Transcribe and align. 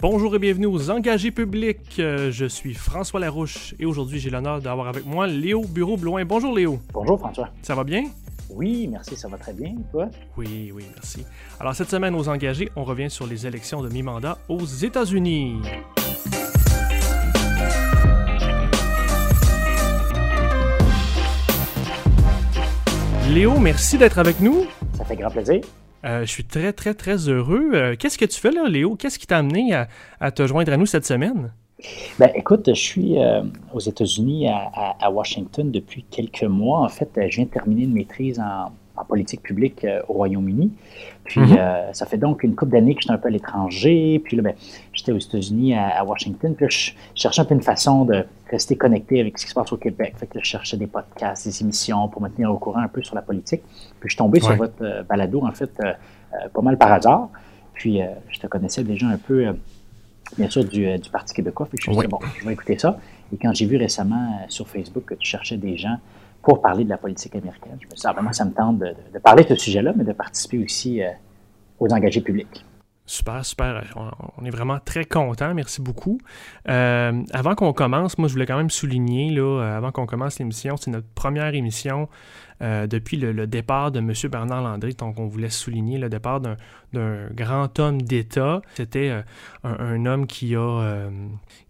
Bonjour 0.00 0.36
et 0.36 0.38
bienvenue 0.38 0.66
aux 0.66 0.90
Engagés 0.90 1.32
publics. 1.32 1.96
Euh, 1.98 2.30
je 2.30 2.46
suis 2.46 2.72
François 2.72 3.18
Larouche 3.18 3.74
et 3.80 3.84
aujourd'hui 3.84 4.20
j'ai 4.20 4.30
l'honneur 4.30 4.60
d'avoir 4.60 4.86
avec 4.86 5.04
moi 5.04 5.26
Léo 5.26 5.62
Bureau-Blouin. 5.62 6.24
Bonjour 6.24 6.54
Léo. 6.54 6.78
Bonjour 6.92 7.18
François. 7.18 7.48
Ça 7.62 7.74
va 7.74 7.82
bien? 7.82 8.04
Oui, 8.48 8.86
merci, 8.86 9.16
ça 9.16 9.26
va 9.26 9.36
très 9.38 9.52
bien. 9.52 9.74
toi? 9.90 10.08
Oui, 10.36 10.70
oui, 10.72 10.84
merci. 10.94 11.24
Alors 11.58 11.74
cette 11.74 11.90
semaine 11.90 12.14
aux 12.14 12.28
Engagés, 12.28 12.70
on 12.76 12.84
revient 12.84 13.10
sur 13.10 13.26
les 13.26 13.44
élections 13.44 13.82
de 13.82 13.88
mi-mandat 13.88 14.38
aux 14.48 14.64
États-Unis. 14.64 15.56
Léo, 23.30 23.58
merci 23.58 23.98
d'être 23.98 24.18
avec 24.18 24.40
nous. 24.40 24.64
Ça 24.96 25.04
fait 25.04 25.16
grand 25.16 25.30
plaisir. 25.30 25.60
Euh, 26.04 26.20
je 26.20 26.30
suis 26.30 26.44
très, 26.44 26.72
très, 26.72 26.94
très 26.94 27.28
heureux. 27.28 27.70
Euh, 27.74 27.96
qu'est-ce 27.98 28.18
que 28.18 28.24
tu 28.24 28.38
fais 28.40 28.50
là, 28.50 28.68
Léo? 28.68 28.96
Qu'est-ce 28.96 29.18
qui 29.18 29.26
t'a 29.26 29.38
amené 29.38 29.74
à, 30.20 30.30
te 30.30 30.46
joindre 30.46 30.72
à 30.72 30.76
nous 30.76 30.86
cette 30.86 31.06
semaine? 31.06 31.52
Ben, 32.18 32.30
écoute, 32.34 32.68
je 32.68 32.80
suis 32.80 33.18
euh, 33.18 33.42
aux 33.72 33.80
États-Unis, 33.80 34.48
à, 34.48 35.10
Washington, 35.10 35.70
depuis 35.70 36.04
quelques 36.10 36.44
mois. 36.44 36.80
En 36.80 36.88
fait, 36.88 37.10
je 37.16 37.36
viens 37.36 37.44
de 37.44 37.50
terminer 37.50 37.84
une 37.84 37.92
maîtrise 37.92 38.40
en, 38.40 38.72
en 38.98 39.04
politique 39.04 39.42
publique 39.42 39.84
euh, 39.84 40.00
au 40.08 40.14
Royaume-Uni. 40.14 40.72
Puis 41.24 41.40
mhm. 41.40 41.56
euh, 41.58 41.92
ça 41.92 42.06
fait 42.06 42.16
donc 42.16 42.42
une 42.42 42.54
couple 42.54 42.72
d'années 42.72 42.94
que 42.94 43.02
j'étais 43.02 43.12
un 43.12 43.18
peu 43.18 43.28
à 43.28 43.30
l'étranger. 43.30 44.20
Puis 44.24 44.36
là, 44.36 44.42
ben, 44.42 44.54
j'étais 44.92 45.12
aux 45.12 45.18
États-Unis, 45.18 45.74
à, 45.74 46.04
Washington. 46.04 46.54
Puis 46.54 46.64
là, 46.64 46.68
je 46.70 46.92
cherchais 47.14 47.40
un 47.42 47.44
peu 47.44 47.54
une 47.54 47.62
façon 47.62 48.04
de 48.04 48.24
rester 48.50 48.76
connecté 48.76 49.20
avec 49.20 49.38
ce 49.38 49.44
qui 49.44 49.50
se 49.50 49.54
passe 49.54 49.72
au 49.72 49.76
Québec. 49.76 50.14
Fait 50.16 50.26
que 50.26 50.38
je 50.40 50.44
cherchais 50.44 50.76
des 50.76 50.86
podcasts, 50.86 51.46
des 51.46 51.62
émissions 51.62 52.08
pour 52.08 52.22
me 52.22 52.28
tenir 52.28 52.50
au 52.52 52.58
courant 52.58 52.80
un 52.80 52.88
peu 52.88 53.02
sur 53.02 53.14
la 53.14 53.22
politique. 53.22 53.62
Puis 54.00 54.08
je 54.08 54.10
suis 54.10 54.18
tombé 54.18 54.40
sur 54.40 54.56
votre 54.56 54.82
euh, 54.82 55.02
balado, 55.02 55.42
en 55.44 55.52
fait, 55.52 55.70
pas 56.52 56.62
mal 56.62 56.76
par 56.78 56.92
hasard. 56.92 57.28
Puis 57.74 58.00
je 58.28 58.40
te 58.40 58.46
connaissais 58.46 58.82
déjà 58.82 59.06
un 59.06 59.18
peu, 59.18 59.46
bien 60.36 60.50
sûr, 60.50 60.64
du, 60.64 60.88
Parti 61.12 61.34
québécois. 61.34 61.66
Fait 61.66 61.76
que 61.76 61.84
je 61.84 61.90
me 61.90 61.94
suis 61.94 62.02
dit, 62.02 62.08
bon, 62.08 62.18
je 62.40 62.44
vais 62.44 62.52
écouter 62.52 62.78
ça. 62.78 62.98
Et 63.32 63.36
quand 63.36 63.54
j'ai 63.54 63.66
vu 63.66 63.76
récemment 63.76 64.40
sur 64.48 64.66
Facebook 64.66 65.04
que 65.04 65.14
tu 65.14 65.28
cherchais 65.28 65.56
des 65.56 65.76
gens 65.76 65.98
pour 66.48 66.62
parler 66.62 66.82
de 66.82 66.88
la 66.88 66.96
politique 66.96 67.36
américaine. 67.36 67.76
Je 67.78 67.84
me 67.84 67.90
suis 67.90 68.00
dit, 68.00 68.06
ah, 68.06 68.32
ça 68.32 68.46
me 68.46 68.52
tente 68.52 68.78
de, 68.78 69.18
parler 69.22 69.44
de 69.44 69.50
ce 69.50 69.56
sujet-là, 69.56 69.92
mais 69.94 70.02
de 70.02 70.14
participer 70.14 70.64
aussi 70.64 71.02
euh, 71.02 71.10
aux 71.78 71.92
engagés 71.92 72.22
publics. 72.22 72.64
Super, 73.08 73.42
super. 73.42 73.82
On, 74.36 74.44
est 74.44 74.50
vraiment 74.50 74.78
très 74.84 75.06
contents. 75.06 75.54
Merci 75.54 75.80
beaucoup. 75.80 76.18
Euh, 76.68 77.22
avant 77.32 77.54
qu'on 77.54 77.72
commence, 77.72 78.18
moi, 78.18 78.28
je 78.28 78.34
voulais 78.34 78.44
quand 78.44 78.58
même 78.58 78.68
souligner, 78.68 79.30
là, 79.30 79.40
euh, 79.40 79.76
avant 79.78 79.92
qu'on 79.92 80.04
commence 80.04 80.38
l'émission, 80.38 80.76
c'est 80.76 80.90
notre 80.90 81.08
première 81.14 81.54
émission 81.54 82.10
euh, 82.60 82.86
depuis 82.86 83.16
le, 83.16 83.46
départ 83.46 83.92
de 83.92 84.00
M. 84.00 84.12
Bernard 84.30 84.60
Landry. 84.60 84.92
Donc, 84.92 85.18
on 85.18 85.26
voulait 85.26 85.48
souligner 85.48 85.96
le 85.96 86.10
départ 86.10 86.42
d'un 86.42 87.28
grand 87.32 87.78
homme 87.78 88.02
d'État. 88.02 88.60
C'était 88.74 89.08
euh, 89.08 89.22
un, 89.64 90.04
homme 90.04 90.26
qui 90.26 90.54
a, 90.54 91.08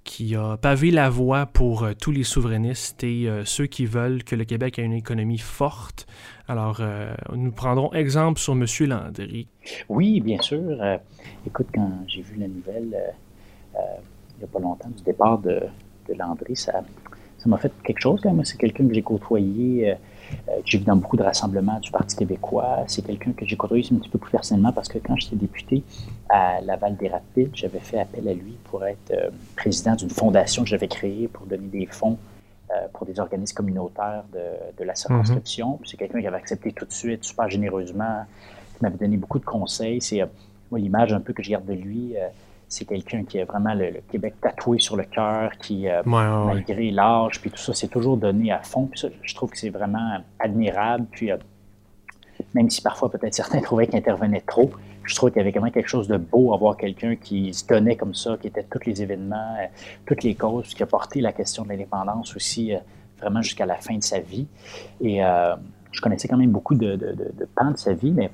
qui 0.02 0.34
a 0.34 0.56
pavé 0.56 0.90
la 0.90 1.08
voie 1.08 1.46
pour 1.46 1.86
tous 2.00 2.10
les 2.10 2.24
souverainistes 2.24 3.04
et 3.04 3.30
ceux 3.44 3.66
qui 3.66 3.86
veulent 3.86 4.24
que 4.24 4.34
le 4.34 4.44
Québec 4.44 4.80
ait 4.80 4.84
une 4.84 4.92
économie 4.92 5.38
forte. 5.38 6.08
Alors, 6.48 6.80
nous 7.34 7.52
prendrons 7.52 7.92
exemple 7.92 8.40
sur 8.40 8.54
M. 8.54 8.64
Landry. 8.88 9.48
Oui, 9.88 10.20
bien 10.20 10.40
sûr. 10.40 10.80
écoute, 11.46 11.68
quand 11.74 11.90
j'ai 12.06 12.22
vu 12.22 12.36
la 12.36 12.48
nouvelle 12.48 12.96
il 14.38 14.44
n'y 14.44 14.44
a 14.44 14.52
pas 14.52 14.60
longtemps 14.60 14.88
du 14.88 15.02
départ 15.02 15.38
de, 15.38 15.60
Landry, 16.16 16.56
ça 16.56 16.82
m'a 17.44 17.58
fait 17.58 17.70
quelque 17.84 18.00
chose. 18.00 18.24
Moi, 18.24 18.42
c'est 18.44 18.56
quelqu'un 18.56 18.88
que 18.88 18.94
j'ai 18.94 19.02
côtoyé 19.02 19.90
euh, 19.90 19.94
que 20.46 20.62
j'ai 20.64 20.78
vu 20.78 20.84
dans 20.84 20.96
beaucoup 20.96 21.18
de 21.18 21.22
rassemblements 21.22 21.78
du 21.80 21.90
Parti 21.90 22.16
québécois. 22.16 22.84
C'est 22.86 23.04
quelqu'un 23.04 23.32
que 23.32 23.44
j'ai 23.44 23.56
côtoyé 23.56 23.86
un 23.92 23.96
petit 23.96 24.08
peu 24.08 24.18
plus 24.18 24.30
personnellement 24.30 24.72
parce 24.72 24.88
que 24.88 24.98
quand 24.98 25.16
j'étais 25.16 25.36
député 25.36 25.82
à 26.30 26.62
Laval 26.62 26.96
des 26.96 27.08
Rapides, 27.08 27.50
j'avais 27.52 27.80
fait 27.80 27.98
appel 27.98 28.26
à 28.26 28.32
lui 28.32 28.56
pour 28.64 28.86
être 28.86 29.10
euh, 29.10 29.28
président 29.54 29.96
d'une 29.96 30.08
fondation 30.08 30.62
que 30.62 30.68
j'avais 30.70 30.88
créée 30.88 31.28
pour 31.28 31.44
donner 31.44 31.68
des 31.68 31.86
fonds 31.86 32.16
euh, 32.16 32.27
pour 32.92 33.06
des 33.06 33.18
organismes 33.18 33.54
communautaires 33.54 34.24
de, 34.32 34.84
la 34.84 34.94
circonscription. 34.94 35.72
Mhm. 35.72 35.86
C'est 35.86 35.96
quelqu'un 35.96 36.20
qui 36.20 36.26
avait 36.26 36.36
accepté 36.36 36.72
tout 36.72 36.84
de 36.84 36.92
suite, 36.92 37.24
super 37.24 37.48
généreusement, 37.48 38.24
qui 38.76 38.82
m'avait 38.82 38.98
donné 38.98 39.16
beaucoup 39.16 39.38
de 39.38 39.44
conseils. 39.44 40.00
C'est 40.02 40.22
moi 40.70 40.78
l'image 40.78 41.12
un 41.12 41.20
peu 41.20 41.32
que 41.32 41.42
je 41.42 41.50
garde 41.50 41.64
de 41.64 41.72
lui 41.72 42.14
c'est 42.68 42.84
quelqu'un 42.84 43.24
qui 43.24 43.40
a 43.40 43.44
vraiment 43.44 43.74
le, 43.74 44.00
Québec 44.10 44.34
tatoué 44.40 44.78
sur 44.78 44.96
le 44.96 45.04
cœur, 45.04 45.52
qui, 45.58 45.88
euh, 45.88 46.02
malgré 46.04 46.90
l'âge, 46.90 47.40
puis 47.40 47.50
tout 47.50 47.58
ça, 47.58 47.72
c'est 47.72 47.88
toujours 47.88 48.16
donné 48.16 48.52
à 48.52 48.62
fond. 48.62 48.86
Puis 48.86 49.00
ça, 49.00 49.08
je 49.22 49.34
trouve 49.34 49.50
que 49.50 49.58
c'est 49.58 49.70
vraiment 49.70 50.18
admirable. 50.38 51.06
Puis, 51.10 51.32
euh, 51.32 51.38
même 52.54 52.68
si 52.68 52.82
parfois 52.82 53.10
peut-être 53.10 53.34
certains 53.34 53.60
trouvaient 53.60 53.86
qu'il 53.86 53.96
intervenait 53.96 54.42
trop, 54.42 54.70
je 55.08 55.14
trouve 55.14 55.30
qu'il 55.30 55.38
y 55.38 55.40
avait 55.40 55.50
vraiment 55.50 55.70
quelque 55.70 55.88
chose 55.88 56.08
de 56.08 56.16
beau 56.16 56.54
à 56.54 56.56
voir 56.56 56.76
quelqu'un 56.76 57.16
qui 57.16 57.52
se 57.52 57.66
donnait 57.66 57.96
comme 57.96 58.14
ça, 58.14 58.36
qui 58.40 58.48
était 58.48 58.64
tous 58.64 58.84
les 58.86 59.02
événements, 59.02 59.56
euh, 59.60 59.66
toutes 60.06 60.22
les 60.22 60.34
causes, 60.34 60.74
qui 60.74 60.82
a 60.82 60.86
porté 60.86 61.20
la 61.20 61.32
question 61.32 61.64
de 61.64 61.70
l'indépendance 61.70 62.34
aussi 62.36 62.72
vraiment 63.18 63.42
jusqu'à 63.42 63.66
la 63.66 63.76
fin 63.76 63.96
de 63.96 64.02
sa 64.02 64.20
vie. 64.20 64.46
Et 65.00 65.20
je 65.90 66.00
connaissais 66.00 66.28
quand 66.28 66.36
même 66.36 66.52
beaucoup 66.52 66.76
de, 66.76 66.94
de, 66.94 67.12
de, 67.12 67.48
pans 67.56 67.72
de 67.72 67.76
sa 67.76 67.92
vie, 67.92 68.12
mais 68.12 68.30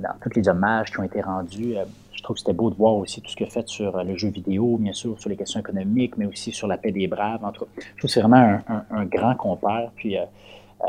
dans 0.00 0.12
tous 0.20 0.36
les 0.36 0.46
hommages 0.48 0.90
qui 0.90 1.00
ont 1.00 1.04
été 1.04 1.22
rendus, 1.22 1.76
je 2.18 2.22
trouve 2.24 2.34
que 2.34 2.40
c'était 2.40 2.52
beau 2.52 2.68
de 2.68 2.74
voir 2.74 2.96
aussi 2.96 3.22
tout 3.22 3.30
ce 3.30 3.36
qu'il 3.36 3.46
a 3.46 3.50
fait 3.50 3.68
sur 3.68 3.96
euh, 3.96 4.02
le 4.02 4.16
jeu 4.16 4.28
vidéo, 4.28 4.76
bien 4.76 4.92
sûr, 4.92 5.18
sur 5.20 5.30
les 5.30 5.36
questions 5.36 5.60
économiques, 5.60 6.16
mais 6.16 6.26
aussi 6.26 6.50
sur 6.50 6.66
la 6.66 6.76
paix 6.76 6.90
des 6.90 7.06
braves. 7.06 7.40
Je 7.44 7.58
trouve 7.58 7.68
que 7.96 8.08
c'est 8.08 8.20
vraiment 8.20 8.58
un, 8.90 9.04
grand 9.04 9.36
compère. 9.36 9.92
Puis 9.94 10.18
euh, 10.18 10.24
euh, 10.82 10.86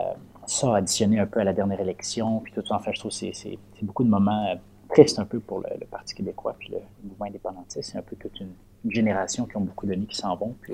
ça, 0.48 0.76
additionné 0.76 1.20
un 1.20 1.28
peu 1.28 1.40
à 1.40 1.44
la 1.44 1.54
dernière 1.54 1.80
élection, 1.80 2.40
puis 2.40 2.52
tout 2.52 2.66
ça, 2.66 2.76
en 2.76 2.80
fait, 2.80 2.94
je 2.94 3.00
trouve 3.00 3.12
que 3.12 3.16
c'est 3.16 3.60
beaucoup 3.84 4.04
de 4.04 4.10
moments 4.10 4.56
tristes 4.90 5.20
un 5.20 5.26
peu 5.26 5.40
pour 5.40 5.60
le, 5.60 5.86
Parti 5.86 6.16
québécois, 6.16 6.56
puis 6.60 6.70
le, 6.72 6.80
mouvement 7.08 7.26
indépendantiste. 7.26 7.92
C'est 7.92 7.98
un 7.98 8.04
peu 8.04 8.16
toute 8.16 8.40
une, 8.40 8.52
génération 8.90 9.46
qui 9.46 9.58
ont 9.58 9.62
beaucoup 9.62 9.86
donné, 9.86 10.06
qui 10.06 10.16
s'en 10.16 10.36
vont. 10.36 10.56
Puis, 10.62 10.74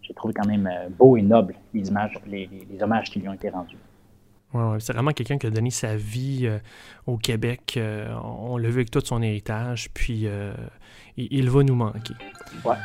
j'ai 0.00 0.14
trouvé 0.14 0.34
quand 0.34 0.46
même 0.46 0.68
beau 0.98 1.16
et 1.16 1.22
noble 1.22 1.54
les, 1.72 1.88
images, 1.88 2.18
les 2.26 2.48
hommages 2.82 3.10
qui 3.10 3.20
lui 3.20 3.28
ont 3.28 3.34
été 3.34 3.50
rendus 3.50 3.78
c'est 4.78 4.92
vraiment 4.92 5.12
quelqu'un 5.12 5.38
qui 5.38 5.46
a 5.46 5.50
donné 5.50 5.70
sa 5.70 5.96
vie 5.96 6.42
euh, 6.44 6.58
au 7.06 7.16
Québec. 7.16 7.74
Euh, 7.76 8.14
on 8.22 8.56
l'a 8.56 8.68
vu 8.68 8.76
avec 8.76 8.90
tout 8.90 9.02
son 9.04 9.22
héritage, 9.22 9.90
puis 9.92 10.26
euh, 10.26 10.54
il, 11.16 11.28
il, 11.30 11.50
va 11.50 11.62
nous 11.62 11.74
manquer. 11.74 12.14
Ouais. 12.64 12.76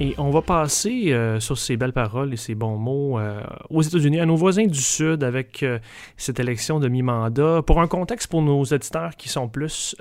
Et 0.00 0.14
on 0.16 0.30
va 0.30 0.42
passer 0.42 1.12
euh, 1.12 1.40
sur 1.40 1.58
ces 1.58 1.76
belles 1.76 1.92
paroles 1.92 2.32
et 2.32 2.36
ces 2.36 2.54
bons 2.54 2.76
mots 2.76 3.18
euh, 3.18 3.42
aux 3.68 3.82
États-Unis, 3.82 4.20
à 4.20 4.26
nos 4.26 4.36
voisins 4.36 4.64
du 4.64 4.80
Sud, 4.80 5.24
avec 5.24 5.64
euh, 5.64 5.80
cette 6.16 6.38
élection 6.38 6.78
de 6.78 6.86
mi-mandat. 6.86 7.62
Pour 7.66 7.80
un 7.80 7.88
contexte 7.88 8.28
pour 8.28 8.40
nos 8.40 8.62
auditeurs 8.62 9.16
qui 9.16 9.28
sont 9.28 9.48
plus, 9.48 9.96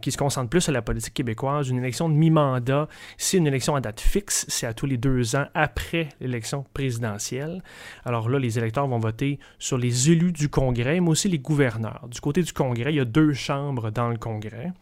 qui 0.00 0.10
se 0.10 0.16
concentrent 0.16 0.48
plus 0.48 0.66
à 0.70 0.72
la 0.72 0.80
politique 0.80 1.12
québécoise, 1.12 1.68
une 1.68 1.78
élection 1.78 2.08
de 2.08 2.14
mi-mandat, 2.14 2.88
c'est 3.18 3.36
une 3.36 3.46
élection 3.46 3.76
à 3.76 3.82
date 3.82 4.00
fixe, 4.00 4.46
c'est 4.48 4.66
à 4.66 4.72
tous 4.72 4.86
les 4.86 4.96
deux 4.96 5.36
ans 5.36 5.46
après 5.52 6.08
l'élection 6.20 6.64
présidentielle. 6.72 7.62
Alors 8.06 8.30
là, 8.30 8.38
les 8.38 8.58
électeurs 8.58 8.86
vont 8.86 8.98
voter 8.98 9.38
sur 9.58 9.76
les 9.76 10.10
élus 10.10 10.32
du 10.32 10.48
Congrès, 10.48 11.00
mais 11.00 11.10
aussi 11.10 11.28
les 11.28 11.38
gouverneurs. 11.38 12.08
Du 12.10 12.20
côté 12.22 12.42
du 12.42 12.54
Congrès, 12.54 12.92
il 12.92 12.96
y 12.96 13.00
a 13.00 13.04
deux 13.04 13.34
chambres 13.34 13.90
dans 13.90 14.08
le 14.08 14.16
Congrès 14.16 14.72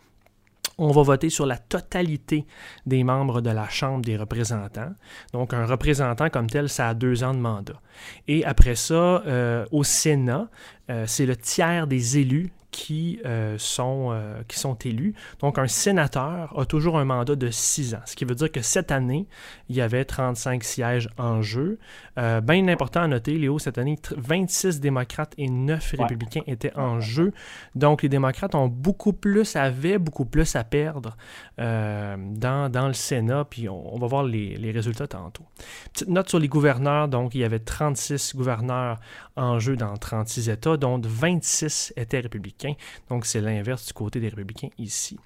on 0.83 0.91
va 0.91 1.03
voter 1.03 1.31
sur 1.31 1.47
la 1.47 1.59
totalité 1.59 2.45
des 2.87 3.05
membres 3.05 3.41
de 3.41 3.51
la 3.51 3.69
Chambre 3.69 4.05
des 4.05 4.17
représentants. 4.17 4.93
Donc, 5.33 5.55
un 5.55 5.65
représentant 5.65 6.29
comme 6.29 6.49
tel, 6.49 6.69
ça 6.69 6.89
a 6.89 6.95
deux 6.95 7.23
ans 7.23 7.35
de 7.35 7.39
mandat. 7.39 7.81
Et 8.27 8.45
après 8.45 8.75
ça, 8.75 9.23
euh, 9.27 9.65
au 9.71 9.85
Sénat, 9.85 10.49
euh, 10.91 11.05
c'est 11.07 11.27
le 11.27 11.37
tiers 11.37 11.87
des 11.87 12.19
élus 12.19 12.53
qui, 12.73 13.21
euh, 13.27 13.57
sont, 13.59 14.09
euh, 14.11 14.43
qui 14.49 14.59
sont 14.59 14.75
élus. 14.75 15.15
Donc, 15.41 15.59
un 15.59 15.69
sénateur 15.69 16.59
a 16.59 16.65
toujours 16.65 16.99
un 16.99 17.05
mandat 17.05 17.37
de 17.37 17.51
six 17.51 17.95
ans, 17.95 18.01
ce 18.07 18.17
qui 18.17 18.25
veut 18.25 18.35
dire 18.35 18.51
que 18.51 18.63
cette 18.63 18.91
année, 18.91 19.29
il 19.69 19.77
y 19.77 19.83
avait 19.83 20.05
35 20.05 20.65
sièges 20.65 21.09
en 21.19 21.43
jeu. 21.43 21.79
Euh, 22.19 22.41
bien 22.41 22.67
important 22.69 23.03
à 23.03 23.07
noter, 23.07 23.39
Léo, 23.39 23.59
cette 23.59 23.79
année, 23.79 23.99
26 24.17 24.81
démocrates 24.81 25.35
et 25.37 25.49
9 25.49 25.95
républicains 25.99 26.43
étaient 26.47 26.75
en 26.77 26.99
jeu. 26.99 27.33
Donc, 27.75 28.03
les 28.03 28.09
démocrates 28.09 28.55
ont 28.55 28.69
beaucoup 28.69 29.13
plus, 29.13 29.55
avaient 29.55 29.99
beaucoup 29.99 30.25
plus 30.25 30.57
à 30.57 30.65
perdre 30.65 31.17
dans, 31.59 32.71
dans, 32.71 32.87
le 32.89 32.95
Sénat, 32.95 33.45
puis 33.49 33.69
on, 33.69 33.99
va 33.99 34.07
voir 34.07 34.25
les, 34.25 34.57
les, 34.57 34.71
résultats 34.71 35.07
tantôt. 35.07 35.45
Petite 35.93 36.09
note 36.09 36.29
sur 36.29 36.39
les 36.39 36.49
gouverneurs, 36.49 37.09
donc, 37.09 37.35
il 37.35 37.43
y 37.43 37.45
avait 37.45 37.59
36 37.59 38.35
gouverneurs 38.35 38.99
en 39.37 39.59
jeu 39.59 39.77
dans 39.77 39.97
36 39.97 40.49
États, 40.49 40.77
dont 40.77 41.01
26 41.03 41.93
étaient 41.97 42.21
républicains. 42.21 42.62
Donc, 43.09 43.27
c'est 43.27 43.41
l'inverse 43.41 43.87
du 43.87 43.93
côté 43.93 44.21
des 44.21 44.29
républicains 44.29 44.71
ici. 44.79 45.19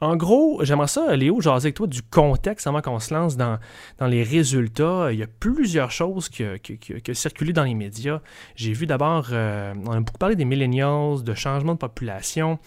En 0.00 0.14
gros, 0.14 0.62
j'aimerais 0.62 0.88
ça, 0.88 1.16
Léo, 1.16 1.40
jaser 1.40 1.68
avec 1.68 1.74
toi 1.74 1.86
du 1.86 2.02
contexte 2.02 2.66
avant 2.66 2.82
qu'on 2.82 2.98
se 2.98 3.14
lance 3.14 3.36
dans, 3.36 3.58
les 4.02 4.22
résultats. 4.22 5.08
Il 5.10 5.18
y 5.18 5.22
a 5.22 5.26
plusieurs 5.26 5.90
choses 5.90 6.28
qui, 6.28 6.44
ont 6.44 7.52
dans 7.54 7.64
les 7.64 7.74
médias. 7.74 8.20
J'ai 8.56 8.74
vu 8.74 8.86
d'abord, 8.86 9.28
euh, 9.32 9.72
on 9.86 9.92
a 9.92 10.00
beaucoup 10.00 10.18
parlé 10.18 10.36
des 10.36 10.44
millennials, 10.44 11.22
de 11.22 11.32
changement 11.32 11.72
de 11.72 11.78
population. 11.78 12.58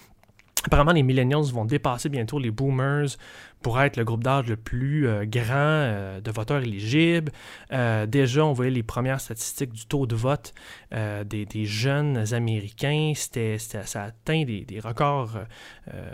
Apparemment, 0.66 0.92
les 0.92 1.04
millennials 1.04 1.44
vont 1.54 1.66
dépasser 1.66 2.10
bientôt 2.10 2.40
les 2.40 2.52
boomers 2.52 3.16
pour 3.62 3.82
être 3.82 3.98
le 3.98 4.06
groupe 4.06 4.24
d'âge 4.24 4.48
le 4.48 4.56
plus 4.56 5.08
euh, 5.08 5.26
grand 5.26 5.54
euh, 5.54 6.22
de 6.22 6.32
voteurs 6.32 6.62
éligibles. 6.62 7.32
Euh, 7.72 8.06
déjà, 8.06 8.46
on 8.46 8.54
voyait 8.54 8.72
les 8.72 8.84
premières 8.84 9.20
statistiques 9.20 9.74
du 9.74 9.86
taux 9.86 10.06
de 10.06 10.16
vote 10.16 10.54
des, 10.92 11.66
jeunes 11.66 12.34
Américains. 12.34 13.14
C'était, 13.16 13.58
ça 13.58 14.04
atteint 14.04 14.44
des, 14.44 14.80
records, 14.84 15.38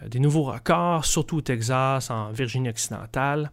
des 0.08 0.20
nouveaux 0.20 0.44
records, 0.44 1.06
surtout 1.06 1.38
au 1.38 1.42
Texas, 1.42 2.10
en 2.10 2.32
Virginie 2.32 2.70
occidentale. 2.70 3.52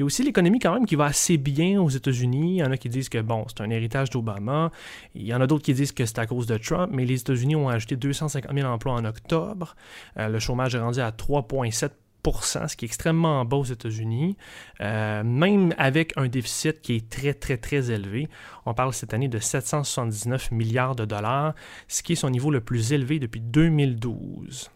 A 0.00 0.02
aussi 0.02 0.22
l'économie 0.22 0.58
quand 0.58 0.74
même 0.74 0.86
qui 0.86 0.96
va 0.96 1.06
assez 1.06 1.36
bien 1.36 1.80
aux 1.80 1.88
États-Unis. 1.88 2.56
Il 2.56 2.58
y 2.58 2.64
en 2.64 2.72
a 2.72 2.76
qui 2.76 2.88
disent 2.88 3.08
que 3.08 3.20
bon, 3.20 3.44
c'est 3.48 3.62
un 3.62 3.70
héritage 3.70 4.10
d'Obama. 4.10 4.70
Il 5.14 5.26
y 5.26 5.34
en 5.34 5.40
a 5.40 5.46
d'autres 5.46 5.64
qui 5.64 5.74
disent 5.74 5.92
que 5.92 6.06
c'est 6.06 6.18
à 6.18 6.26
cause 6.26 6.46
de 6.46 6.56
Trump, 6.56 6.90
mais 6.92 7.04
les 7.04 7.20
États-Unis 7.20 7.56
ont 7.56 7.68
ajouté 7.68 7.96
250 7.96 8.52
000 8.52 8.68
emplois 8.68 8.94
en 8.94 9.04
octobre. 9.04 9.76
le 10.16 10.38
chômage 10.38 10.74
est 10.74 10.80
rendu 10.80 11.00
à 11.00 11.10
3,7 11.10 11.90
ce 12.32 12.76
qui 12.76 12.84
est 12.84 12.88
extrêmement 12.88 13.44
bas 13.44 13.58
aux 13.58 13.64
États-Unis, 13.64 14.36
euh, 14.80 15.22
même 15.22 15.74
avec 15.78 16.12
un 16.16 16.28
déficit 16.28 16.80
qui 16.80 16.96
est 16.96 17.08
très, 17.08 17.34
très, 17.34 17.56
très 17.56 17.90
élevé. 17.90 18.28
On 18.66 18.74
parle 18.74 18.92
cette 18.92 19.14
année 19.14 19.28
de 19.28 19.38
779 19.38 20.50
milliards 20.50 20.96
de 20.96 21.04
dollars, 21.04 21.54
ce 21.88 22.02
qui 22.02 22.12
est 22.12 22.16
son 22.16 22.30
niveau 22.30 22.50
le 22.50 22.60
plus 22.60 22.92
élevé 22.92 23.18
depuis 23.18 23.40
2012. 23.40 24.70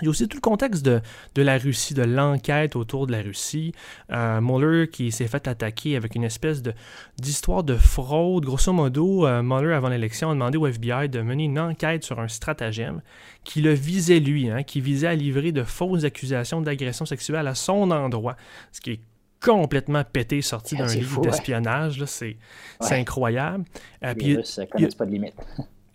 Il 0.00 0.04
y 0.04 0.08
a 0.08 0.10
aussi 0.10 0.26
tout 0.26 0.36
le 0.36 0.40
contexte 0.40 0.84
de, 0.84 1.00
la 1.36 1.56
Russie, 1.56 1.94
de 1.94 2.02
l'enquête 2.02 2.74
autour 2.74 3.06
de 3.06 3.12
la 3.12 3.22
Russie. 3.22 3.72
Euh, 4.10 4.40
Mueller 4.40 4.88
qui 4.88 5.12
s'est 5.12 5.28
fait 5.28 5.46
attaquer 5.46 5.96
avec 5.96 6.14
une 6.14 6.24
espèce 6.24 6.62
d'histoire 7.16 7.62
de, 7.62 7.76
fraude. 7.76 8.44
Grosso 8.44 8.72
modo, 8.72 9.26
euh, 9.26 9.42
Mueller, 9.42 9.74
avant 9.74 9.88
l'élection, 9.88 10.30
a 10.30 10.34
demandé 10.34 10.58
au 10.58 10.66
FBI 10.66 11.08
de 11.08 11.20
mener 11.20 11.44
une 11.44 11.60
enquête 11.60 12.04
sur 12.04 12.18
un 12.18 12.28
stratagème 12.28 13.02
qui 13.44 13.60
le 13.60 13.72
visait 13.72 14.20
lui, 14.20 14.50
hein, 14.50 14.62
qui 14.62 14.80
visait 14.80 15.06
à 15.06 15.14
livrer 15.14 15.52
de 15.52 15.62
fausses 15.62 16.04
accusations 16.04 16.60
d'agression 16.60 17.06
sexuelle 17.06 17.46
à 17.46 17.54
son 17.54 17.90
endroit, 17.90 18.36
ce 18.72 18.80
qui 18.80 18.90
est 18.92 19.00
complètement 19.40 20.02
pété, 20.04 20.40
sorti 20.42 20.74
d'un 20.74 20.86
livre 20.86 21.20
d'espionnage. 21.20 22.02
C'est 22.06 22.36
incroyable. 22.90 23.64
Euh, 24.02 24.14
Les 24.16 24.36
Russes 24.36 24.60
connaissent 24.72 24.94
pas 24.94 25.06
de 25.06 25.10
limite. 25.10 25.34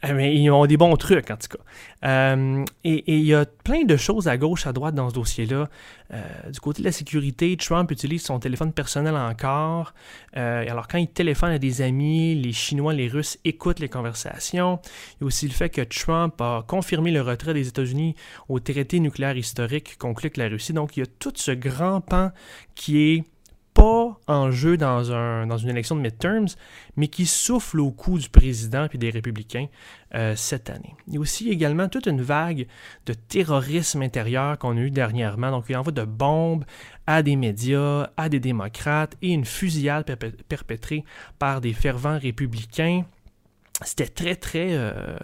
Eh, 0.02 0.14
mais 0.14 0.34
ils 0.34 0.50
ont 0.50 0.66
des 0.66 0.78
bons 0.78 0.96
trucs, 0.96 1.30
en 1.30 1.36
tout 1.36 1.58
cas. 1.58 1.64
Euh, 2.08 2.64
et 2.86 3.18
il 3.18 3.26
y 3.26 3.34
a 3.34 3.46
plein 3.46 3.84
de 3.84 3.98
choses 3.98 4.30
à 4.30 4.38
gauche, 4.38 4.66
à 4.66 4.72
droite 4.72 4.96
dans 4.96 5.10
ce 5.10 5.14
dossier-là. 5.14 5.70
Euh, 6.14 6.50
du 6.50 6.60
côté 6.62 6.82
de 6.82 6.86
la 6.86 6.94
sécurité, 6.94 7.58
Trump 7.58 7.92
utilise 7.92 8.24
son 8.24 8.40
téléphone 8.40 8.72
personnel 8.72 9.16
encore. 9.16 9.94
Euh, 10.38 10.66
alors, 10.70 10.88
quand 10.88 10.98
il 10.98 11.10
téléphone 11.10 11.52
à 11.52 11.60
des 11.60 11.82
amis, 11.82 12.34
les 12.36 12.54
Chinois, 12.54 12.94
les 12.94 13.10
Russes 13.10 13.38
écoutent 13.44 13.80
les 13.80 13.90
conversations. 13.90 14.80
Il 15.20 15.22
y 15.22 15.24
a 15.26 15.28
aussi 15.28 15.48
le 15.48 15.54
fait 15.54 15.70
que 15.70 15.82
Trump 15.82 16.40
a 16.40 16.64
confirmé 16.66 17.12
le 17.12 17.22
retrait 17.22 17.54
des 17.54 17.68
États-Unis 17.68 18.16
au 18.48 18.62
traité 18.62 19.02
nucléaire 19.02 19.36
historique 19.36 19.98
conclu 19.98 20.28
avec 20.28 20.38
la 20.38 20.48
Russie. 20.48 20.72
Donc, 20.72 20.96
il 20.96 21.02
y 21.02 21.04
a 21.04 21.08
tout 21.20 21.34
ce 21.36 21.52
grand 21.52 22.00
pan 22.00 22.32
qui 22.74 23.00
est 23.00 23.24
pas 23.80 24.20
en 24.28 24.52
jeu 24.52 24.78
dans, 24.78 25.12
un, 25.14 25.48
dans 25.48 25.58
une 25.58 25.70
élection 25.70 25.96
de 25.96 26.02
midterms, 26.02 26.48
mais 26.98 27.08
qui 27.08 27.26
souffle 27.26 27.80
au 27.80 27.92
cou 27.92 28.20
du 28.20 28.30
président 28.30 28.88
et 28.92 28.98
des 28.98 29.10
républicains 29.10 29.68
euh, 30.16 30.36
cette 30.36 30.70
année. 30.70 30.96
Il 31.08 31.14
y 31.14 31.18
a 31.18 31.20
aussi 31.20 31.50
également 31.50 31.88
toute 31.88 32.08
une 32.08 32.22
vague 32.22 32.68
de 33.06 33.14
terrorisme 33.14 34.02
intérieur 34.02 34.58
qu'on 34.58 34.76
a 34.78 34.82
eu 34.82 34.92
dernièrement. 34.92 35.52
Donc, 35.52 35.66
il 35.70 35.78
envoie 35.78 35.94
de 35.94 36.04
bombes 36.04 36.66
à 37.08 37.24
des 37.24 37.36
médias, 37.36 38.10
à 38.18 38.28
des 38.28 38.40
démocrates 38.40 39.16
et 39.22 39.30
une 39.30 39.46
fusillade 39.46 40.06
perpétrée 40.48 41.04
par 41.38 41.62
des 41.62 41.74
fervents 41.74 42.20
républicains 42.20 43.06
c'était 43.86 44.08
très, 44.08 44.36
très, 44.36 44.74
euh, 44.74 45.18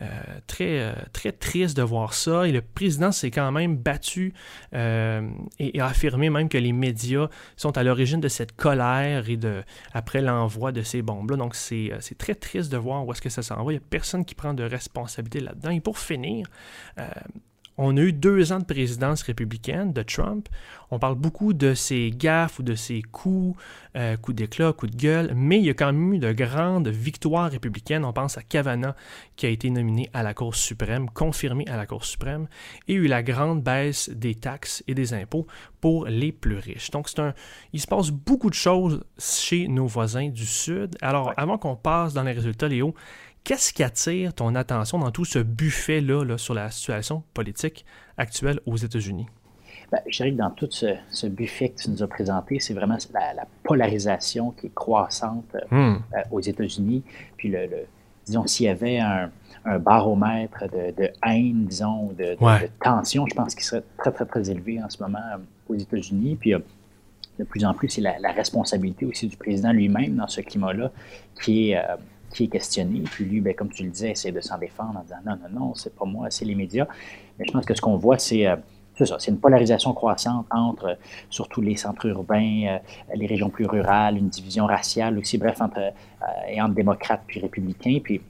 euh, 0.00 0.06
très, 0.46 0.80
euh, 0.80 0.92
très 1.12 1.32
triste 1.32 1.76
de 1.76 1.82
voir 1.82 2.14
ça. 2.14 2.46
Et 2.48 2.52
le 2.52 2.62
président 2.62 3.12
s'est 3.12 3.30
quand 3.30 3.52
même 3.52 3.76
battu 3.76 4.32
et, 4.72 5.80
a 5.80 5.86
affirmé 5.86 6.30
même 6.30 6.48
que 6.48 6.58
les 6.58 6.72
médias 6.72 7.28
sont 7.56 7.76
à 7.76 7.82
l'origine 7.82 8.20
de 8.20 8.28
cette 8.28 8.56
colère 8.56 9.28
et 9.28 9.36
de 9.36 9.62
après 9.92 10.22
l'envoi 10.22 10.72
de 10.72 10.82
ces 10.82 11.02
bombes-là. 11.02 11.36
Donc, 11.36 11.54
c'est 11.54 11.92
très 12.18 12.34
triste 12.34 12.72
de 12.72 12.76
voir 12.76 13.06
où 13.06 13.12
est-ce 13.12 13.22
que 13.22 13.28
ça 13.28 13.42
s'en 13.42 13.62
va. 13.62 13.72
Il 13.72 13.76
n'y 13.76 13.82
a 13.82 13.88
personne 13.88 14.24
qui 14.24 14.34
prend 14.34 14.54
de 14.54 14.64
responsabilité 14.64 15.40
là-dedans. 15.40 15.70
Et 15.70 15.80
pour 15.80 15.98
finir, 15.98 16.46
on 17.76 17.96
a 17.96 18.00
eu 18.00 18.12
deux 18.12 18.52
ans 18.52 18.58
de 18.58 18.64
présidence 18.64 19.22
républicaine 19.22 19.92
de 19.92 20.02
Trump. 20.02 20.48
On 20.90 20.98
parle 20.98 21.14
beaucoup 21.14 21.52
de 21.52 21.74
ses 21.74 22.10
gaffes 22.10 22.58
ou 22.58 22.62
de 22.62 22.74
ses 22.74 23.00
coups, 23.00 23.58
euh, 23.96 24.16
coups 24.16 24.36
d'éclat, 24.36 24.72
coups 24.72 24.92
de 24.92 24.96
gueule, 24.96 25.32
mais 25.34 25.58
il 25.58 25.64
y 25.64 25.70
a 25.70 25.74
quand 25.74 25.92
même 25.92 26.14
eu 26.14 26.18
de 26.18 26.32
grandes 26.32 26.88
victoires 26.88 27.50
républicaines. 27.50 28.04
On 28.04 28.12
pense 28.12 28.36
à 28.36 28.42
Kavanaugh 28.42 28.94
qui 29.36 29.46
a 29.46 29.48
été 29.48 29.70
nominé 29.70 30.10
à 30.12 30.22
la 30.22 30.34
Cour 30.34 30.54
suprême, 30.54 31.08
confirmé 31.08 31.66
à 31.68 31.76
la 31.76 31.86
Cour 31.86 32.04
suprême, 32.04 32.48
et 32.88 32.94
eu 32.94 33.06
la 33.06 33.22
grande 33.22 33.62
baisse 33.62 34.10
des 34.10 34.34
taxes 34.34 34.82
et 34.88 34.94
des 34.94 35.14
impôts 35.14 35.46
pour 35.80 36.06
les 36.06 36.32
plus 36.32 36.58
riches. 36.58 36.90
Donc, 36.90 37.08
c'est 37.08 37.20
un, 37.20 37.34
il 37.72 37.80
se 37.80 37.86
passe 37.86 38.10
beaucoup 38.10 38.50
de 38.50 38.54
choses 38.54 39.04
chez 39.18 39.68
nos 39.68 39.86
voisins 39.86 40.28
du 40.28 40.44
Sud. 40.44 40.96
Alors, 41.00 41.32
avant 41.36 41.56
qu'on 41.56 41.76
passe 41.76 42.12
dans 42.14 42.24
les 42.24 42.32
résultats, 42.32 42.68
Léo, 42.68 42.94
Qu'est-ce 43.44 43.72
qui 43.72 43.82
attire 43.82 44.34
ton 44.34 44.54
attention 44.54 44.98
dans 44.98 45.10
tout 45.10 45.24
ce 45.24 45.38
buffet-là 45.38 46.36
sur 46.36 46.54
la 46.54 46.70
situation 46.70 47.24
politique 47.34 47.84
actuelle 48.16 48.60
aux 48.66 48.76
États-Unis? 48.76 49.26
Ben, 49.90 49.98
je 50.06 50.18
dirais 50.18 50.30
que 50.30 50.36
dans 50.36 50.50
tout 50.50 50.68
ce, 50.70 51.26
buffet 51.26 51.70
que 51.70 51.82
tu 51.82 51.90
nous 51.90 52.02
as 52.02 52.06
présenté, 52.06 52.60
c'est 52.60 52.74
vraiment 52.74 52.96
la, 53.12 53.44
polarisation 53.64 54.52
qui 54.52 54.66
est 54.66 54.74
croissante 54.74 55.56
euh, 55.56 55.94
hmm. 55.94 56.02
euh, 56.14 56.22
aux 56.30 56.40
États-Unis. 56.40 57.02
Puis, 57.36 57.48
le, 57.48 57.68
disons, 58.24 58.46
s'il 58.46 58.66
y 58.66 58.68
avait 58.68 58.98
un, 58.98 59.30
baromètre 59.80 60.64
de, 60.70 61.10
haine, 61.26 61.66
disons, 61.66 62.12
de, 62.16 62.36
tension, 62.82 63.26
je 63.26 63.34
pense 63.34 63.54
qu'il 63.54 63.64
serait 63.64 63.82
très, 63.98 64.10
très, 64.12 64.24
très 64.24 64.50
élevé 64.50 64.82
en 64.82 64.88
ce 64.88 65.02
moment 65.02 65.18
euh, 65.18 65.38
aux 65.68 65.76
États-Unis. 65.76 66.36
Puis, 66.36 66.52
de 66.52 67.44
plus 67.44 67.64
en 67.64 67.74
plus, 67.74 67.88
c'est 67.88 68.00
la, 68.00 68.32
responsabilité 68.32 69.06
aussi 69.06 69.26
du 69.26 69.36
président 69.36 69.72
lui-même 69.72 70.14
dans 70.14 70.28
ce 70.28 70.40
climat-là 70.40 70.92
qui 71.42 71.72
est 71.72 71.82
qui 72.32 72.44
est 72.44 72.48
questionné. 72.48 73.00
Puis 73.00 73.24
lui, 73.24 73.40
ben, 73.40 73.54
comme 73.54 73.70
tu 73.70 73.84
le 73.84 73.90
disais, 73.90 74.10
essaie 74.10 74.32
de 74.32 74.40
s'en 74.40 74.58
défendre 74.58 74.98
en 74.98 75.02
disant 75.02 75.16
non, 75.26 75.36
non, 75.42 75.60
non, 75.60 75.74
c'est 75.74 75.94
pas 75.94 76.04
moi, 76.04 76.28
c'est 76.30 76.44
les 76.44 76.54
médias. 76.54 76.86
Mais 77.38 77.44
je 77.46 77.52
pense 77.52 77.64
que 77.64 77.74
ce 77.74 77.80
qu'on 77.80 77.96
voit, 77.96 78.18
c'est 78.18 78.46
euh, 78.46 78.56
c'est 79.18 79.30
une 79.30 79.38
polarisation 79.38 79.94
croissante 79.94 80.46
entre 80.50 80.84
euh, 80.88 80.94
surtout 81.30 81.62
les 81.62 81.76
centres 81.76 82.06
urbains, 82.06 82.66
euh, 82.66 83.14
les 83.14 83.26
régions 83.26 83.48
plus 83.48 83.64
rurales, 83.64 84.18
une 84.18 84.28
division 84.28 84.66
raciale 84.66 85.18
aussi, 85.18 85.38
bref, 85.38 85.60
entre, 85.62 85.92
et 86.48 86.60
entre 86.60 86.74
démocrates 86.74 87.22
puis 87.26 87.40
républicains. 87.40 87.98
Puis 88.02 88.20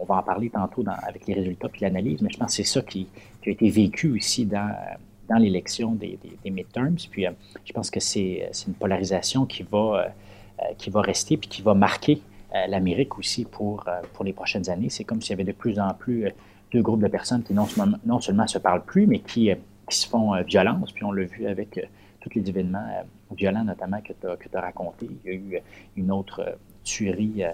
on 0.00 0.04
va 0.04 0.16
en 0.16 0.22
parler 0.22 0.48
tantôt 0.48 0.84
avec 1.02 1.26
les 1.26 1.34
résultats 1.34 1.68
puis 1.68 1.80
l'analyse, 1.80 2.22
mais 2.22 2.30
je 2.30 2.38
pense 2.38 2.56
que 2.56 2.62
c'est 2.62 2.68
ça 2.68 2.82
qui, 2.82 3.08
a 3.44 3.50
été 3.50 3.68
vécu 3.68 4.12
aussi 4.16 4.46
dans, 4.46 4.72
dans 5.28 5.38
l'élection 5.38 5.92
des, 5.92 6.16
des, 6.44 6.50
midterms. 6.50 6.94
Puis 7.10 7.26
je 7.64 7.72
pense 7.72 7.90
que 7.90 7.98
c'est 7.98 8.48
une 8.68 8.74
polarisation 8.74 9.44
qui 9.44 9.64
va, 9.64 10.06
qui 10.78 10.90
va 10.90 11.00
rester 11.00 11.36
puis 11.36 11.48
qui 11.48 11.62
va 11.62 11.74
marquer 11.74 12.22
euh, 12.22 12.31
l'Amérique 12.68 13.18
aussi 13.18 13.44
pour, 13.44 13.84
euh, 13.88 14.00
pour 14.12 14.24
les 14.24 14.32
prochaines 14.32 14.68
années. 14.68 14.90
C'est 14.90 15.04
comme 15.04 15.20
s'il 15.20 15.30
y 15.30 15.34
avait 15.34 15.44
de 15.44 15.52
plus 15.52 15.78
en 15.78 15.94
plus 15.94 16.26
euh, 16.26 16.30
deux 16.72 16.82
groupes 16.82 17.02
de 17.02 17.08
personnes 17.08 17.42
qui 17.42 17.54
non, 17.54 17.66
non 18.04 18.20
seulement 18.20 18.46
se 18.46 18.58
parlent 18.58 18.84
plus, 18.84 19.06
mais 19.06 19.20
qui, 19.20 19.50
qui 19.88 19.96
se 19.96 20.08
font 20.08 20.40
violence. 20.42 20.92
Puis 20.92 21.04
on 21.04 21.12
l'a 21.12 21.24
vu 21.24 21.46
avec 21.46 21.78
tous 22.20 22.30
les 22.34 22.48
événements 22.48 22.86
violents, 23.36 23.64
notamment 23.64 24.00
que 24.00 24.12
tu 24.14 24.26
as, 24.26 24.58
as 24.58 24.60
raconté. 24.60 25.08
Il 25.24 25.30
y 25.30 25.34
a 25.34 25.36
eu 25.36 25.60
une 25.96 26.10
autre 26.10 26.56
tuerie 26.82 27.44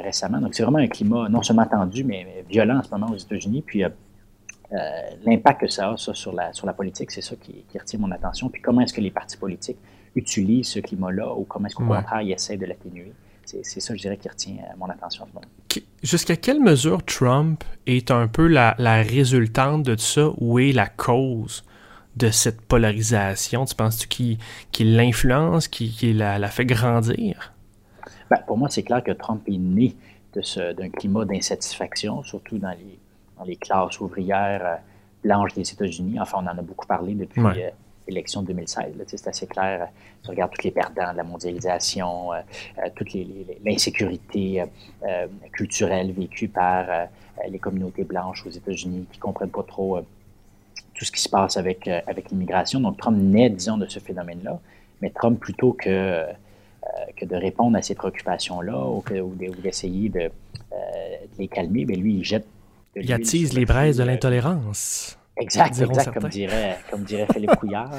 récemment. 0.00 0.38
Donc 0.38 0.54
c'est 0.54 0.62
vraiment 0.62 0.78
un 0.78 0.86
climat 0.86 1.28
non 1.28 1.42
seulement 1.42 1.66
tendu, 1.66 2.04
mais, 2.04 2.44
violent 2.48 2.78
en 2.78 2.82
ce 2.84 2.90
moment 2.92 3.08
aux 3.10 3.16
États-Unis. 3.16 3.64
Puis 3.66 3.82
l'impact 5.24 5.62
que 5.62 5.68
ça 5.68 5.90
a 5.90 5.96
ça, 5.96 6.14
sur, 6.14 6.32
la, 6.32 6.52
sur 6.52 6.68
la 6.68 6.72
politique, 6.72 7.10
c'est 7.10 7.20
ça 7.20 7.34
qui, 7.34 7.64
qui, 7.68 7.78
retient 7.78 7.98
mon 7.98 8.12
attention. 8.12 8.48
Puis 8.48 8.62
comment 8.62 8.82
est-ce 8.82 8.94
que 8.94 9.00
les 9.00 9.10
partis 9.10 9.36
politiques 9.36 9.78
utilisent 10.14 10.68
ce 10.68 10.78
climat-là 10.78 11.34
ou 11.34 11.42
comment 11.42 11.66
est-ce 11.66 11.74
qu'au 11.74 11.84
contraire, 11.84 12.22
ils 12.22 12.30
essaient 12.30 12.56
de 12.56 12.66
l'atténuer? 12.66 13.12
C'est 13.62 13.80
ça, 13.80 13.94
je 13.94 14.00
dirais, 14.00 14.16
qui 14.16 14.28
retient 14.28 14.56
euh, 14.58 14.74
mon 14.78 14.88
attention 14.88 15.26
Jusqu'à 16.02 16.36
quelle 16.36 16.60
mesure 16.60 17.04
Trump 17.04 17.64
est 17.86 18.10
un 18.10 18.26
peu 18.28 18.46
la, 18.46 18.74
résultante 19.02 19.82
de 19.84 19.96
ça 19.96 20.30
ou 20.38 20.58
est 20.58 20.72
la 20.72 20.86
cause 20.86 21.64
de 22.16 22.30
cette 22.30 22.60
polarisation? 22.60 23.64
Tu 23.64 23.74
penses-tu 23.74 24.36
qu'il 24.70 24.96
l'influence, 24.96 25.68
qu'il 25.68 26.18
la, 26.18 26.48
fait 26.48 26.66
grandir? 26.66 27.52
Ben, 28.30 28.38
pour 28.46 28.58
moi, 28.58 28.68
c'est 28.70 28.82
clair 28.82 29.02
que 29.02 29.12
Trump 29.12 29.42
est 29.46 29.58
né 29.58 29.94
d'un 30.34 30.88
climat 30.88 31.24
d'insatisfaction, 31.24 32.22
surtout 32.22 32.58
dans 32.58 32.70
les, 32.70 32.98
dans 33.38 33.44
les 33.44 33.56
classes 33.56 34.00
ouvrières 34.00 34.64
euh, 34.64 34.76
blanches 35.22 35.54
des 35.54 35.70
États-Unis. 35.70 36.18
Enfin, 36.20 36.38
on 36.42 36.46
en 36.46 36.58
a 36.58 36.62
beaucoup 36.62 36.86
parlé 36.86 37.14
depuis, 37.14 37.42
euh, 37.42 37.70
élection 38.08 38.42
2016. 38.42 38.94
C'est 39.06 39.28
assez 39.28 39.46
clair. 39.46 39.88
Tu 40.22 40.30
regardes 40.30 40.52
tous 40.52 40.64
les 40.64 40.70
perdants 40.70 41.12
de 41.12 41.16
la 41.16 41.24
mondialisation, 41.24 42.32
euh, 42.32 42.40
euh, 42.78 42.88
toute 42.94 43.12
l'insécurité 43.64 44.62
euh, 45.02 45.26
culturelle 45.52 46.12
vécue 46.12 46.48
par 46.48 47.08
les 47.48 47.58
communautés 47.58 48.04
blanches 48.04 48.46
aux 48.46 48.50
États-Unis 48.50 49.06
qui 49.10 49.18
ne 49.18 49.22
comprennent 49.22 49.50
pas 49.50 49.64
trop 49.64 50.00
tout 50.94 51.04
ce 51.04 51.10
qui 51.10 51.20
se 51.20 51.28
passe 51.28 51.56
avec, 51.56 51.88
avec 51.88 52.30
l'immigration. 52.30 52.80
Donc, 52.80 52.98
Trump 52.98 53.16
naît, 53.18 53.50
disons, 53.50 53.78
de 53.78 53.86
ce 53.86 53.98
phénomène-là. 53.98 54.60
Mais 55.00 55.10
Trump, 55.10 55.40
plutôt 55.40 55.72
que, 55.72 56.24
que 57.16 57.24
de 57.24 57.34
répondre 57.34 57.76
à 57.76 57.82
ces 57.82 57.94
préoccupations-là 57.94 58.86
ou, 58.86 59.02
d'essayer 59.62 60.08
de, 60.08 60.30
les 61.38 61.48
calmer, 61.48 61.84
bien, 61.84 61.96
lui, 61.96 62.16
il 62.16 62.24
jette. 62.24 62.46
il 62.94 63.12
attise 63.12 63.54
les 63.54 63.64
braises 63.64 63.96
de 63.96 64.04
l'intolérance. 64.04 65.18
Exact, 65.36 65.80
exact, 65.80 66.12
comme 66.12 66.28
dirait, 66.28 66.78
comme 66.90 67.04
dirait 67.04 67.26
Philippe 67.32 67.56
Couillard. 67.56 67.90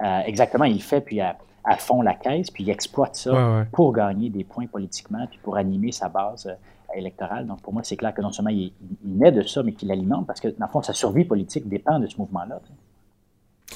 exactement, 0.26 0.64
il 0.64 0.82
fait, 0.82 1.00
puis 1.00 1.20
à, 1.20 1.36
fond 1.78 2.02
la 2.02 2.14
caisse, 2.14 2.50
puis 2.50 2.64
il 2.64 2.70
exploite 2.70 3.16
ça 3.16 3.66
pour 3.72 3.92
gagner 3.92 4.30
des 4.30 4.44
points 4.44 4.66
politiquement, 4.66 5.26
puis 5.26 5.38
pour 5.42 5.56
animer 5.56 5.92
sa 5.92 6.08
base 6.08 6.48
électorale. 6.94 7.46
Donc, 7.46 7.60
pour 7.62 7.72
moi, 7.72 7.82
c'est 7.84 7.96
clair 7.96 8.14
que 8.14 8.22
non 8.22 8.32
seulement 8.32 8.50
il, 8.50 8.72
naît 9.04 9.32
de 9.32 9.42
ça, 9.42 9.62
mais 9.62 9.72
qu'il 9.72 9.90
alimente, 9.90 10.26
parce 10.26 10.40
que, 10.40 10.48
dans 10.48 10.66
le 10.66 10.70
fond, 10.70 10.82
sa 10.82 10.92
survie 10.92 11.24
politique 11.24 11.68
dépend 11.68 11.98
de 11.98 12.06
ce 12.06 12.16
mouvement-là. 12.18 12.60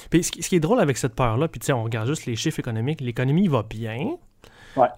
Puis, 0.09 0.23
ce 0.23 0.31
qui 0.31 0.55
est 0.55 0.59
drôle 0.59 0.79
avec 0.79 0.97
cette 0.97 1.15
peur-là, 1.15 1.47
puis 1.47 1.71
on 1.73 1.83
regarde 1.83 2.07
juste 2.07 2.25
les 2.25 2.35
chiffres 2.35 2.59
économiques, 2.59 3.01
l'économie 3.01 3.47
va 3.47 3.63
bien. 3.63 4.15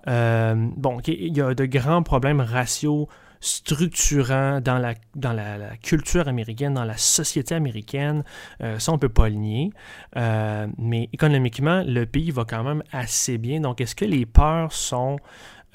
Euh, 0.07 0.55
bon, 0.75 0.99
il 1.07 1.35
y 1.35 1.41
a 1.41 1.53
de 1.53 1.65
grands 1.65 2.03
problèmes 2.03 2.41
raciaux 2.41 3.07
structurants 3.43 4.61
dans 4.61 4.77
la, 4.77 4.93
dans 5.15 5.33
la, 5.33 5.75
culture 5.77 6.29
américaine, 6.29 6.73
dans 6.73 6.85
la 6.85 6.95
société 6.95 7.53
américaine. 7.53 8.23
Euh, 8.61 8.79
ça, 8.79 8.93
on 8.93 8.95
ne 8.95 8.99
peut 8.99 9.09
pas 9.09 9.27
le 9.27 9.35
nier. 9.35 9.71
Euh, 10.15 10.65
mais 10.77 11.09
économiquement, 11.11 11.83
le 11.85 12.05
pays 12.05 12.31
va 12.31 12.45
quand 12.45 12.63
même 12.63 12.83
assez 12.93 13.37
bien. 13.37 13.59
Donc, 13.59 13.81
est-ce 13.81 13.95
que 13.95 14.05
les 14.05 14.25
peurs 14.25 14.71
sont 14.71 15.17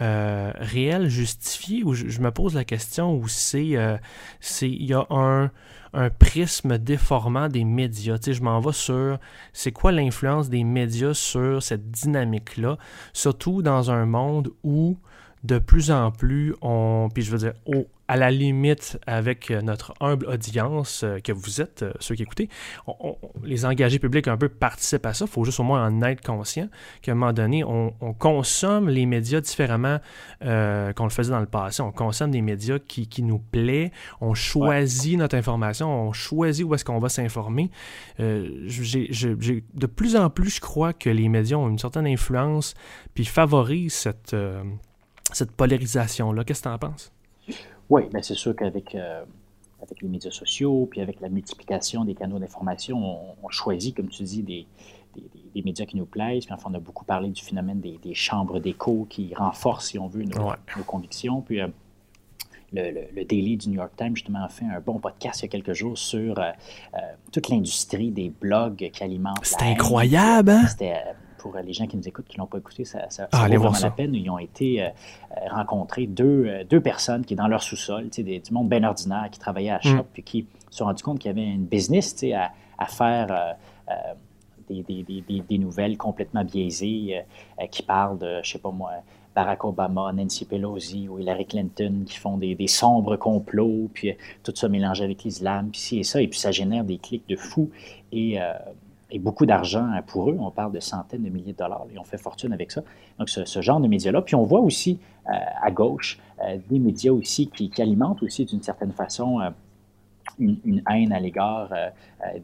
réelles, 0.01 1.09
justifiées, 1.09 1.83
ou 1.83 1.93
je, 1.93 2.21
me 2.21 2.31
pose 2.31 2.55
la 2.55 2.65
question 2.65 3.17
où 3.17 3.27
c'est, 3.27 3.65
il 3.65 4.85
y 4.85 4.95
a 4.95 5.07
un, 5.11 5.51
un 5.93 6.11
prisme 6.11 6.79
déformant 6.79 7.49
des 7.49 7.65
médias? 7.65 8.17
Tu 8.17 8.27
sais, 8.27 8.33
je 8.35 8.43
m'en 8.43 8.61
vais 8.61 8.73
sur 8.73 9.19
c'est 9.53 9.73
quoi 9.73 9.91
l'influence 9.91 10.49
des 10.49 10.63
médias 10.63 11.15
sur 11.15 11.63
cette 11.65 11.91
dynamique-là, 11.91 12.79
surtout 13.13 13.61
dans 13.61 13.91
un 13.91 14.07
monde 14.07 14.53
où 14.63 14.97
de 15.45 15.59
plus 15.59 15.91
en 15.91 16.11
plus 16.11 16.55
on, 16.63 17.09
puis 17.13 17.23
je 17.23 17.31
veux 17.31 17.39
dire, 17.39 17.53
à 18.09 18.17
la 18.17 18.31
limite 18.31 18.99
avec 19.07 19.51
euh, 19.51 19.61
notre 19.61 19.95
humble 20.01 20.27
audience 20.27 21.05
euh, 21.05 21.19
que 21.21 21.31
vous 21.31 21.61
êtes, 21.61 21.83
euh, 21.83 21.93
ceux 22.01 22.15
qui 22.15 22.23
écoutez, 22.23 22.49
les 23.45 23.67
engagés 23.67 23.99
publics 23.99 24.27
un 24.29 24.39
peu 24.39 24.49
participent 24.49 25.05
à 25.05 25.13
ça. 25.13 25.27
Il 25.27 25.31
faut 25.31 25.45
juste 25.45 25.61
au 25.61 25.63
moins 25.63 25.87
en 25.87 26.03
être 26.03 26.25
conscient 26.25 26.69
qu'à 27.03 27.13
un 27.13 27.15
moment 27.15 27.35
donné, 27.35 27.63
on, 27.65 27.93
consomme 28.19 28.89
les 28.89 29.05
médias 29.05 29.41
différemment 29.41 29.99
qu'on 30.41 31.05
le 31.05 31.11
faisait 31.11 31.31
dans 31.31 31.41
le 31.41 31.47
passé. 31.47 31.83
On 31.83 31.93
consomme 31.93 32.31
des 32.31 32.41
médias 32.41 32.79
qui, 32.79 33.23
nous 33.23 33.39
plaît, 33.39 33.93
on 34.21 34.33
choisit 34.35 35.19
notre 35.19 35.37
information, 35.37 35.89
on 35.89 36.13
choisit 36.13 36.65
où 36.65 36.75
est-ce 36.75 36.85
qu'on 36.85 36.99
va 36.99 37.11
s'informer. 37.11 37.71
de 38.19 39.87
plus 39.87 40.17
en 40.17 40.31
plus, 40.31 40.57
je 40.57 40.61
crois 40.61 40.93
que 40.93 41.11
les 41.11 41.29
médias 41.29 41.57
ont 41.57 41.69
une 41.69 41.79
certaine 41.79 42.07
influence 42.07 42.75
puis 43.15 43.25
favorisent 43.25 43.95
cette, 43.95 44.35
cette 45.33 45.53
polarisation-là. 45.53 46.45
Qu'est-ce 46.45 46.63
que 46.63 46.69
tu 46.69 46.75
en 46.75 46.79
penses? 46.79 47.13
Oui, 47.91 48.03
mais 48.13 48.23
c'est 48.23 48.35
sûr 48.35 48.55
qu'avec 48.55 48.95
euh, 48.95 49.25
avec 49.81 50.03
les 50.03 50.09
médias 50.09 50.31
sociaux, 50.31 50.87
puis 50.91 51.01
avec 51.01 51.21
la 51.21 51.29
multiplication 51.29 52.05
des 52.05 52.15
canaux 52.15 52.39
d'information, 52.39 53.37
on, 53.43 53.49
choisit, 53.49 53.97
comme 53.97 54.09
tu 54.09 54.23
dis, 54.25 54.43
des, 54.43 54.67
des, 55.55 55.63
médias 55.63 55.87
qui 55.87 55.97
nous 55.97 56.05
plaisent. 56.05 56.45
Puis 56.45 56.55
enfin, 56.55 56.71
on 56.71 56.75
a 56.75 56.81
beaucoup 56.81 57.05
parlé 57.05 57.31
du 57.31 57.43
phénomène 57.43 57.81
des, 57.81 58.15
chambres 58.15 58.61
d'écho 58.61 59.07
qui 59.09 59.35
renforcent, 59.35 59.89
si 59.89 59.99
on 59.99 60.09
veut, 60.09 60.25
nos, 60.25 60.85
convictions. 60.85 61.41
Puis 61.43 61.61
euh, 61.61 61.69
le, 62.73 62.91
le, 63.15 63.25
Daily 63.25 63.57
du 63.57 63.71
New 63.71 63.77
York 63.77 63.93
Times, 63.97 64.17
justement, 64.17 64.45
a 64.45 64.49
fait 64.49 64.67
un 64.67 64.81
bon 64.81 64.99
podcast 64.99 65.41
il 65.41 65.45
y 65.45 65.47
a 65.47 65.49
quelques 65.49 65.75
jours 65.75 65.97
sur 65.97 66.39
euh, 66.39 66.51
toute 67.33 67.49
l'industrie 67.49 68.11
des 68.11 68.31
blogs 68.31 68.91
qui 68.93 69.05
alimentent. 69.05 69.39
C'est 69.43 69.63
incroyable, 69.63 70.51
hein? 70.51 70.67
C'était 70.67 70.97
pour 71.39 71.57
les 71.57 71.73
gens 71.73 71.87
qui 71.87 71.97
nous 71.97 72.07
écoutent, 72.07 72.27
qui 72.27 72.37
ne 72.37 72.43
l'ont 72.43 72.47
pas 72.47 72.59
écouté, 72.59 72.85
ça, 72.85 73.09
ça, 73.09 73.29
ah, 73.33 73.49
vaut 73.49 73.59
vraiment 73.59 73.79
la 73.81 73.91
peine. 73.91 74.15
Ils 74.15 74.29
ont 74.29 74.39
été 74.39 74.83
euh, 74.83 74.89
euh, 74.89 75.49
rencontrés 75.51 76.07
deux, 76.07 76.45
euh, 76.47 76.65
deux 76.65 76.81
personnes 76.81 77.25
qui, 77.25 77.35
dans 77.35 77.49
leur 77.49 77.63
sous-sol, 77.63 78.09
du 78.09 78.43
monde 78.51 78.69
bien 78.69 78.85
ordinaire, 78.85 79.29
qui 79.31 79.39
travaillaient 79.39 79.71
à 79.71 79.81
Shop, 79.81 79.97
mm. 79.97 80.07
puis 80.13 80.23
qui 80.23 80.47
se 80.71 80.79
sont 80.79 80.85
rendus 80.85 81.03
compte 81.03 81.19
qu'il 81.19 81.31
y 81.31 81.33
avait 81.33 81.47
une 81.47 81.65
business 81.65 82.15
à, 82.35 82.51
à 82.77 82.87
faire 82.87 83.57
des, 84.69 84.83
des, 84.83 85.03
des, 85.03 85.41
des, 85.41 85.59
nouvelles 85.59 85.97
complètement 85.97 86.45
biaisées 86.45 87.25
qui 87.71 87.83
parlent 87.83 88.19
de, 88.19 88.41
je 88.43 88.51
sais 88.53 88.59
pas 88.59 88.71
moi, 88.71 88.91
Barack 89.35 89.65
Obama, 89.65 90.13
Nancy 90.13 90.45
Pelosi 90.45 91.09
ou 91.09 91.19
Hillary 91.19 91.47
Clinton 91.47 92.03
qui 92.07 92.19
font 92.19 92.37
des, 92.37 92.57
sombres 92.67 93.17
complots, 93.17 93.89
puis 93.95 94.15
tout 94.43 94.53
ça 94.55 94.69
mélangé 94.69 95.05
avec 95.05 95.25
l'islam, 95.25 95.71
puis 95.71 95.81
ci 95.81 95.99
et 96.01 96.03
ça, 96.03 96.21
et 96.21 96.29
puis 96.29 96.39
ça 96.39 96.51
génère 96.51 96.85
des 96.85 96.99
clics 96.99 97.27
de 97.29 97.37
fous. 97.37 97.71
Et 98.13 98.39
et 99.11 99.19
beaucoup 99.19 99.47
d'argent 99.47 99.89
pour 100.07 100.31
eux. 100.31 100.37
On 100.39 100.51
parle 100.51 100.73
de 100.73 100.81
centaines 100.81 101.23
de 101.23 101.31
milliers 101.31 101.53
de 101.53 101.59
dollars. 101.59 101.87
Et 101.95 101.99
on 101.99 102.05
fait 102.05 102.19
fortune 102.19 102.53
avec 102.53 102.71
ça. 102.71 102.83
Donc, 103.19 103.29
ce, 103.29 103.63
genre 103.63 103.81
de 103.81 103.89
médias-là. 103.89 104.23
Puis 104.23 104.35
on 104.35 104.45
voit 104.45 104.61
aussi 104.61 104.99
euh, 105.29 105.33
à 105.63 105.71
gauche 105.71 106.19
euh, 106.43 106.59
des 106.69 106.79
médias 106.79 107.13
aussi 107.13 107.49
qui, 107.49 107.71
alimentent 107.81 108.23
aussi 108.23 108.45
d'une 108.45 108.63
certaine 108.63 108.93
façon 108.93 109.41
euh, 109.41 109.51
une, 110.39 110.83
haine 110.91 111.13
à 111.13 111.21
l'égard 111.21 111.71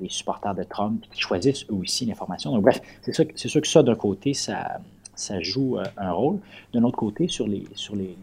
des 0.00 0.08
supporters 0.08 0.54
de 0.54 0.64
Trump 0.64 1.04
qui 1.12 1.20
choisissent 1.20 1.64
eux 1.70 1.74
aussi 1.74 2.06
l'information. 2.06 2.50
Donc, 2.50 2.62
bref, 2.62 2.80
c'est 3.02 3.12
sûr, 3.12 3.60
que 3.60 3.68
ça, 3.68 3.82
d'un 3.82 3.94
côté, 3.94 4.34
ça, 4.34 4.80
ça 5.14 5.40
joue 5.40 5.78
un 5.96 6.12
rôle. 6.12 6.38
D'un 6.72 6.82
autre 6.82 6.96
côté, 6.96 7.28
sur 7.28 7.46
les. 7.46 7.64
Sur 7.74 7.94
les 7.94 8.16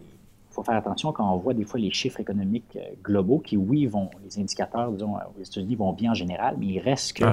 il 0.50 0.54
faut 0.54 0.64
faire 0.64 0.76
attention 0.76 1.14
quand 1.14 1.34
on 1.34 1.38
voit 1.38 1.54
des 1.54 1.64
fois 1.64 1.80
les 1.80 1.92
chiffres 1.92 2.20
économiques 2.20 2.78
globaux 3.02 3.40
qui, 3.40 3.56
oui, 3.56 3.86
vont, 3.86 4.10
les 4.26 4.38
indicateurs, 4.38 4.92
disons, 4.92 5.14
aux 5.16 5.42
États-Unis 5.42 5.76
vont 5.76 5.94
bien 5.94 6.12
en 6.12 6.14
général, 6.14 6.58
mais 6.60 6.66
il 6.66 6.80
reste 6.80 7.14
que 7.14 7.24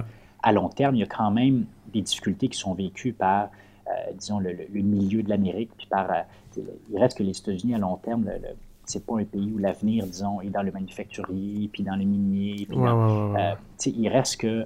à 0.42 0.52
long 0.52 0.68
terme, 0.68 0.94
il 0.94 1.00
y 1.00 1.02
a 1.02 1.06
quand 1.06 1.30
même 1.30 1.66
des 1.92 2.02
difficultés 2.02 2.48
qui 2.48 2.58
sont 2.58 2.74
vécues 2.74 3.12
par, 3.12 3.50
euh, 3.88 4.12
disons, 4.14 4.38
le, 4.38 4.54
milieu 4.72 5.22
de 5.22 5.28
l'Amérique, 5.28 5.70
puis 5.76 5.86
par, 5.86 6.10
euh, 6.10 6.62
il 6.90 6.98
reste 6.98 7.18
que 7.18 7.22
les 7.22 7.36
États-Unis, 7.36 7.74
à 7.74 7.78
long 7.78 7.96
terme, 7.96 8.24
le, 8.24 8.48
c'est 8.84 9.04
pas 9.04 9.18
un 9.18 9.24
pays 9.24 9.52
où 9.52 9.58
l'avenir, 9.58 10.06
disons, 10.06 10.40
est 10.40 10.48
dans 10.48 10.62
le 10.62 10.72
manufacturier, 10.72 11.68
puis 11.68 11.82
dans 11.82 11.96
les 11.96 12.06
miniers. 12.06 12.66
Puis 12.68 12.78
euh, 12.78 13.54
il 13.86 14.08
reste 14.08 14.38
que 14.38 14.64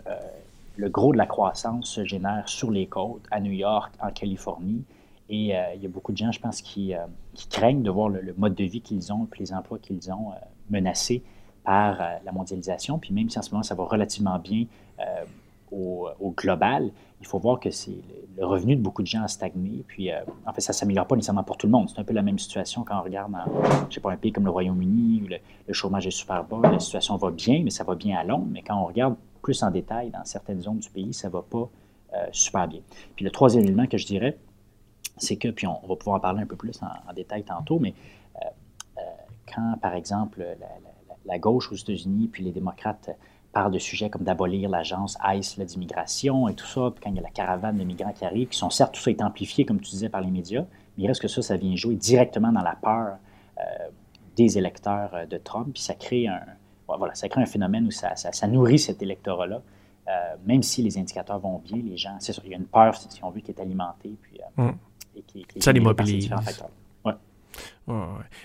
le 0.76 0.88
gros 0.88 1.12
de 1.12 1.18
la 1.18 1.26
croissance 1.26 1.88
se 1.90 2.04
génère 2.04 2.48
sur 2.48 2.70
les 2.70 2.86
côtes, 2.86 3.24
à 3.32 3.40
New 3.40 3.50
York, 3.50 3.92
en 4.00 4.10
Californie. 4.10 4.84
Et 5.28 5.54
il 5.74 5.82
y 5.82 5.86
a 5.86 5.88
beaucoup 5.88 6.12
de 6.12 6.16
gens, 6.18 6.30
je 6.30 6.38
pense, 6.38 6.62
qui, 6.62 6.94
qui 7.34 7.48
craignent 7.48 7.82
de 7.82 7.90
voir 7.90 8.10
le, 8.10 8.32
mode 8.38 8.54
de 8.54 8.62
vie 8.62 8.80
qu'ils 8.80 9.12
ont, 9.12 9.26
puis 9.28 9.40
les 9.40 9.52
emplois 9.52 9.80
qu'ils 9.80 10.12
ont 10.12 10.30
menacés 10.70 11.24
par 11.64 11.98
la 12.24 12.30
mondialisation. 12.30 13.00
Puis 13.00 13.12
même 13.12 13.28
si 13.28 13.40
en 13.40 13.42
ce 13.42 13.50
moment, 13.50 13.64
ça 13.64 13.74
va 13.74 13.82
relativement 13.82 14.38
bien 14.38 14.66
au, 15.72 16.34
global, 16.36 16.90
il 17.20 17.26
faut 17.26 17.38
voir 17.38 17.60
que 17.60 17.68
le, 18.36 18.44
revenu 18.44 18.76
de 18.76 18.80
beaucoup 18.80 19.02
de 19.02 19.06
gens 19.06 19.22
a 19.22 19.28
stagné. 19.28 19.84
Puis, 19.86 20.10
euh, 20.10 20.20
en 20.46 20.52
fait, 20.52 20.60
ça 20.60 20.72
ne 20.72 20.76
s'améliore 20.76 21.06
pas 21.06 21.16
nécessairement 21.16 21.44
pour 21.44 21.56
tout 21.56 21.66
le 21.66 21.72
monde. 21.72 21.88
C'est 21.88 22.00
un 22.00 22.04
peu 22.04 22.12
la 22.12 22.22
même 22.22 22.38
situation 22.38 22.84
quand 22.84 22.98
on 22.98 23.02
regarde 23.02 23.32
dans, 23.32 23.44
je 23.88 23.94
sais 23.94 24.00
pas, 24.00 24.12
un 24.12 24.16
pays 24.16 24.32
comme 24.32 24.44
le 24.44 24.50
Royaume-Uni 24.50 25.22
où 25.24 25.28
le, 25.28 25.72
chômage 25.72 26.06
est 26.06 26.10
super 26.10 26.44
bas, 26.44 26.70
la 26.70 26.78
situation 26.78 27.16
va 27.16 27.30
bien, 27.30 27.62
mais 27.64 27.70
ça 27.70 27.84
va 27.84 27.94
bien 27.94 28.18
à 28.18 28.24
long. 28.24 28.46
Mais 28.50 28.62
quand 28.62 28.76
on 28.76 28.86
regarde 28.86 29.16
plus 29.40 29.62
en 29.62 29.70
détail 29.70 30.10
dans 30.10 30.24
certaines 30.24 30.60
zones 30.60 30.78
du 30.78 30.90
pays, 30.90 31.14
ça 31.14 31.28
ne 31.28 31.32
va 31.32 31.42
pas 31.42 31.68
euh, 32.14 32.26
super 32.32 32.68
bien. 32.68 32.80
Puis 33.16 33.24
le 33.24 33.30
troisième 33.30 33.64
élément 33.64 33.86
que 33.86 33.98
je 33.98 34.06
dirais, 34.06 34.38
c'est 35.16 35.36
que, 35.36 35.48
puis 35.48 35.66
on, 35.66 35.80
va 35.86 35.96
pouvoir 35.96 36.16
en 36.16 36.20
parler 36.20 36.42
un 36.42 36.46
peu 36.46 36.56
plus 36.56 36.78
en, 36.82 37.12
détail 37.12 37.44
tantôt, 37.44 37.78
mais 37.78 37.94
euh, 38.36 39.00
quand, 39.52 39.76
par 39.80 39.94
exemple, 39.94 40.44
la 41.24 41.38
gauche 41.38 41.70
aux 41.72 41.76
États-Unis, 41.76 42.28
puis 42.28 42.44
les 42.44 42.52
démocrates 42.52 43.10
parle 43.52 43.72
de 43.72 43.78
sujets 43.78 44.10
comme 44.10 44.22
d'abolir 44.22 44.68
l'agence 44.68 45.16
ICE 45.24 45.58
d'immigration 45.60 46.48
et 46.48 46.54
tout 46.54 46.66
ça, 46.66 46.90
puis 46.90 47.02
quand 47.02 47.10
il 47.10 47.16
y 47.16 47.18
a 47.18 47.22
la 47.22 47.30
caravane 47.30 47.76
de 47.76 47.84
migrants 47.84 48.12
qui 48.12 48.24
arrivent, 48.24 48.48
qui 48.48 48.58
sont 48.58 48.70
certes, 48.70 48.94
tout 48.94 49.00
ça 49.00 49.10
est 49.10 49.22
amplifié, 49.22 49.64
comme 49.64 49.80
tu 49.80 49.90
disais, 49.90 50.08
par 50.08 50.20
les 50.20 50.30
médias, 50.30 50.64
mais 50.96 51.04
il 51.04 51.06
reste 51.06 51.20
que 51.20 51.28
ça, 51.28 51.42
ça 51.42 51.56
vient 51.56 51.76
jouer 51.76 51.96
directement 51.96 52.52
dans 52.52 52.62
la 52.62 52.76
peur 52.76 53.16
euh, 53.58 53.62
des 54.36 54.58
électeurs 54.58 55.10
euh, 55.14 55.26
de 55.26 55.36
Trump, 55.36 55.68
puis 55.74 55.82
ça 55.82 55.94
crée 55.94 56.26
un, 56.26 56.40
voilà, 56.88 57.14
ça 57.14 57.28
crée 57.28 57.42
un 57.42 57.46
phénomène 57.46 57.86
où 57.86 57.90
ça, 57.90 58.16
ça, 58.16 58.46
nourrit 58.46 58.78
cet 58.78 59.02
électorat-là. 59.02 59.62
Euh, 60.08 60.34
même 60.44 60.62
si 60.62 60.82
les 60.82 60.98
indicateurs 60.98 61.38
vont 61.38 61.58
bien, 61.58 61.78
les 61.78 61.96
gens, 61.96 62.16
c'est 62.18 62.32
sûr, 62.32 62.42
il 62.44 62.50
y 62.50 62.54
a 62.54 62.56
une 62.56 62.66
peur, 62.66 62.96
si 62.96 63.22
on 63.22 63.30
veut, 63.30 63.40
qui 63.40 63.52
est 63.52 63.60
alimentée, 63.60 64.16
puis, 64.20 64.40
mm. 64.56 64.70
et 65.16 65.22
qui, 65.22 65.44
qui 65.44 65.62
ça 65.62 65.72
les 65.72 65.80
mobilise. 65.80 66.28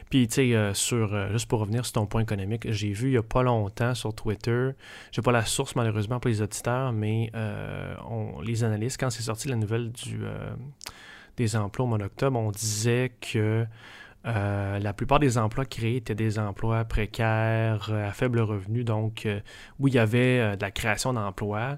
Puis, 0.10 0.28
tu 0.28 0.34
sais, 0.34 0.56
euh, 0.56 0.74
sur, 0.74 1.14
euh, 1.14 1.32
juste 1.32 1.48
pour 1.48 1.60
revenir 1.60 1.86
sur 1.86 1.94
ton 1.94 2.06
point 2.06 2.22
économique, 2.22 2.72
j'ai 2.72 2.92
vu 2.92 3.10
il 3.10 3.12
n'y 3.12 3.18
a 3.18 3.24
pas 3.24 3.44
longtemps 3.44 3.94
sur 3.94 4.14
Twitter, 4.14 4.72
j'ai 5.12 5.22
pas 5.22 5.32
la 5.32 5.46
source 5.46 5.76
malheureusement 5.76 6.20
pour 6.20 6.30
les 6.30 6.42
auditeurs, 6.42 6.92
mais 6.92 7.30
euh, 7.36 7.96
on, 8.10 8.42
les 8.42 8.64
analystes, 8.64 9.00
quand 9.00 9.10
c'est 9.10 9.24
sorti 9.24 9.48
la 9.48 9.56
nouvelle 9.56 9.92
du, 9.92 10.22
des 11.38 11.56
emplois 11.56 11.86
au 11.86 11.90
mois 11.90 11.98
d'octobre, 11.98 12.40
on 12.40 12.52
disait 12.52 13.14
que 13.22 13.66
la 14.26 14.94
plupart 14.94 15.20
des 15.20 15.38
emplois 15.38 15.64
créés 15.64 15.98
étaient 15.98 16.14
des 16.14 16.38
emplois 16.38 16.84
précaires, 16.84 17.94
à 17.94 18.12
faible 18.12 18.42
revenu. 18.42 18.84
Donc, 18.84 19.26
oui, 19.80 19.92
il 19.92 19.94
y 19.94 20.00
avait 20.00 20.58
de 20.58 20.62
la 20.62 20.72
création 20.72 21.14
d'emplois. 21.14 21.78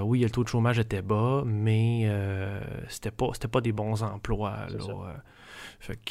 oui, 0.00 0.20
le 0.20 0.30
taux 0.30 0.44
de 0.44 0.48
chômage 0.48 0.78
était 0.78 1.02
bas, 1.02 1.42
mais 1.44 2.10
c'était 2.88 3.10
pas, 3.10 3.32
pas 3.52 3.60
des 3.60 3.72
bons 3.72 4.02
emplois. 4.02 4.60
Là, 4.70 5.22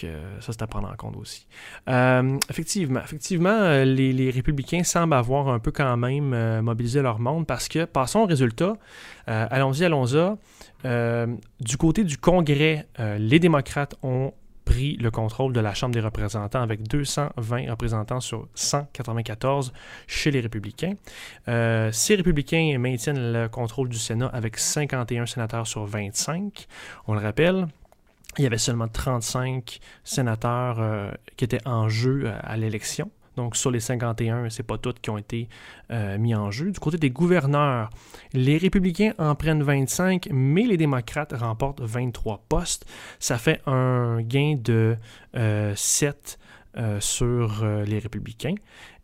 euh, 0.03 0.39
ça, 0.39 0.53
c'est 0.53 0.61
à 0.61 0.67
prendre 0.67 0.89
en 0.89 0.95
compte 0.95 1.15
aussi. 1.17 1.47
Euh, 1.89 2.37
effectivement, 2.49 3.01
effectivement 3.01 3.49
euh, 3.49 3.85
les, 3.85 4.29
républicains 4.29 4.83
semblent 4.83 5.13
avoir 5.13 5.49
un 5.49 5.59
peu 5.59 5.71
quand 5.71 5.97
même 5.97 6.61
mobilisé 6.61 7.01
leur 7.01 7.19
monde 7.19 7.45
parce 7.45 7.67
que, 7.67 7.85
passons 7.85 8.19
au 8.19 8.25
résultat, 8.25 8.73
allons-y, 9.27 9.85
allons-y. 9.85 10.35
du 11.59 11.77
côté 11.77 12.03
du 12.03 12.17
Congrès, 12.17 12.87
les 12.99 13.39
démocrates 13.39 13.95
ont 14.01 14.33
pris 14.65 14.95
le 14.95 15.11
contrôle 15.11 15.51
de 15.51 15.59
la 15.59 15.73
Chambre 15.73 15.93
des 15.93 15.99
représentants 15.99 16.61
avec 16.61 16.87
220 16.87 17.69
représentants 17.69 18.21
sur 18.21 18.47
194 18.55 19.73
chez 20.07 20.31
les 20.31 20.39
républicains. 20.39 20.93
Ces 21.45 22.15
républicains 22.15 22.77
maintiennent 22.79 23.33
le 23.33 23.49
contrôle 23.49 23.89
du 23.89 23.97
Sénat 23.99 24.27
avec 24.27 24.57
51 24.57 25.25
sénateurs 25.25 25.67
sur 25.67 25.85
25. 25.85 26.67
On 27.07 27.13
le 27.13 27.19
rappelle, 27.19 27.67
il 28.37 28.43
y 28.43 28.47
avait 28.47 28.57
seulement 28.57 28.87
35 28.87 29.79
sénateurs 30.03 30.77
euh, 30.79 31.11
qui 31.37 31.45
étaient 31.45 31.65
en 31.67 31.89
jeu 31.89 32.23
euh, 32.25 32.37
à 32.41 32.57
l'élection. 32.57 33.11
Donc, 33.35 33.55
sur 33.55 33.71
les 33.71 33.79
51, 33.79 34.49
c'est 34.51 34.63
pas 34.63 34.77
toutes 34.77 34.99
qui 34.99 35.09
ont 35.09 35.17
été 35.17 35.49
euh, 35.91 36.19
mis 36.19 36.35
en 36.35 36.51
jeu. 36.51 36.71
Du 36.71 36.79
côté 36.79 36.97
des 36.97 37.09
gouverneurs, 37.09 37.89
les 38.33 38.57
républicains 38.57 39.13
en 39.17 39.33
prennent 39.33 39.63
25, 39.63 40.29
mais 40.31 40.63
les 40.63 40.77
démocrates 40.77 41.33
remportent 41.33 41.81
23 41.81 42.43
postes. 42.47 42.85
Ça 43.19 43.39
fait 43.39 43.59
un 43.65 44.21
gain 44.21 44.55
de 44.61 44.97
7 45.75 46.37
sur 46.99 47.65
les 47.65 47.97
républicains. 47.97 48.53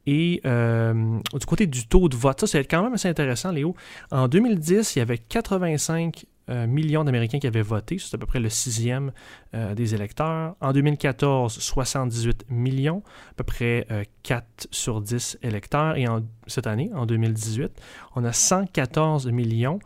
Et 0.06 0.42
du 0.44 1.46
côté 1.48 1.66
du 1.66 1.88
taux 1.88 2.08
de 2.08 2.16
vote, 2.16 2.42
ça 2.42 2.46
c'est 2.46 2.66
quand 2.66 2.84
même 2.84 2.94
assez 2.94 3.10
intéressant, 3.10 3.52
Léo. 3.52 3.76
En 4.12 4.28
2010, 4.28 4.96
il 4.96 5.00
y 5.00 5.02
avait 5.02 5.18
85 5.18 6.26
euh, 6.50 6.66
millions 6.66 7.04
d'Américains 7.04 7.40
qui 7.40 7.48
avaient 7.48 7.62
voté. 7.62 8.00
C'est 8.00 8.16
à 8.16 8.18
peu 8.18 8.26
près 8.26 8.40
le 8.40 8.50
sixième 8.50 9.12
euh, 9.54 9.76
des 9.76 9.94
électeurs. 9.94 10.56
En 10.62 10.74
2014, 10.74 11.60
78 11.60 12.46
millions, 12.50 13.04
à 13.32 13.34
peu 13.36 13.44
près 13.44 13.86
4 14.24 14.44
euh, 14.44 14.68
sur 14.72 15.02
10 15.02 15.40
électeurs. 15.44 15.96
Et 15.96 16.06
cette 16.48 16.66
année, 16.66 16.90
en 16.96 17.06
2018, 17.06 17.72
on 18.16 18.24
a 18.26 18.34
114 18.34 19.28
millions. 19.28 19.80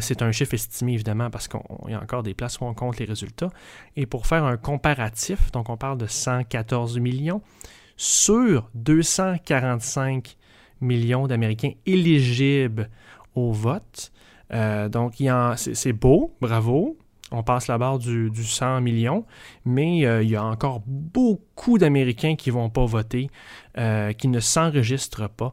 c'est 0.00 0.22
un 0.22 0.30
chiffre 0.30 0.54
estimé, 0.54 0.94
évidemment, 0.94 1.28
parce 1.30 1.48
qu'il 1.48 1.60
y 1.88 1.94
a 1.94 2.00
encore 2.00 2.22
des 2.22 2.34
places 2.34 2.60
où 2.60 2.64
on 2.64 2.74
compte 2.74 2.98
les 2.98 3.04
résultats. 3.04 3.50
Et 3.96 4.06
pour 4.06 4.26
faire 4.26 4.44
un 4.44 4.56
comparatif, 4.56 5.50
donc 5.50 5.68
on 5.68 5.76
parle 5.76 5.98
de 5.98 6.06
114 6.06 6.98
millions 6.98 7.42
sur 7.96 8.70
245 8.74 10.36
millions 10.80 11.26
d'Américains 11.26 11.72
éligibles 11.86 12.90
au 13.34 13.52
vote. 13.52 14.12
Euh, 14.52 14.88
donc, 14.88 15.14
c'est 15.56 15.92
beau, 15.92 16.34
bravo. 16.40 16.96
On 17.32 17.42
passe 17.42 17.66
la 17.66 17.76
barre 17.76 17.98
du, 17.98 18.30
100 18.32 18.80
millions, 18.82 19.24
mais 19.64 20.06
euh, 20.06 20.22
il 20.22 20.30
y 20.30 20.36
a 20.36 20.44
encore 20.44 20.82
beaucoup 20.86 21.76
d'Américains 21.76 22.36
qui 22.36 22.50
ne 22.50 22.54
vont 22.54 22.70
pas 22.70 22.84
voter, 22.84 23.30
euh, 23.78 24.12
qui 24.12 24.28
ne 24.28 24.38
s'enregistrent 24.38 25.28
pas. 25.28 25.52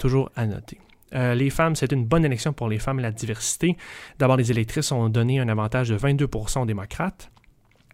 Toujours 0.00 0.30
à 0.34 0.46
noter. 0.46 0.78
les 1.12 1.50
femmes, 1.50 1.76
c'est 1.76 1.92
une 1.92 2.04
bonne 2.04 2.24
élection 2.24 2.52
pour 2.52 2.68
les 2.68 2.80
femmes 2.80 2.98
et 2.98 3.02
la 3.02 3.12
diversité. 3.12 3.76
D'abord, 4.18 4.36
les 4.36 4.50
électrices 4.50 4.90
ont 4.90 5.08
donné 5.08 5.38
un 5.38 5.48
avantage 5.48 5.88
de 5.88 5.94
22 5.94 6.28
aux 6.56 6.66
démocrates 6.66 7.30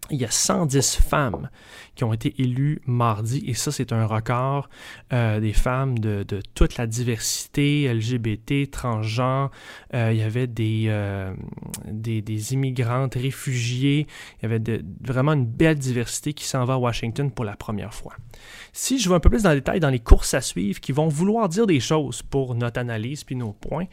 il 0.09 0.19
y 0.19 0.25
a 0.25 0.31
110 0.31 0.97
femmes 0.97 1.49
qui 1.95 2.03
ont 2.03 2.13
été 2.13 2.35
élues 2.41 2.81
mardi, 2.85 3.43
et 3.47 3.53
ça, 3.53 3.71
c'est 3.71 3.93
un 3.93 4.05
record 4.05 4.69
euh, 5.13 5.39
des 5.39 5.53
femmes 5.53 5.97
de, 5.97 6.25
toute 6.53 6.77
la 6.77 6.87
diversité 6.87 7.91
LGBT, 7.91 8.69
transgenre. 8.69 9.49
Euh, 9.93 10.11
il 10.11 10.19
y 10.19 10.23
avait 10.23 10.47
des, 10.47 10.85
euh, 10.87 11.33
des, 11.85 12.53
immigrantes, 12.53 13.15
réfugiés. 13.15 14.07
Il 14.41 14.49
y 14.49 14.53
avait 14.53 14.81
vraiment 15.01 15.33
une 15.33 15.45
belle 15.45 15.79
diversité 15.79 16.33
qui 16.33 16.45
s'en 16.45 16.65
va 16.65 16.73
à 16.73 16.77
Washington 16.77 17.31
pour 17.31 17.45
la 17.45 17.55
première 17.55 17.93
fois. 17.93 18.13
Si 18.73 18.99
je 18.99 19.07
vais 19.07 19.15
un 19.15 19.19
peu 19.21 19.29
plus 19.29 19.43
dans 19.43 19.51
le 19.51 19.55
détail 19.55 19.79
dans 19.79 19.89
les 19.89 19.99
courses 19.99 20.33
à 20.33 20.41
suivre 20.41 20.81
qui 20.81 20.91
vont 20.91 21.07
vouloir 21.07 21.47
dire 21.47 21.65
des 21.65 21.79
choses 21.79 22.21
pour 22.21 22.55
notre 22.55 22.79
analyse 22.79 23.23
puis 23.23 23.37
nos 23.37 23.53
points, 23.53 23.85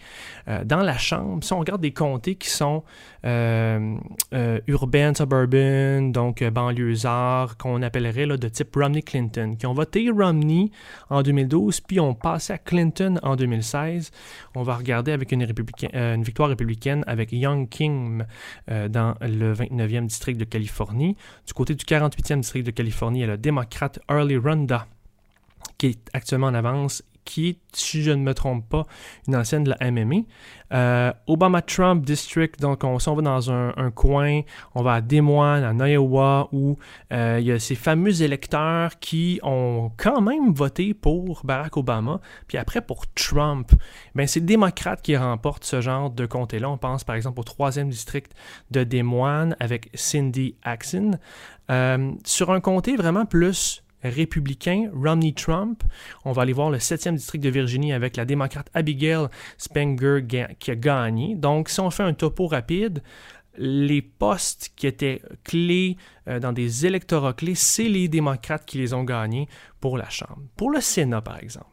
dans 0.65 0.83
la 0.83 0.99
Chambre, 0.99 1.45
si 1.45 1.53
on 1.53 1.61
regarde 1.61 1.81
des 1.81 1.93
comtés 1.93 2.35
qui 2.35 2.51
sont 2.51 2.83
urbaines, 3.23 5.15
suburban, 5.15 6.02
donc 6.11 6.43
euh, 6.43 6.51
banlieusards, 6.51 7.57
qu'on 7.57 7.83
appellerait 7.83 8.27
de 8.27 8.49
type 8.49 8.75
Romney-Clinton, 8.75 9.57
qui 9.59 9.67
ont 9.67 9.75
voté 9.75 10.11
Romney 10.11 10.71
en 11.11 11.23
2012, 11.23 11.81
puis 11.83 12.01
ont 12.01 12.15
passé 12.15 12.55
à 12.55 12.59
Clinton 12.59 13.19
en 13.23 13.37
2016. 13.37 14.11
On 14.55 14.63
va 14.63 14.75
regarder 14.77 15.13
avec 15.13 15.31
une, 15.33 15.47
euh, 15.95 16.17
victoire 16.21 16.49
républicaine 16.49 17.05
avec 17.07 17.33
Young 17.33 17.69
King 17.69 18.25
euh, 18.71 18.89
dans 18.89 19.15
le 19.21 19.55
29e 19.55 20.07
district 20.07 20.39
de 20.41 20.45
Californie. 20.45 21.17
Du 21.47 21.53
côté 21.53 21.75
du 21.75 21.85
48e 21.85 22.41
district 22.41 22.67
de 22.67 22.71
Californie, 22.73 23.21
il 23.21 23.23
y 23.23 23.25
a 23.25 23.29
le 23.29 23.39
démocrate 23.39 23.99
Early 24.11 24.37
Ronda 24.37 24.87
qui 25.79 25.87
est 25.89 26.09
actuellement 26.13 26.49
en 26.49 26.55
avance 26.55 27.03
qui 27.25 27.49
est, 27.49 27.59
si 27.73 28.03
je 28.03 28.11
ne 28.11 28.23
me 28.23 28.35
trompe 28.35 28.69
pas, 28.69 28.85
une 29.29 29.37
ancienne 29.37 29.65
de 29.65 29.75
la 29.79 29.91
MMA. 29.91 30.23
Euh, 30.73 31.13
Obama-Trump 31.27 32.05
District, 32.05 32.59
donc 32.61 32.83
on, 32.85 32.99
s'en 32.99 33.15
va 33.15 33.23
dans 33.23 33.51
un, 33.51 33.91
coin, 33.91 34.41
on 34.75 34.83
va 34.83 34.95
à 34.95 35.01
Des 35.01 35.21
Moines, 35.21 35.65
en 35.65 35.85
Iowa, 35.85 36.49
où 36.53 36.79
euh, 37.13 37.39
il 37.41 37.47
y 37.47 37.53
a 37.53 37.59
ces 37.59 37.75
fameux 37.75 38.23
électeurs 38.23 38.99
qui 38.99 39.39
ont 39.43 39.91
quand 39.99 40.23
même 40.23 40.53
voté 40.53 40.95
pour 40.95 41.43
Barack 41.45 41.77
Obama, 41.77 42.21
puis 42.47 42.57
après 42.57 42.81
pour 42.81 43.07
Trump. 43.13 43.73
Ben, 44.15 44.27
c'est 44.27 44.41
les 44.41 44.47
démocrates 44.47 45.03
qui 45.03 45.17
remportent 45.17 45.65
ce 45.65 45.81
genre 45.81 46.11
de 46.11 46.25
comté-là. 46.25 46.71
On 46.71 46.79
pense 46.79 47.05
par 47.05 47.17
exemple 47.17 47.41
au 47.41 47.45
troisième 47.45 47.91
district 47.91 48.33
de 48.71 48.83
Des 48.85 49.03
Moines 49.03 49.57
avec 49.61 49.91
Cindy 49.95 50.57
Axon. 50.63 51.19
Euh, 51.71 52.13
sur 52.25 52.51
un 52.51 52.61
comté 52.61 52.97
vraiment 52.97 53.25
plus 53.25 53.82
républicain, 54.03 54.91
Romney-Trump. 54.95 55.83
On 56.25 56.33
va 56.33 56.43
aller 56.43 56.53
voir 56.53 56.71
le 56.71 56.79
7e 56.79 57.15
district 57.15 57.43
de 57.43 57.51
Virginie 57.51 57.93
avec 57.93 58.17
la 58.17 58.25
démocrate 58.25 58.69
Abigail 58.75 59.27
Spenger 59.59 60.25
qui 60.59 60.71
a 60.71 60.77
gagné. 60.77 61.35
Donc, 61.35 61.69
si 61.69 61.81
on 61.81 61.91
fait 61.91 62.03
un 62.03 62.15
topo 62.15 62.47
rapide, 62.47 63.03
les 63.57 64.03
postes 64.03 64.73
qui 64.77 64.87
étaient 64.87 65.21
clés 65.45 65.97
euh, 66.29 66.41
dans 66.41 66.53
des 66.53 66.87
électorats 66.87 67.35
clés, 67.35 67.55
c'est 67.55 67.89
les 67.89 68.09
démocrates 68.09 68.65
qui 68.65 68.79
les 68.79 68.95
ont 68.95 69.05
gagnés 69.05 69.49
pour 69.81 69.99
la 69.99 70.09
Chambre. 70.09 70.43
Pour 70.57 70.71
le 70.71 70.81
Sénat, 70.81 71.21
par 71.21 71.39
exemple. 71.39 71.67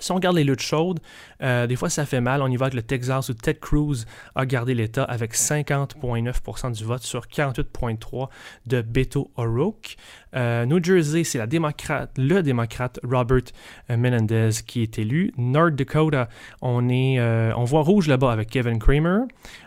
Si 0.00 0.10
on 0.12 0.14
regarde 0.14 0.36
les 0.36 0.44
luttes 0.44 0.62
chaudes, 0.62 0.98
euh, 1.42 1.66
des 1.66 1.76
fois 1.76 1.90
ça 1.90 2.06
fait 2.06 2.20
mal. 2.20 2.42
On 2.42 2.48
y 2.48 2.56
va 2.56 2.66
avec 2.66 2.74
le 2.74 2.82
Texas 2.82 3.28
où 3.28 3.34
Ted 3.34 3.58
Cruz 3.60 4.06
a 4.34 4.46
gardé 4.46 4.74
l'État 4.74 5.04
avec 5.04 5.34
50,9% 5.34 6.72
du 6.72 6.84
vote 6.84 7.02
sur 7.02 7.26
48,3% 7.26 8.28
de 8.66 8.80
Beto 8.80 9.30
O'Rourke. 9.36 9.96
Euh, 10.34 10.64
New 10.64 10.82
Jersey, 10.82 11.24
c'est 11.24 11.38
la 11.38 11.46
démocrate, 11.46 12.10
le 12.16 12.42
démocrate 12.42 12.98
Robert 13.04 13.42
euh, 13.90 13.96
Menendez 13.96 14.50
qui 14.66 14.82
est 14.82 14.98
élu. 14.98 15.32
North 15.36 15.74
Dakota, 15.74 16.28
on, 16.62 16.88
est, 16.88 17.20
on 17.20 17.64
voit 17.64 17.82
rouge 17.82 18.08
là-bas 18.08 18.32
avec 18.32 18.48
Kevin 18.48 18.78
Kramer. 18.78 19.24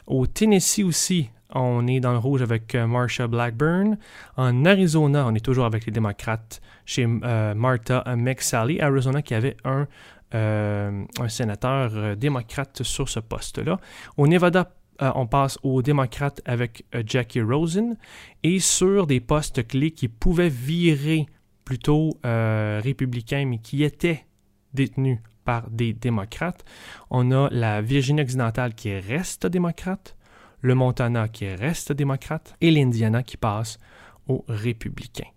Au 0.08 0.26
Tennessee 0.26 0.84
aussi, 0.84 1.30
on 1.54 1.86
est 1.86 2.00
dans 2.00 2.14
le 2.14 2.18
rouge 2.18 2.42
avec 2.42 2.76
Marsha 2.76 3.28
Blackburn. 3.28 3.98
En 4.38 4.66
Arizona, 4.66 5.26
on 5.28 5.36
est 5.36 5.46
toujours 5.46 5.66
avec 5.66 5.86
les 5.86 5.92
démocrates 5.92 6.62
chez 6.86 7.06
Martha 7.06 8.04
McSally. 8.16 8.82
Arizona 8.82 9.22
qui 9.22 9.36
avait 9.36 9.58
un 9.64 9.88
euh, 10.36 11.04
un 11.20 11.30
sénateur 11.30 11.92
euh, 11.94 12.16
démocrate 12.16 12.84
sur 12.84 13.08
ce 13.08 13.20
poste-là. 13.20 13.80
Au 14.18 14.28
Nevada, 14.28 14.74
euh, 15.02 15.12
on 15.16 15.28
passe 15.28 15.60
aux 15.64 15.82
démocrates 15.82 16.42
avec 16.46 16.86
Jackie 17.06 17.42
Rosen. 17.42 17.98
Et 18.42 18.60
sur 18.60 19.06
des 19.08 19.20
postes 19.20 19.68
clés 19.68 19.92
qui 19.92 20.08
pouvaient 20.08 20.50
virer 20.50 21.28
plutôt 21.66 22.18
républicains, 22.24 23.46
mais 23.46 23.60
qui 23.60 23.84
étaient 23.84 24.26
détenus 24.74 25.20
par 25.46 25.70
des 25.70 25.94
démocrates, 25.94 26.66
on 27.10 27.32
a 27.32 27.50
la 27.52 27.82
Virginie 27.82 28.22
occidentale 28.22 28.74
qui 28.74 28.94
reste 28.98 29.48
démocrate, 29.48 30.16
le 30.62 30.76
Montana 30.76 31.28
qui 31.28 31.48
reste 31.48 31.92
démocrate 31.92 32.56
et 32.60 32.72
l'Indiana 32.72 33.24
qui 33.24 33.38
passe 33.38 33.78
aux 34.28 34.44
républicains. 34.48 35.30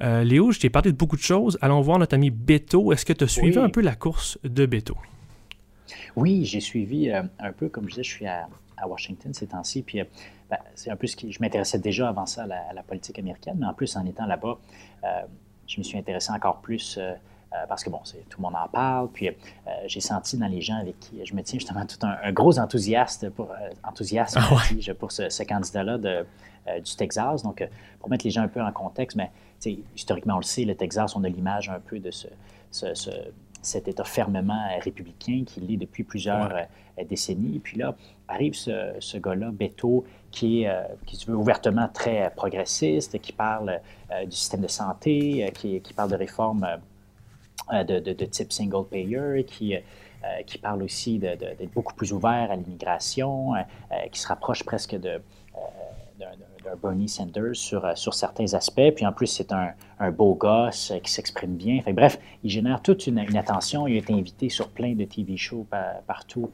Euh, 0.00 0.24
Léo, 0.24 0.50
je 0.50 0.60
t'ai 0.60 0.70
parlé 0.70 0.92
de 0.92 0.96
beaucoup 0.96 1.16
de 1.16 1.22
choses. 1.22 1.58
Allons 1.60 1.80
voir 1.80 1.98
notre 1.98 2.14
ami 2.14 2.30
Beto. 2.30 2.92
Est-ce 2.92 3.04
que 3.04 3.12
tu 3.12 3.24
as 3.24 3.28
suivi 3.28 3.58
un 3.58 3.68
peu 3.68 3.80
la 3.80 3.94
course 3.94 4.38
de 4.42 4.66
Beto? 4.66 4.96
Oui, 6.16 6.44
j'ai 6.44 6.60
suivi 6.60 7.10
euh, 7.10 7.22
un 7.38 7.52
peu, 7.52 7.68
comme 7.68 7.84
je 7.84 7.90
disais, 7.90 8.02
je 8.02 8.10
suis 8.10 8.26
à, 8.26 8.48
Washington 8.86 9.32
ces 9.32 9.46
temps-ci, 9.46 9.82
puis 9.82 10.00
euh, 10.00 10.04
ben, 10.50 10.58
c'est 10.74 10.90
un 10.90 10.96
peu 10.96 11.06
ce 11.06 11.16
qui... 11.16 11.32
Je 11.32 11.38
m'intéressais 11.40 11.78
déjà 11.78 12.08
avant 12.08 12.26
ça 12.26 12.42
à 12.42 12.72
la, 12.74 12.82
politique 12.82 13.18
américaine, 13.18 13.56
mais 13.58 13.66
en 13.66 13.72
plus, 13.72 13.96
en 13.96 14.04
étant 14.04 14.26
là-bas, 14.26 14.58
je 15.66 15.78
me 15.78 15.82
suis 15.82 15.96
intéressé 15.96 16.32
encore 16.32 16.60
plus... 16.60 16.98
parce 17.68 17.84
que 17.84 17.90
bon, 17.90 18.00
tout 18.28 18.38
le 18.38 18.42
monde 18.42 18.56
en 18.56 18.68
parle. 18.68 19.08
Puis 19.08 19.30
j'ai 19.86 20.00
senti 20.00 20.36
dans 20.36 20.46
les 20.46 20.60
gens 20.60 20.76
avec 20.76 20.98
qui 20.98 21.24
je 21.24 21.34
me 21.34 21.42
tiens 21.42 21.58
justement 21.58 21.86
tout 21.86 22.04
un, 22.04 22.32
gros 22.32 22.58
enthousiaste 22.58 23.30
pour, 23.30 23.48
enthousiasme 23.82 24.40
ah 24.42 24.94
pour 24.98 25.12
ce, 25.12 25.42
candidat-là 25.42 25.98
du 25.98 26.96
Texas. 26.96 27.42
Donc, 27.42 27.66
pour 28.00 28.10
mettre 28.10 28.24
les 28.24 28.30
gens 28.30 28.42
un 28.42 28.48
peu 28.48 28.62
en 28.62 28.72
contexte, 28.72 29.16
mais 29.16 29.30
historiquement, 29.94 30.34
on 30.34 30.38
le 30.38 30.44
sait, 30.44 30.64
le 30.64 30.74
Texas, 30.74 31.16
on 31.16 31.24
a 31.24 31.28
l'image 31.28 31.68
un 31.68 31.80
peu 31.80 31.98
de 31.98 32.10
ce, 32.10 32.28
cet 33.64 33.88
État 33.88 34.04
fermement 34.04 34.68
républicain 34.82 35.42
qui 35.46 35.60
l'est 35.60 35.76
depuis 35.76 36.04
plusieurs 36.04 36.54
euh, 36.54 37.04
décennies. 37.04 37.56
Et 37.56 37.58
puis 37.58 37.78
là, 37.78 37.96
arrive 38.28 38.54
ce, 38.54 39.18
gars-là, 39.18 39.50
Beto, 39.50 40.04
qui 40.30 40.62
est, 40.62 40.68
euh, 40.68 40.82
qui 41.06 41.16
se 41.16 41.30
veut 41.30 41.36
ouvertement 41.36 41.88
très 41.92 42.30
progressiste, 42.36 43.18
qui 43.20 43.32
parle 43.32 43.80
euh, 44.12 44.24
du 44.24 44.36
système 44.36 44.60
de 44.60 44.68
santé, 44.68 45.50
qui, 45.54 45.80
parle 45.94 46.10
de 46.10 46.16
réformes 46.16 46.66
de, 47.72 48.24
type 48.24 48.52
single 48.52 48.86
payer, 48.88 49.44
qui, 49.44 49.74
qui 50.46 50.58
parle 50.58 50.82
aussi 50.82 51.18
d'être 51.18 51.72
beaucoup 51.72 51.94
plus 51.94 52.12
ouvert 52.12 52.50
à 52.50 52.56
l'immigration, 52.56 53.52
qui 54.10 54.20
se 54.20 54.28
rapproche 54.28 54.64
presque 54.64 54.96
de 54.96 55.20
Bernie 56.82 57.08
Sanders 57.08 57.54
sur, 57.54 57.96
sur 57.96 58.14
certains 58.14 58.54
aspects. 58.54 58.90
Puis 58.94 59.06
en 59.06 59.12
plus, 59.12 59.26
c'est 59.26 59.52
un, 59.52 59.72
un, 59.98 60.10
beau 60.10 60.34
gosse 60.34 60.92
qui 61.02 61.10
s'exprime 61.10 61.56
bien. 61.56 61.78
Enfin, 61.78 61.92
bref, 61.92 62.18
il 62.42 62.50
génère 62.50 62.80
toute 62.82 63.06
une, 63.06 63.18
une, 63.18 63.36
attention. 63.36 63.86
Il 63.86 63.96
a 63.96 63.98
été 63.98 64.12
invité 64.12 64.48
sur 64.48 64.68
plein 64.68 64.94
de 64.94 65.04
TV 65.04 65.36
shows 65.36 65.66
partout 66.06 66.50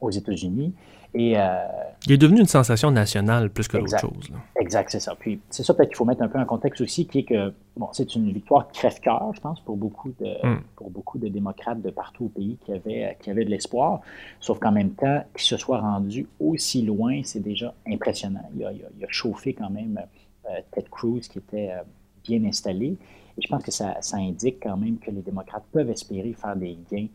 aux 0.00 0.10
États-Unis. 0.10 0.74
Et, 1.14 1.38
euh, 1.38 1.58
il 2.06 2.12
est 2.12 2.18
devenu 2.18 2.40
une 2.40 2.46
sensation 2.46 2.90
nationale 2.90 3.50
plus 3.50 3.68
que 3.68 3.76
d'autres 3.76 3.98
choses. 3.98 4.30
Exact, 4.58 4.90
c'est 4.90 5.00
ça. 5.00 5.14
Puis 5.14 5.40
c'est 5.50 5.62
ça 5.62 5.74
peut-être 5.74 5.90
qu'il 5.90 5.96
faut 5.96 6.04
mettre 6.04 6.22
un 6.22 6.28
peu 6.28 6.38
en 6.38 6.46
contexte 6.46 6.80
aussi, 6.80 7.06
qui 7.06 7.20
est 7.20 7.24
que 7.24 7.52
bon, 7.76 7.88
c'est 7.92 8.14
une 8.16 8.32
victoire 8.32 8.68
crève-cœur, 8.72 9.30
je 9.34 9.40
pense, 9.40 9.60
pour 9.60 9.76
beaucoup 9.76 10.12
de 10.20 10.46
hmm. 10.46 10.62
pour 10.74 10.90
beaucoup 10.90 11.18
de 11.18 11.28
démocrates 11.28 11.82
de 11.82 11.90
partout 11.90 12.24
au 12.24 12.28
pays 12.28 12.56
qui 12.64 12.72
avaient 12.72 13.16
qui 13.20 13.30
avaient 13.30 13.44
de 13.44 13.50
l'espoir. 13.50 14.00
Sauf 14.40 14.58
qu'en 14.58 14.72
même 14.72 14.92
temps, 14.94 15.22
qu'il 15.34 15.44
se 15.44 15.56
soit 15.56 15.80
rendu 15.80 16.26
aussi 16.40 16.82
loin, 16.82 17.20
c'est 17.24 17.40
déjà 17.42 17.74
impressionnant. 17.86 18.48
Il 18.56 18.64
a, 18.64 18.72
il, 18.72 19.04
a, 19.04 19.08
chauffé 19.08 19.52
quand 19.52 19.70
même 19.70 20.00
euh, 20.46 20.60
Ted 20.72 20.88
Cruz 20.90 21.20
qui 21.20 21.38
était 21.38 21.70
euh, 21.72 21.82
bien 22.24 22.42
installé. 22.44 22.96
Et 23.38 23.42
je 23.42 23.48
pense 23.48 23.62
que 23.62 23.70
ça, 23.70 23.96
ça, 24.00 24.16
indique 24.16 24.62
quand 24.62 24.76
même 24.76 24.98
que 24.98 25.10
les 25.10 25.22
démocrates 25.22 25.64
peuvent 25.72 25.90
espérer 25.90 26.32
faire 26.32 26.56
des 26.56 26.78
gains 26.90 27.08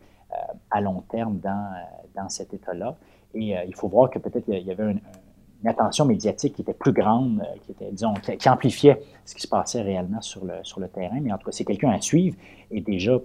à 0.72 0.82
long 0.82 1.02
terme 1.10 1.40
dans, 1.40 1.74
dans 2.16 2.28
cet 2.28 2.54
État-là. 2.54 2.98
Et 3.34 3.58
euh, 3.58 3.63
il 3.68 3.76
faut 3.76 3.88
voir 3.88 4.10
que 4.10 4.20
peut-être 4.20 4.46
il 4.48 4.66
y 4.66 4.72
avait 4.72 4.92
une, 4.92 5.02
attention 5.66 6.06
médiatique 6.06 6.56
qui 6.56 6.62
était 6.62 6.74
plus 6.74 6.94
grande, 6.94 7.42
euh, 7.42 7.58
qui 7.66 7.72
était, 7.72 7.92
disons, 7.92 8.13
qui, 8.13 8.50
amplifiait 8.50 9.02
ce 9.26 9.36
qui 9.36 9.42
se 9.42 9.48
passait 9.48 9.82
réellement 9.82 10.22
sur 10.22 10.46
le, 10.46 10.54
sur 10.63 10.80
le 10.80 10.88
terrain. 10.88 11.20
Mais 11.22 11.32
en 11.32 11.38
tout 11.38 11.46
cas, 11.46 11.52
c'est 11.52 11.66
quelqu'un 11.66 11.92
à 11.92 12.00
suivre. 12.00 12.38
Et 12.72 12.80
déjà, 12.80 13.13
euh, 13.13 13.22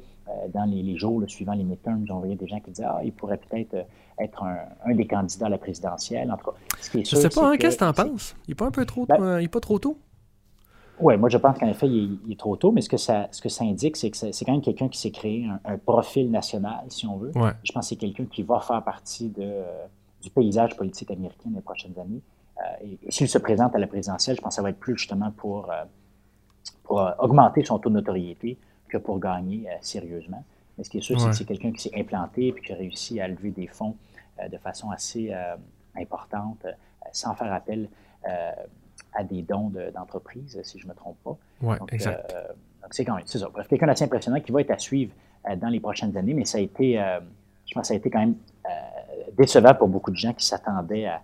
dans 0.53 0.65
les, 0.65 0.97
jours 0.97 1.23
suivant 1.29 1.53
les 1.53 1.65
midterms, 1.65 2.05
on 2.11 2.19
voyait 2.19 2.35
des 2.35 2.49
gens 2.49 2.61
qui 2.61 2.71
disaient 2.71 2.87
Ah, 2.89 3.01
il 3.05 3.13
pourrait 3.13 3.39
peut-être 3.39 3.87
être 4.19 4.43
un, 4.43 4.95
des 4.95 5.07
candidats 5.07 5.47
à 5.47 5.51
la 5.51 5.59
présidentielle. 5.59 6.33
En 6.33 6.37
tout 6.37 6.51
cas, 6.51 6.57
ce 6.81 6.91
qui 6.91 7.01
est 7.01 7.05
sûr, 7.05 7.19
Je 7.19 7.23
sais 7.23 7.29
pas, 7.29 7.51
hein, 7.51 7.57
qu'est-ce 7.57 7.77
que 7.77 7.85
tu 7.85 7.89
en 7.89 7.93
penses? 7.93 8.35
Il 8.47 8.53
n'est 8.53 8.55
pas 8.57 8.67
un 8.67 8.71
peu 8.71 8.87
trop, 8.87 9.07
ben 9.07 9.39
il 9.41 9.45
est 9.45 9.49
pas 9.49 9.61
trop 9.61 9.79
tôt? 9.79 9.99
Oui, 11.03 11.17
moi 11.17 11.29
je 11.29 11.37
pense 11.37 11.59
qu'en 11.59 11.69
effet, 11.69 11.89
il 11.89 12.19
est, 12.31 12.39
trop 12.39 12.57
tôt, 12.57 12.73
mais 12.73 12.81
ce 12.81 12.89
que 12.89 12.97
ça, 12.97 13.29
ce 13.33 13.43
que 13.43 13.49
ça 13.49 13.65
indique, 13.65 13.97
c'est 13.97 14.11
que 14.11 14.17
c'est 14.17 14.45
quand 14.45 14.53
même 14.53 14.63
quelqu'un 14.63 14.89
qui 14.89 14.99
s'est 14.99 15.11
créé 15.11 15.47
un, 15.65 15.79
profil 15.79 16.31
national, 16.31 16.85
si 16.89 17.07
on 17.07 17.17
veut. 17.17 17.33
Je 17.35 17.73
pense 17.73 17.85
que 17.85 17.89
c'est 17.89 17.97
quelqu'un 17.97 18.25
qui 18.25 18.43
va 18.43 18.61
faire 18.61 18.83
partie 18.83 19.29
de, 19.29 19.63
du 20.23 20.31
paysage 20.31 20.77
politique 20.77 21.11
américain 21.11 21.51
les 21.55 21.61
prochaines 21.61 21.99
années. 21.99 22.23
Euh, 22.59 22.87
et, 23.03 23.11
s'il 23.11 23.29
se 23.29 23.39
présente 23.39 23.75
à 23.75 23.79
la 23.79 23.87
présidentielle, 23.87 24.37
je 24.37 24.41
pense 24.41 24.51
que 24.51 24.57
ça 24.57 24.63
va 24.63 24.71
être 24.71 24.79
plus 24.79 24.97
justement 24.97 25.33
pour, 25.33 25.71
euh, 25.71 25.85
pour 26.85 27.01
euh, 27.01 27.11
augmenter 27.19 27.65
son 27.65 27.79
taux 27.79 27.89
de 27.89 27.95
notoriété 27.95 28.59
que 28.89 28.99
pour 28.99 29.19
gagner 29.19 29.67
sérieusement. 29.81 30.45
Mais 30.77 30.85
ce 30.85 30.91
qui 30.91 30.99
est 30.99 31.03
sûr, 31.03 31.21
c'est 31.21 31.29
que 31.29 31.35
c'est 31.35 31.45
quelqu'un 31.45 31.73
qui 31.73 31.83
s'est 31.83 31.99
implanté 31.99 32.49
et 32.49 32.55
qui 32.55 32.73
a 32.73 32.77
réussi 32.77 33.21
à 33.21 33.29
lever 33.29 33.51
des 33.51 33.67
fonds 33.67 33.97
de 34.51 34.59
façon 34.59 34.91
assez 34.91 35.33
importante, 35.97 36.67
sans 37.11 37.35
faire 37.35 37.51
appel 37.55 37.89
à 39.15 39.25
des 39.25 39.43
dons 39.43 39.73
d'entreprises, 39.95 40.59
si 40.63 40.79
je 40.79 40.87
ne 40.87 40.93
me 40.93 40.97
trompe 40.97 41.17
pas. 41.25 41.37
Oui, 41.61 41.77
exact. 41.93 42.35
donc, 42.83 42.93
c'est 42.93 43.05
quand 43.05 43.15
même, 43.15 43.25
c'est 43.27 43.39
ça. 43.39 43.49
Bref, 43.53 43.69
quelqu'un 43.69 43.87
d'assez 43.87 44.05
impressionnant 44.05 44.41
qui 44.41 44.53
va 44.53 44.61
être 44.61 44.71
à 44.71 44.79
suivre 44.79 45.13
dans 45.57 45.69
les 45.69 45.81
prochaines 45.81 46.17
années, 46.17 46.35
mais 46.35 46.45
ça 46.45 46.59
a 46.59 46.61
été, 46.61 46.95
je 47.67 47.75
pense 47.75 47.83
que 47.83 47.89
ça 47.89 47.95
a 47.95 47.97
été 47.97 48.11
quand 48.11 48.21
même 48.21 48.37
décevant 49.37 49.75
pour 49.75 49.89
beaucoup 49.89 50.11
de 50.11 50.17
gens 50.17 50.33
qui 50.33 50.45
s'attendaient 50.45 51.07
à, 51.07 51.21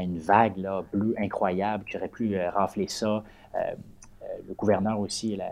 une 0.00 0.18
vague 0.18 0.56
là, 0.56 0.82
bleue 0.90 1.14
incroyable 1.18 1.84
qui 1.84 1.98
aurait 1.98 2.08
pu 2.08 2.34
euh, 2.34 2.48
rafler 2.50 2.88
ça. 2.88 3.06
Euh, 3.54 3.58
euh, 3.58 4.26
le 4.48 4.54
gouverneur 4.54 4.98
aussi, 4.98 5.36
la, 5.36 5.50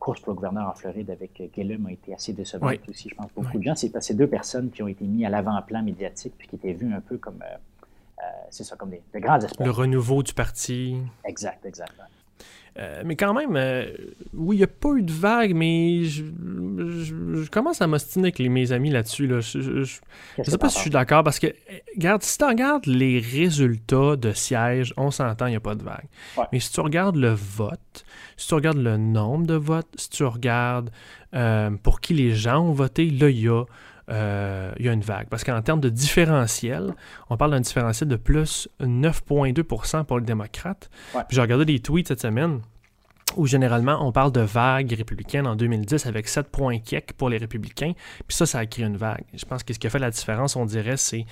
course 0.00 0.20
pour 0.20 0.32
le 0.32 0.36
gouverneur 0.36 0.68
en 0.68 0.74
Floride 0.74 1.10
avec 1.10 1.40
Gillum 1.54 1.86
a 1.86 1.92
été 1.92 2.12
assez 2.12 2.32
décevante 2.32 2.80
aussi, 2.88 3.08
je 3.08 3.14
pense, 3.14 3.30
pour 3.30 3.44
beaucoup 3.44 3.58
de 3.58 3.62
gens. 3.62 3.76
C'est 3.76 3.96
ces 4.02 4.14
deux 4.14 4.26
personnes 4.26 4.70
qui 4.70 4.82
ont 4.82 4.88
été 4.88 5.04
mises 5.04 5.26
à 5.26 5.28
l'avant-plan 5.28 5.80
médiatique 5.80 6.34
puis 6.36 6.48
qui 6.48 6.56
étaient 6.56 6.72
vues 6.72 6.92
un 6.92 7.00
peu 7.00 7.18
comme, 7.18 7.38
c'est 8.50 8.64
ça, 8.64 8.76
comme 8.76 8.90
des, 8.90 9.02
de 9.14 9.18
grands 9.18 9.40
espoirs. 9.40 9.66
Le 9.66 9.72
renouveau 9.72 10.22
du 10.22 10.34
parti. 10.34 10.96
Exact, 11.24 11.64
exact. 11.64 11.92
Euh, 12.78 13.02
mais 13.04 13.16
quand 13.16 13.34
même, 13.34 13.54
euh, 13.54 13.86
oui, 14.32 14.56
il 14.56 14.58
n'y 14.60 14.64
a 14.64 14.68
pas 14.68 14.94
eu 14.94 15.02
de 15.02 15.12
vague, 15.12 15.54
mais 15.54 16.04
je, 16.04 16.24
commence 17.50 17.82
à 17.82 17.86
m'ostiner 17.86 18.28
avec 18.28 18.40
mes 18.40 18.72
amis 18.72 18.90
là-dessus. 18.90 19.26
Là. 19.26 19.40
Je 19.40 19.58
ne 19.58 20.44
sais 20.44 20.58
pas 20.58 20.70
si 20.70 20.76
je 20.76 20.82
suis 20.82 20.90
d'accord 20.90 21.22
parce 21.22 21.38
que, 21.38 21.48
regarde, 21.94 22.22
si 22.22 22.38
tu 22.38 22.44
regardes 22.44 22.86
les 22.86 23.18
résultats 23.18 24.16
de 24.16 24.32
sièges, 24.32 24.94
on 24.96 25.10
s'entend, 25.10 25.46
il 25.46 25.50
n'y 25.50 25.56
a 25.56 25.60
pas 25.60 25.74
de 25.74 25.82
vague. 25.82 26.06
Mais 26.50 26.60
si 26.60 26.72
tu 26.72 26.80
regardes 26.80 27.16
le 27.16 27.32
vote, 27.32 28.04
si 28.38 28.48
tu 28.48 28.54
regardes 28.54 28.78
le 28.78 28.96
nombre 28.96 29.46
de 29.46 29.54
votes, 29.54 29.88
si 29.96 30.08
tu 30.08 30.24
regardes 30.24 30.90
euh, 31.34 31.70
pour 31.82 32.00
qui 32.00 32.14
les 32.14 32.34
gens 32.34 32.60
ont 32.60 32.72
voté, 32.72 33.10
là, 33.10 33.28
il 33.28 33.40
y 33.40 33.48
a 33.48 33.64
euh, 34.10 34.72
il 34.78 34.86
y 34.86 34.88
a 34.88 34.92
une 34.92 35.02
vague. 35.02 35.28
Parce 35.28 35.44
qu'en 35.44 35.60
termes 35.62 35.80
de 35.80 35.88
différentiel, 35.88 36.94
on 37.30 37.36
parle 37.36 37.52
d'un 37.52 37.60
différentiel 37.60 38.08
de 38.08 38.16
plus 38.16 38.68
9,2% 38.80 40.04
pour 40.04 40.18
les 40.18 40.24
démocrates. 40.24 40.90
J'ai 41.30 41.40
regardé 41.40 41.64
des 41.64 41.80
tweets 41.80 42.08
cette 42.08 42.20
semaine 42.20 42.60
où 43.36 43.46
généralement 43.46 43.98
on 44.06 44.12
parle 44.12 44.32
de 44.32 44.40
vague 44.40 44.92
républicaine 44.92 45.46
en 45.46 45.56
2010 45.56 46.06
avec 46.06 46.28
7 46.28 46.48
points 46.48 46.78
kick 46.78 47.12
pour 47.14 47.28
les 47.28 47.38
républicains, 47.38 47.92
puis 48.26 48.36
ça, 48.36 48.46
ça 48.46 48.58
a 48.58 48.66
créé 48.66 48.84
une 48.84 48.96
vague. 48.96 49.24
Je 49.34 49.44
pense 49.44 49.62
que 49.62 49.72
ce 49.72 49.78
qui 49.78 49.86
a 49.86 49.90
fait 49.90 49.98
la 49.98 50.10
différence, 50.10 50.56
on 50.56 50.64
dirait, 50.64 50.96
c'est 50.96 51.26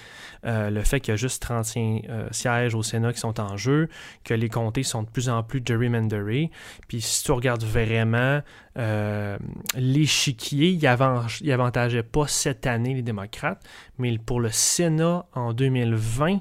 euh, 0.47 0.71
le 0.71 0.83
fait 0.83 1.01
qu'il 1.01 1.13
y 1.13 1.15
a 1.15 1.17
juste 1.17 1.43
35 1.43 2.05
euh, 2.09 2.29
sièges 2.31 2.75
au 2.75 2.83
Sénat 2.83 3.13
qui 3.13 3.21
sont 3.21 3.41
en 3.41 3.57
jeu, 3.57 3.89
que 4.25 4.35
les 4.35 4.49
comtés 4.49 4.83
sont 4.83 5.03
de 5.03 5.09
plus 5.09 5.29
en 5.29 5.43
plus 5.43 5.63
gerrymanderés, 5.65 6.51
puis 6.89 7.01
si 7.01 7.25
tu 7.25 7.33
regardes 7.33 7.65
vraiment 7.65 8.41
euh, 8.79 9.37
l'échiquier, 9.75 10.69
il, 10.69 10.81
il 10.81 11.53
avantageait 11.53 12.03
pas 12.03 12.27
cette 12.27 12.67
année 12.67 12.95
les 12.95 13.03
démocrates, 13.03 13.63
mais 14.01 14.19
pour 14.19 14.41
le 14.41 14.49
Sénat 14.49 15.27
en 15.35 15.53
2020, 15.53 16.39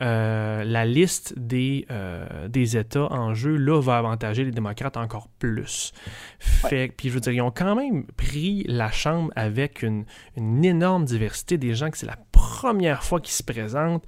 euh, 0.00 0.64
la 0.64 0.86
liste 0.86 1.38
des, 1.38 1.84
euh, 1.90 2.48
des 2.48 2.78
États 2.78 3.12
en 3.12 3.34
jeu, 3.34 3.56
là, 3.56 3.80
va 3.80 3.98
avantager 3.98 4.44
les 4.44 4.50
démocrates 4.50 4.96
encore 4.96 5.28
plus. 5.38 5.92
Fait, 6.38 6.88
Puis 6.88 7.08
je 7.10 7.14
veux 7.14 7.20
dire, 7.20 7.32
ils 7.32 7.42
ont 7.42 7.50
quand 7.50 7.74
même 7.74 8.06
pris 8.16 8.64
la 8.66 8.90
Chambre 8.90 9.30
avec 9.36 9.82
une, 9.82 10.06
une 10.36 10.64
énorme 10.64 11.04
diversité 11.04 11.58
des 11.58 11.74
gens 11.74 11.90
que 11.90 11.98
c'est 11.98 12.06
la 12.06 12.18
première 12.32 13.02
fois 13.02 13.20
qu'ils 13.20 13.34
se 13.34 13.42
présentent. 13.42 14.06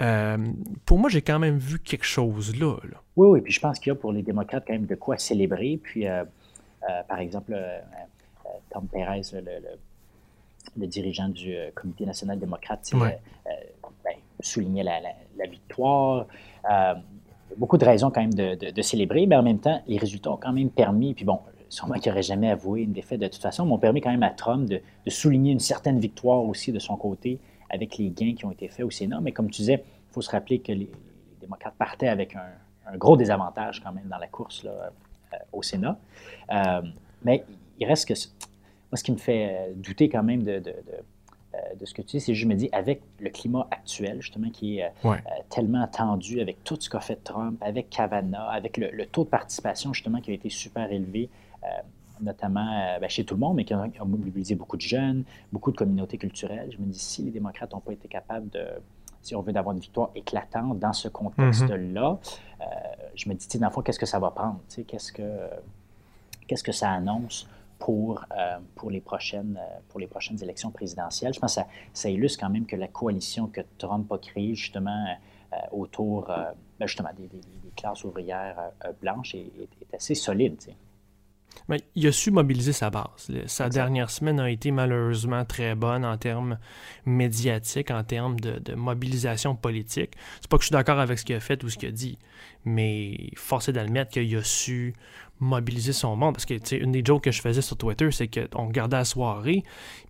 Euh, 0.00 0.38
pour 0.86 0.98
moi, 0.98 1.10
j'ai 1.10 1.22
quand 1.22 1.38
même 1.38 1.58
vu 1.58 1.78
quelque 1.78 2.06
chose 2.06 2.58
là, 2.58 2.76
Oui, 3.16 3.28
oui, 3.28 3.40
puis 3.42 3.52
je 3.52 3.60
pense 3.60 3.78
qu'il 3.78 3.90
y 3.90 3.92
a 3.92 3.96
pour 3.96 4.12
les 4.12 4.22
démocrates 4.22 4.64
quand 4.66 4.72
même 4.72 4.86
de 4.86 4.94
quoi 4.94 5.18
célébrer. 5.18 5.78
Puis, 5.82 6.06
par 7.08 7.18
exemple, 7.18 7.54
Tom 8.70 8.86
Perez, 8.88 9.22
le, 9.34 9.78
dirigeant 10.76 11.28
du 11.28 11.54
Comité 11.74 12.06
national 12.06 12.38
démocrate, 12.38 12.90
ouais 12.94 13.18
souligner 14.44 14.82
la, 14.82 15.00
la, 15.00 15.46
victoire. 15.46 16.26
Euh, 16.70 16.94
beaucoup 17.56 17.78
de 17.78 17.84
raisons 17.84 18.10
quand 18.10 18.20
même 18.20 18.34
de, 18.34 18.82
célébrer, 18.82 19.26
mais 19.26 19.36
en 19.36 19.42
même 19.42 19.58
temps, 19.58 19.80
les 19.86 19.98
résultats 19.98 20.30
ont 20.30 20.36
quand 20.36 20.52
même 20.52 20.70
permis, 20.70 21.14
puis 21.14 21.24
bon, 21.24 21.40
sûrement 21.68 21.94
qu'il 21.94 22.10
n'aurait 22.10 22.22
jamais 22.22 22.50
avoué 22.50 22.82
une 22.82 22.92
défaite 22.92 23.20
de 23.20 23.28
toute 23.28 23.42
façon, 23.42 23.66
m'ont 23.66 23.78
permis 23.78 24.00
quand 24.00 24.10
même 24.10 24.22
à 24.22 24.30
Trump 24.30 24.68
de, 24.68 24.80
souligner 25.08 25.52
une 25.52 25.60
certaine 25.60 25.98
victoire 25.98 26.42
aussi 26.42 26.72
de 26.72 26.78
son 26.78 26.96
côté 26.96 27.38
avec 27.70 27.96
les 27.98 28.10
gains 28.10 28.34
qui 28.34 28.44
ont 28.44 28.52
été 28.52 28.68
faits 28.68 28.84
au 28.84 28.90
Sénat. 28.90 29.20
Mais 29.20 29.32
comme 29.32 29.50
tu 29.50 29.62
disais, 29.62 29.82
il 29.84 30.12
faut 30.12 30.20
se 30.20 30.30
rappeler 30.30 30.60
que 30.60 30.72
les, 30.72 30.90
démocrates 31.40 31.74
partaient 31.76 32.08
avec 32.08 32.34
un, 32.36 32.96
gros 32.96 33.16
désavantage 33.16 33.80
quand 33.82 33.92
même 33.92 34.08
dans 34.08 34.18
la 34.18 34.26
course 34.26 34.62
là, 34.62 34.70
euh, 35.32 35.36
au 35.52 35.62
Sénat. 35.62 35.98
Euh, 36.52 36.82
mais 37.22 37.44
il 37.78 37.86
reste 37.86 38.08
que... 38.08 38.14
Moi, 38.94 38.98
ce 38.98 39.04
qui 39.04 39.12
me 39.12 39.16
fait 39.16 39.72
douter 39.74 40.08
quand 40.08 40.22
même 40.22 40.44
de 40.44 40.62
euh, 41.54 41.74
de 41.78 41.86
ce 41.86 41.94
que 41.94 42.02
tu 42.02 42.16
dis, 42.16 42.20
c'est 42.20 42.34
je 42.34 42.46
me 42.46 42.54
dis, 42.54 42.68
avec 42.72 43.02
le 43.20 43.30
climat 43.30 43.66
actuel, 43.70 44.20
justement, 44.20 44.50
qui 44.50 44.78
est 44.78 44.84
euh, 44.84 44.88
euh, 45.04 45.16
tellement 45.50 45.86
tendu, 45.86 46.40
avec 46.40 46.64
tout 46.64 46.76
ce 46.80 46.88
qu'a 46.88 47.00
fait 47.00 47.16
Trump, 47.16 47.58
avec 47.60 47.90
Kavanaugh, 47.90 48.48
avec 48.50 48.76
le, 48.76 49.06
taux 49.06 49.24
de 49.24 49.28
participation, 49.28 49.92
justement, 49.92 50.20
qui 50.20 50.30
a 50.30 50.34
été 50.34 50.48
super 50.48 50.90
élevé, 50.90 51.28
notamment 52.20 52.98
ben, 53.00 53.08
chez 53.08 53.24
tout 53.24 53.34
le 53.34 53.40
monde, 53.40 53.56
mais 53.56 53.64
qui 53.64 53.74
a, 53.74 53.88
mobilisé 54.04 54.54
beaucoup 54.54 54.76
de 54.76 54.82
jeunes, 54.82 55.24
beaucoup 55.52 55.70
de 55.70 55.76
communautés 55.76 56.18
culturelles. 56.18 56.70
Je 56.72 56.78
me 56.78 56.86
dis, 56.86 56.98
si 56.98 57.22
les 57.22 57.30
démocrates 57.30 57.72
n'ont 57.72 57.80
pas 57.80 57.92
été 57.92 58.08
capables 58.08 58.48
de, 58.50 58.64
si 59.22 59.34
on 59.34 59.42
veut, 59.42 59.52
d'avoir 59.52 59.74
une 59.74 59.80
victoire 59.80 60.10
éclatante 60.14 60.78
dans 60.78 60.92
ce 60.92 61.08
contexte-là, 61.08 62.18
mm-hmm. 62.60 62.66
je 63.14 63.28
me 63.28 63.34
dis, 63.34 63.58
dans 63.58 63.66
le 63.66 63.72
fond, 63.72 63.82
qu'est-ce 63.82 63.98
que 63.98 64.06
ça 64.06 64.18
va 64.18 64.30
prendre? 64.30 64.60
Qu'est-ce 64.86 65.12
que, 65.12 65.48
qu'est-ce 66.46 66.64
que 66.64 66.72
ça 66.72 66.90
annonce 66.90 67.48
pour, 67.84 68.24
euh, 68.32 68.56
pour, 68.76 68.90
les 68.90 69.02
prochaines, 69.02 69.60
euh, 69.60 69.78
pour 69.90 70.00
les 70.00 70.06
prochaines 70.06 70.42
élections 70.42 70.70
présidentielles. 70.70 71.34
Je 71.34 71.38
pense 71.38 71.54
que 71.54 71.60
ça, 71.60 71.66
ça, 71.92 72.08
illustre 72.08 72.40
quand 72.40 72.48
même 72.48 72.64
que 72.64 72.76
la 72.76 72.88
coalition 72.88 73.46
que 73.46 73.60
Trump 73.76 74.10
a 74.10 74.16
créée 74.16 74.54
justement 74.54 75.04
euh, 75.52 75.56
autour 75.70 76.28
ben, 76.80 76.86
justement 76.86 77.10
des, 77.14 77.28
classes 77.76 78.04
ouvrières 78.04 78.56
blanches 79.02 79.34
est, 79.34 79.94
assez 79.94 80.14
solide. 80.14 80.56
Mais 81.68 81.82
il 81.94 82.06
a 82.06 82.12
su 82.12 82.30
mobiliser 82.30 82.72
sa 82.72 82.88
base. 82.88 83.30
Sa 83.46 83.68
dernière 83.68 84.10
semaine 84.10 84.40
a 84.40 84.50
été 84.50 84.70
malheureusement 84.70 85.44
très 85.44 85.74
bonne 85.74 86.04
en 86.04 86.16
termes 86.16 86.58
médiatiques, 87.04 87.90
en 87.90 88.02
termes 88.02 88.40
de, 88.40 88.60
de 88.60 88.74
mobilisation 88.74 89.54
politique. 89.56 90.12
C'est 90.40 90.48
pas 90.48 90.56
que 90.56 90.62
je 90.62 90.68
suis 90.68 90.72
d'accord 90.72 91.00
avec 91.00 91.18
ce 91.18 91.24
qu'il 91.24 91.36
a 91.36 91.40
fait 91.40 91.62
ou 91.64 91.68
ce 91.68 91.76
qu'il 91.76 91.90
a 91.90 91.92
dit, 91.92 92.18
mais 92.64 93.30
force 93.36 93.68
est 93.68 93.72
d'admettre 93.72 94.12
qu'il 94.12 94.36
a 94.36 94.42
su 94.42 94.94
mobiliser 95.40 95.92
son 95.92 96.16
monde. 96.16 96.34
Parce 96.34 96.46
que, 96.46 96.54
tu 96.54 96.60
sais, 96.64 96.76
une 96.76 96.92
des 96.92 97.02
jokes 97.04 97.24
que 97.24 97.32
je 97.32 97.40
faisais 97.40 97.62
sur 97.62 97.76
Twitter, 97.76 98.10
c'est 98.10 98.28
qu'on 98.28 98.66
regardait 98.66 98.96
la 98.96 99.04
soirée, 99.04 99.62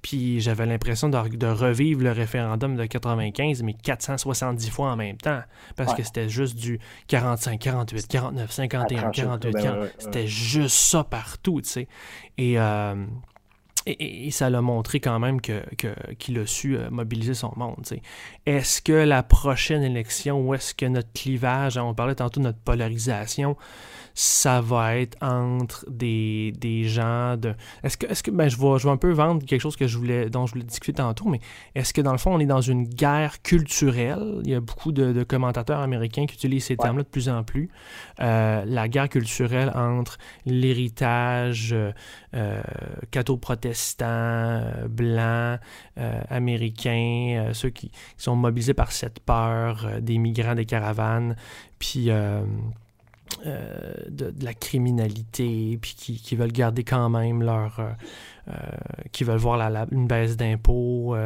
puis 0.02 0.40
j'avais 0.40 0.66
l'impression 0.66 1.08
de, 1.08 1.46
revivre 1.46 2.02
le 2.02 2.12
référendum 2.12 2.76
de 2.76 2.84
95, 2.84 3.62
mais 3.62 3.74
470 3.74 4.70
fois 4.70 4.92
en 4.92 4.96
même 4.96 5.16
temps. 5.16 5.40
Parce 5.76 5.94
que 5.94 6.02
c'était 6.02 6.28
juste 6.28 6.56
du 6.56 6.78
45, 7.08 7.58
48, 7.58 8.08
49, 8.08 8.50
51, 8.50 9.10
48, 9.10 9.56
C'était 9.98 10.26
juste 10.26 10.76
ça 10.76 11.04
partout, 11.04 11.60
tu 11.60 11.68
sais. 11.68 11.88
Et. 12.38 12.58
Euh, 12.58 13.06
et, 13.86 14.30
ça 14.30 14.50
l'a 14.50 14.62
montré 14.62 15.00
quand 15.00 15.18
même 15.18 15.40
qu'il 15.40 15.62
que, 15.76 16.40
a 16.40 16.46
su 16.46 16.76
euh, 16.76 16.88
mobiliser 16.90 17.34
son 17.34 17.52
monde. 17.56 17.84
Est-ce 18.46 18.80
que 18.80 18.92
la 18.92 19.22
prochaine 19.22 19.82
élection, 19.82 20.40
ou 20.40 20.54
est-ce 20.54 20.74
que 20.74 20.86
notre 20.86 21.12
clivage, 21.12 21.76
on 21.76 21.94
parlait 21.94 22.14
tantôt 22.14 22.40
de 22.40 22.46
notre 22.46 22.58
polarisation, 22.58 23.56
ça 24.14 24.60
va 24.60 24.96
être 24.96 25.16
entre 25.20 25.84
des, 25.90 26.52
des 26.52 26.84
gens 26.84 27.36
de. 27.36 27.54
Est-ce 27.82 27.96
que, 27.96 28.06
est-ce 28.06 28.22
que 28.22 28.30
ben, 28.30 28.48
je, 28.48 28.56
vais, 28.56 28.78
je 28.78 28.84
vais 28.84 28.92
un 28.92 28.96
peu 28.96 29.10
vendre 29.10 29.44
quelque 29.44 29.60
chose 29.60 29.76
que 29.76 29.88
je 29.88 29.98
voulais, 29.98 30.30
dont 30.30 30.46
je 30.46 30.52
voulais 30.52 30.64
discuter 30.64 30.98
tantôt, 30.98 31.28
mais 31.28 31.40
est-ce 31.74 31.92
que 31.92 32.00
dans 32.00 32.12
le 32.12 32.18
fond, 32.18 32.32
on 32.32 32.38
est 32.38 32.46
dans 32.46 32.60
une 32.60 32.84
guerre 32.84 33.42
culturelle? 33.42 34.40
Il 34.44 34.50
y 34.50 34.54
a 34.54 34.60
beaucoup 34.60 34.92
de, 34.92 35.24
commentateurs 35.24 35.80
américains 35.80 36.26
qui 36.26 36.34
utilisent 36.34 36.66
ces 36.66 36.76
termes-là 36.76 37.02
de 37.02 37.08
plus 37.08 37.28
en 37.28 37.42
plus. 37.42 37.70
Euh, 38.20 38.64
la 38.66 38.88
guerre 38.88 39.08
culturelle 39.08 39.72
entre 39.74 40.18
l'héritage 40.46 41.72
euh, 41.72 41.92
euh 42.34 42.62
catho-protestant, 43.10 44.04
euh, 44.06 44.88
blanc, 44.88 45.58
américain, 46.28 47.50
ceux 47.52 47.70
qui, 47.70 47.88
qui, 47.90 47.98
sont 48.16 48.36
mobilisés 48.36 48.74
par 48.74 48.92
cette 48.92 49.20
peur 49.20 49.88
des 50.00 50.18
migrants, 50.18 50.54
des 50.54 50.66
caravanes, 50.66 51.36
puis 51.78 52.10
euh, 53.46 53.94
de, 54.08 54.32
la 54.42 54.54
criminalité, 54.54 55.78
puis 55.80 55.94
qui, 55.94 56.36
veulent 56.36 56.52
garder 56.52 56.84
quand 56.84 57.08
même 57.10 57.42
leur. 57.42 57.80
Euh, 58.48 58.52
euh, 58.54 59.02
qui 59.12 59.24
veulent 59.24 59.38
voir 59.38 59.60
une 59.92 60.06
baisse 60.06 60.36
d'impôts, 60.36 61.16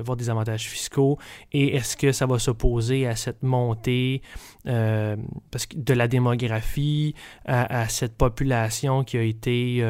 voir 0.00 0.16
des 0.16 0.30
avantages 0.30 0.66
fiscaux. 0.66 1.18
Et 1.52 1.76
est-ce 1.76 1.96
que 1.96 2.10
ça 2.10 2.26
va 2.26 2.38
s'opposer 2.38 3.06
à 3.06 3.16
cette 3.16 3.42
montée 3.42 4.22
parce 4.64 5.66
que 5.66 5.76
de 5.76 5.92
la 5.92 6.08
démographie, 6.08 7.14
à, 7.44 7.86
cette 7.88 8.16
population 8.16 9.04
qui 9.04 9.18
a 9.18 9.22
été 9.22 9.84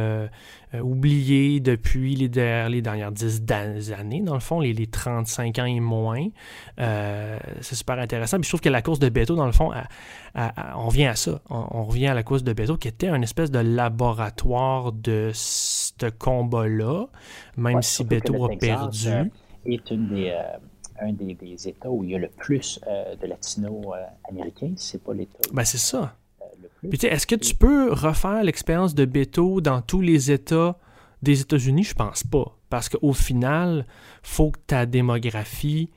oubliée 0.82 1.60
depuis 1.60 2.16
les, 2.16 2.28
dernières 2.28 3.12
dix 3.12 3.40
années, 3.96 4.20
dans 4.20 4.34
le 4.34 4.40
fond, 4.40 4.58
les, 4.58 4.72
les 4.72 4.88
35 4.88 5.60
ans 5.60 5.64
et 5.64 5.78
moins. 5.78 6.26
c'est 6.76 7.76
super 7.76 7.98
intéressant. 7.98 8.38
Puis 8.38 8.44
je 8.44 8.50
trouve 8.50 8.60
que 8.60 8.68
la 8.68 8.82
course 8.82 8.98
de 8.98 9.08
Beto, 9.08 9.36
dans 9.36 9.46
le 9.46 9.52
fond, 9.52 9.70
on 10.34 10.86
revient 10.86 11.06
à 11.06 11.14
ça. 11.14 11.40
On, 11.50 11.84
revient 11.84 12.08
à 12.08 12.14
la 12.14 12.24
course 12.24 12.42
de 12.42 12.52
Beto, 12.52 12.76
qui 12.76 12.88
était 12.88 13.08
un 13.08 13.22
espèce 13.22 13.52
de 13.52 13.60
laboratoire 13.60 14.92
de 14.92 15.30
ce 16.00 16.06
combat-là, 16.06 17.06
même 17.56 17.82
si 17.82 18.04
Beto 18.04 18.44
a 18.44 18.56
perdu. 18.56 19.08
Euh, 19.08 19.24
est 19.64 19.90
une 19.90 20.08
des, 20.08 20.30
euh, 20.30 20.42
un 21.00 21.12
des, 21.12 21.68
États 21.68 21.90
où 21.90 22.04
il 22.04 22.10
y 22.10 22.14
a 22.14 22.18
le 22.18 22.28
plus 22.28 22.80
euh, 22.86 23.16
de 23.16 23.26
latino-américains. 23.26 24.72
c'est 24.76 25.02
pas 25.02 25.14
l'État. 25.14 25.38
Ben, 25.52 25.64
c'est 25.64 25.78
ça. 25.78 26.16
Est-ce 26.82 27.26
que 27.26 27.34
tu 27.34 27.54
peux 27.54 27.92
refaire 27.92 28.44
l'expérience 28.44 28.94
de 28.94 29.06
Beto 29.06 29.60
dans 29.62 29.80
tous 29.80 30.02
les 30.02 30.30
États 30.30 30.78
des 31.22 31.40
États-Unis? 31.40 31.84
Je 31.84 31.94
pense 31.94 32.24
pas. 32.24 32.58
Parce 32.68 32.90
qu'au 32.90 33.14
final, 33.14 33.86
il 33.88 34.28
faut 34.28 34.50
que 34.50 34.58
ta 34.66 34.84
démographie 34.84 35.90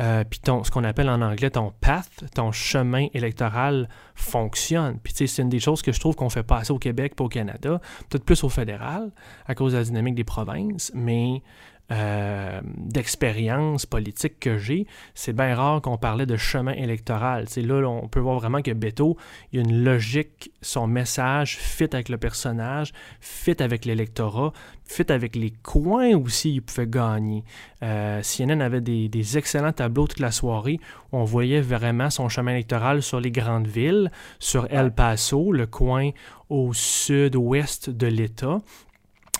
euh, 0.00 0.24
puis 0.24 0.40
ce 0.44 0.70
qu'on 0.70 0.84
appelle 0.84 1.08
en 1.08 1.20
anglais 1.20 1.50
ton 1.50 1.72
path, 1.80 2.24
ton 2.34 2.52
chemin 2.52 3.06
électoral 3.14 3.88
fonctionne. 4.14 4.98
Puis 5.02 5.12
tu 5.12 5.18
sais, 5.18 5.26
c'est 5.26 5.42
une 5.42 5.48
des 5.48 5.60
choses 5.60 5.82
que 5.82 5.92
je 5.92 6.00
trouve 6.00 6.14
qu'on 6.14 6.30
fait 6.30 6.42
pas 6.42 6.58
assez 6.58 6.72
au 6.72 6.78
Québec 6.78 7.14
pas 7.16 7.24
au 7.24 7.28
Canada, 7.28 7.80
peut-être 8.08 8.24
plus 8.24 8.42
au 8.44 8.48
fédéral 8.48 9.10
à 9.46 9.54
cause 9.54 9.72
de 9.72 9.78
la 9.78 9.84
dynamique 9.84 10.14
des 10.14 10.24
provinces, 10.24 10.92
mais 10.94 11.42
euh, 11.90 12.60
d'expérience 12.64 13.86
politique 13.86 14.38
que 14.40 14.58
j'ai, 14.58 14.86
c'est 15.14 15.32
bien 15.32 15.54
rare 15.54 15.80
qu'on 15.80 15.96
parlait 15.96 16.26
de 16.26 16.36
chemin 16.36 16.72
électoral. 16.72 17.46
C'est 17.48 17.62
là, 17.62 17.82
on 17.88 18.08
peut 18.08 18.20
voir 18.20 18.38
vraiment 18.38 18.60
que 18.60 18.72
Beto, 18.72 19.16
il 19.52 19.56
y 19.56 19.58
a 19.58 19.64
une 19.64 19.84
logique, 19.84 20.52
son 20.60 20.86
message 20.86 21.56
fit 21.56 21.88
avec 21.92 22.10
le 22.10 22.18
personnage, 22.18 22.92
fit 23.20 23.62
avec 23.62 23.86
l'électorat, 23.86 24.52
fit 24.84 25.10
avec 25.10 25.34
les 25.34 25.50
coins 25.50 26.14
aussi, 26.14 26.54
il 26.56 26.60
pouvait 26.60 26.86
gagner. 26.86 27.42
Euh, 27.82 28.20
CNN 28.22 28.60
avait 28.60 28.82
des, 28.82 29.08
des, 29.08 29.38
excellents 29.38 29.72
tableaux 29.72 30.06
toute 30.06 30.20
la 30.20 30.30
soirée 30.30 30.80
où 31.12 31.16
on 31.16 31.24
voyait 31.24 31.62
vraiment 31.62 32.10
son 32.10 32.28
chemin 32.28 32.52
électoral 32.52 33.02
sur 33.02 33.18
les 33.18 33.30
grandes 33.30 33.66
villes, 33.66 34.10
sur 34.38 34.66
El 34.70 34.92
Paso, 34.92 35.52
le 35.52 35.66
coin 35.66 36.10
au 36.50 36.74
sud-ouest 36.74 37.88
de 37.88 38.06
l'État. 38.06 38.58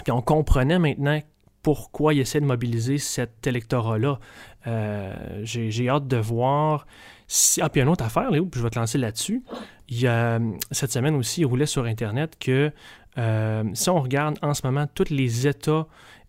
Puis 0.05 0.13
on 0.13 0.23
comprenait 0.23 0.79
maintenant 0.79 1.21
pourquoi 1.69 2.15
il 2.15 2.21
essaie 2.21 2.41
de 2.41 2.47
mobiliser 2.47 2.97
cet 2.97 3.47
électorat-là. 3.47 4.19
Euh, 4.67 5.15
j'ai 5.43 5.91
hâte 5.91 6.09
de 6.09 6.17
voir. 6.17 6.87
Si... 7.27 7.61
Ah, 7.61 7.69
puis 7.69 7.83
une 7.83 7.91
autre 7.91 8.05
affaire, 8.05 8.31
Léo, 8.31 8.47
puis 8.47 8.59
je 8.59 8.65
vais 8.65 8.71
te 8.71 8.79
lancer 8.79 8.97
là-dessus. 8.97 9.43
Il 9.91 10.01
y 10.01 10.07
a, 10.07 10.41
cette 10.71 10.93
semaine 10.93 11.15
aussi, 11.15 11.43
il 11.43 11.45
roulait 11.45 11.67
sur 11.67 11.85
Internet 11.85 12.39
que 12.41 12.73
euh, 13.19 13.65
si 13.75 13.91
on 13.91 14.01
regarde 14.01 14.39
en 14.41 14.55
ce 14.55 14.67
moment 14.67 14.87
tous 14.95 15.11
les 15.11 15.47
États 15.47 15.87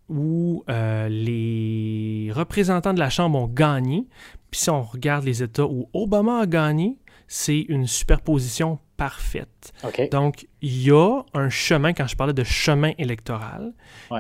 où 0.10 0.66
euh, 0.70 1.08
les 1.08 2.34
représentants 2.34 2.94
de 2.94 3.00
la 3.00 3.10
Chambre 3.10 3.40
ont 3.40 3.48
gagné, 3.48 4.08
puis 4.52 4.62
si 4.62 4.70
on 4.70 4.82
regarde 4.82 5.26
les 5.26 5.44
États 5.44 5.66
où 5.66 5.90
Obama 5.94 6.40
a 6.40 6.46
gagné, 6.46 6.98
c'est 7.28 7.60
une 7.70 7.86
superposition 7.86 8.80
parfaite. 8.98 9.72
Donc, 10.12 10.48
il 10.62 10.84
y 10.84 10.92
a 10.92 11.22
un 11.34 11.50
chemin, 11.50 11.94
quand 11.94 12.08
je 12.08 12.16
parlais 12.16 12.34
de 12.34 12.44
chemin 12.44 12.92
électoral, 12.98 13.74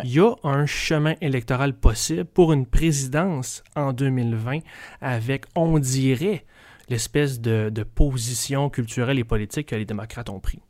il 0.03 0.13
y 0.13 0.19
a 0.19 0.33
un 0.43 0.65
chemin 0.65 1.15
électoral 1.19 1.73
possible 1.73 2.23
pour 2.23 2.53
une 2.53 2.65
présidence 2.65 3.63
en 3.75 3.91
2020 3.91 4.59
avec, 5.01 5.45
on 5.55 5.79
dirait, 5.79 6.45
l'espèce 6.87 7.41
de, 7.41 7.83
position 7.83 8.69
culturelle 8.69 9.19
et 9.19 9.23
politique 9.23 9.67
que 9.67 9.75
les 9.75 9.85
démocrates 9.85 10.29
ont 10.29 10.39
pris. 10.39 10.61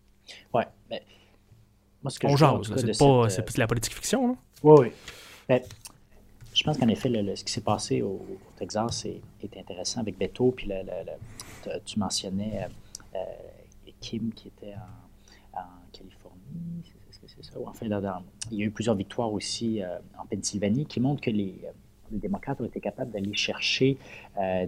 Oui, 0.53 0.63
mais 0.89 1.03
moi, 2.01 2.09
ce 2.09 2.19
que 2.19 2.27
on 2.27 2.35
jase, 2.35 2.73
c'est 2.75 2.97
pas, 2.97 3.27
de 3.27 3.59
la 3.59 3.67
politique 3.67 3.93
fiction. 3.93 4.37
Oui, 4.63 4.75
oui. 4.79 4.87
Ben, 5.47 5.61
je 6.53 6.63
pense 6.63 6.77
qu'en 6.77 6.87
effet, 6.87 7.09
ce 7.35 7.43
qui 7.43 7.51
s'est 7.51 7.61
passé 7.61 8.01
au, 8.01 8.25
Texas 8.59 9.05
est, 9.05 9.57
intéressant 9.57 10.01
avec 10.01 10.17
Beto, 10.17 10.51
puis 10.51 10.69
tu 11.85 11.99
mentionnais 11.99 12.61
euh, 13.15 13.17
euh, 13.17 13.91
Kim 13.99 14.31
qui 14.33 14.49
était 14.49 14.75
en, 15.53 15.59
Californie, 15.91 16.83
est-ce 17.09 17.19
que 17.19 17.27
c'est 17.27 17.43
ça? 17.43 17.59
Enfin, 17.65 17.85
il 18.51 18.57
y 18.57 18.61
a 18.61 18.65
eu 18.65 18.71
plusieurs 18.71 18.95
victoires 18.95 19.31
aussi 19.33 19.81
euh, 19.81 19.97
en 20.17 20.25
Pennsylvanie 20.25 20.85
qui 20.85 20.99
montrent 20.99 21.21
que 21.21 21.31
les, 21.31 21.55
démocrates 22.11 22.59
ont 22.61 22.65
été 22.65 22.79
capables 22.79 23.11
d'aller 23.11 23.35
chercher 23.35 23.95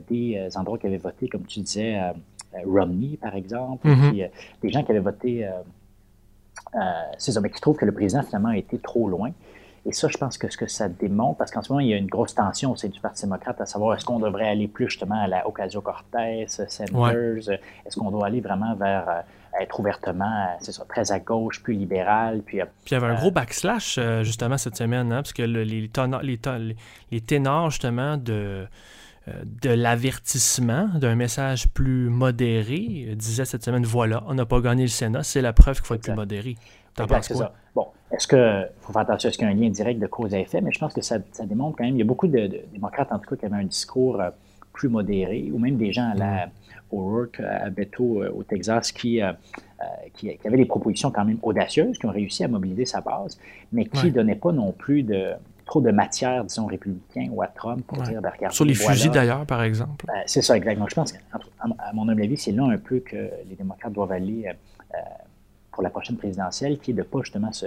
des 0.08 0.48
endroits 0.56 0.78
qui 0.78 0.86
avaient 0.86 0.98
voté, 0.98 1.28
comme 1.28 1.44
tu 1.48 1.62
disais, 1.62 2.00
Romney, 2.64 3.18
par 3.18 3.36
exemple, 3.36 3.88
mm-hmm. 3.88 4.30
des 4.62 4.70
gens 4.70 4.84
qui 4.84 4.92
avaient 4.92 5.00
voté, 5.00 5.50
ces 7.18 7.36
hommes 7.36 7.50
qui 7.50 7.60
trouvent 7.60 7.78
que 7.78 7.86
le 7.86 7.94
président 7.94 8.22
finalement 8.22 8.50
a 8.50 8.58
été 8.58 8.78
trop 8.78 9.10
loin. 9.10 9.32
Et 9.86 9.94
ça, 9.94 10.08
je 10.08 10.18
pense 10.18 10.38
que 10.38 10.48
ce 10.50 10.58
que 10.58 10.68
ça 10.68 10.90
démontre, 10.90 11.38
parce 11.38 11.50
qu'en 11.50 11.64
ce 11.64 11.72
moment, 11.72 11.80
il 11.80 11.88
y 11.88 11.94
a 11.94 11.98
une 11.98 12.08
grosse 12.08 12.36
tension 12.36 12.72
au 12.72 12.76
sein 12.76 12.90
du 12.90 13.00
Parti 13.00 13.24
démocrate 13.24 13.60
à 13.62 13.66
savoir 13.66 13.98
est-ce 13.98 14.06
qu'on 14.06 14.20
devrait 14.20 14.48
aller 14.48 14.68
plus 14.68 14.90
justement 14.90 15.20
à 15.20 15.28
la 15.28 15.48
Ocasio-Cortez, 15.48 16.46
Sanders, 16.48 17.50
est-ce 17.86 18.00
qu'on 18.00 18.12
doit 18.12 18.28
aller 18.28 18.42
vraiment 18.42 18.76
vers 18.76 19.10
euh, 19.10 19.22
être 19.60 19.80
ouvertement, 19.80 20.56
c'est 20.62 20.72
ça, 20.72 20.86
très 20.88 21.12
à 21.12 21.20
gauche, 21.20 21.64
plus 21.64 21.74
libéral. 21.74 22.42
Puis, 22.46 22.62
euh, 22.62 22.66
puis 22.86 22.92
il 22.92 23.00
y 23.00 23.04
avait 23.04 23.12
un 23.12 23.16
gros 23.16 23.32
backslash 23.32 23.98
euh, 23.98 24.24
justement 24.24 24.58
cette 24.58 24.78
semaine, 24.78 25.12
hein, 25.12 25.24
parce 25.24 25.34
que 25.34 25.42
les, 25.42 25.66
les, 25.66 25.90
les, 27.12 27.22
ténors 27.22 27.72
justement 27.72 28.18
de 28.18 28.68
de 29.62 29.70
l'avertissement, 29.70 30.90
d'un 30.96 31.14
message 31.14 31.68
plus 31.70 32.10
modéré, 32.10 33.14
disaient 33.16 33.46
cette 33.46 33.64
semaine, 33.64 33.84
voilà, 33.84 34.24
on 34.26 34.34
n'a 34.34 34.48
pas 34.48 34.60
gagné 34.62 34.82
le 34.82 34.90
Sénat, 34.90 35.22
c'est 35.22 35.42
la 35.42 35.54
preuve 35.54 35.76
qu'il 35.76 35.86
faut 35.86 35.94
être 35.94 36.02
plus 36.02 36.16
modéré. 36.16 36.58
T'en 36.96 37.08
penses 37.08 37.28
quoi? 37.30 37.54
Bon, 37.74 37.88
est-ce 38.12 38.28
que, 38.28 38.66
faut 38.82 38.92
faire 38.92 39.04
attention, 39.04 39.30
est-ce 39.30 39.38
qu'il 39.38 39.48
y 39.48 39.50
a 39.50 39.54
un 39.54 39.58
lien 39.58 39.70
direct 39.70 40.00
de 40.00 40.08
cause 40.08 40.34
à 40.34 40.40
effet, 40.40 40.62
mais 40.62 40.72
je 40.72 40.80
pense 40.80 40.94
que 40.94 41.02
ça, 41.02 41.20
démontre 41.46 41.78
quand 41.78 41.86
même, 41.86 41.96
il 41.96 42.00
y 42.00 42.02
a 42.02 42.06
beaucoup 42.06 42.28
de, 42.28 42.64
démocrates, 42.72 43.12
en 43.12 43.20
tout 43.20 43.30
cas, 43.30 43.36
qui 43.38 43.46
avaient 43.46 43.56
un 43.56 43.64
discours 43.64 44.20
euh, 44.20 44.30
plus 44.74 44.90
modéré, 44.90 45.50
ou 45.54 45.60
même 45.60 45.78
des 45.78 45.94
gens 45.94 46.10
à 46.12 46.16
la, 46.16 46.50
au 46.92 47.02
Work, 47.02 47.40
à 47.40 47.70
Beto, 47.70 48.22
euh, 48.22 48.32
au 48.36 48.44
Texas, 48.44 48.92
qui, 48.92 49.22
euh, 49.22 49.32
qui, 50.14 50.38
avaient 50.44 50.58
des 50.58 50.66
propositions 50.66 51.12
quand 51.12 51.24
même 51.24 51.40
audacieuses, 51.42 51.98
qui 51.98 52.06
ont 52.06 52.12
réussi 52.12 52.44
à 52.44 52.50
mobiliser 52.50 52.86
sa 52.86 53.00
base, 53.00 53.40
mais 53.72 53.86
qui 53.86 54.08
ne 54.08 54.12
donnaient 54.12 54.36
pas 54.36 54.52
non 54.52 54.74
plus 54.74 55.04
de, 55.04 55.32
trop 55.66 55.80
de 55.80 55.92
matière, 55.92 56.44
disons, 56.44 56.66
républicain 56.66 57.30
ou 57.32 57.42
à 57.42 57.48
Trump 57.48 57.86
pour 57.88 58.04
dire, 58.04 58.22
ben, 58.22 58.32
Sur 58.50 58.66
les 58.66 58.74
fusils, 58.74 59.12
d'ailleurs, 59.12 59.46
par 59.46 59.64
exemple. 59.64 60.06
c'est 60.26 60.42
ça, 60.42 60.58
exactement. 60.58 60.88
Je 60.90 60.96
pense, 60.96 61.14
à 61.62 61.94
mon 61.94 62.10
humble 62.10 62.24
avis, 62.24 62.36
c'est 62.36 62.52
là 62.52 62.66
un 62.66 62.78
peu 62.78 63.00
que 63.00 63.30
les 63.50 63.56
démocrates 63.56 63.94
doivent 63.94 64.12
aller 64.12 64.52
pour 65.82 65.86
la 65.86 65.90
prochaine 65.90 66.18
présidentielle, 66.18 66.78
qui 66.78 66.92
est 66.92 66.94
de 66.94 67.00
ne 67.00 67.04
pas 67.04 67.22
justement 67.24 67.52
se 67.52 67.66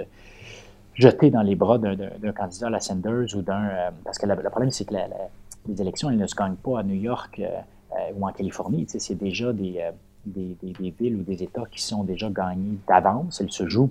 jeter 0.95 1.31
dans 1.31 1.43
les 1.43 1.57
bras 1.57 1.79
d'un 1.79 2.33
candidat 2.33 2.69
à 2.69 2.71
la 2.71 2.79
Sanders 2.79 3.35
ou 3.35 3.43
d'un... 3.43 3.65
Euh, 3.65 3.91
parce 4.05 4.19
que 4.19 4.27
le 4.27 4.51
problème, 4.51 4.71
c'est 4.71 4.85
que 4.85 4.95
les 4.95 5.83
élections, 5.83 6.11
elles 6.11 6.19
ne 6.19 6.27
se 6.29 6.37
gagnent 6.37 6.55
pas 6.55 6.79
à 6.79 6.83
New 6.85 6.95
York 6.95 7.41
euh, 7.41 7.49
euh, 7.93 8.13
ou 8.15 8.25
en 8.25 8.31
Californie. 8.31 8.87
C'est 8.87 9.17
déjà 9.17 9.53
des, 9.53 9.83
des, 10.25 10.57
villes 11.01 11.17
ou 11.17 11.23
des 11.23 11.43
États 11.43 11.65
qui 11.69 11.83
sont 11.83 12.05
déjà 12.05 12.31
gagnés 12.31 12.79
d'avance. 12.87 13.41
Elles 13.41 13.51
se 13.51 13.69
jouent 13.69 13.91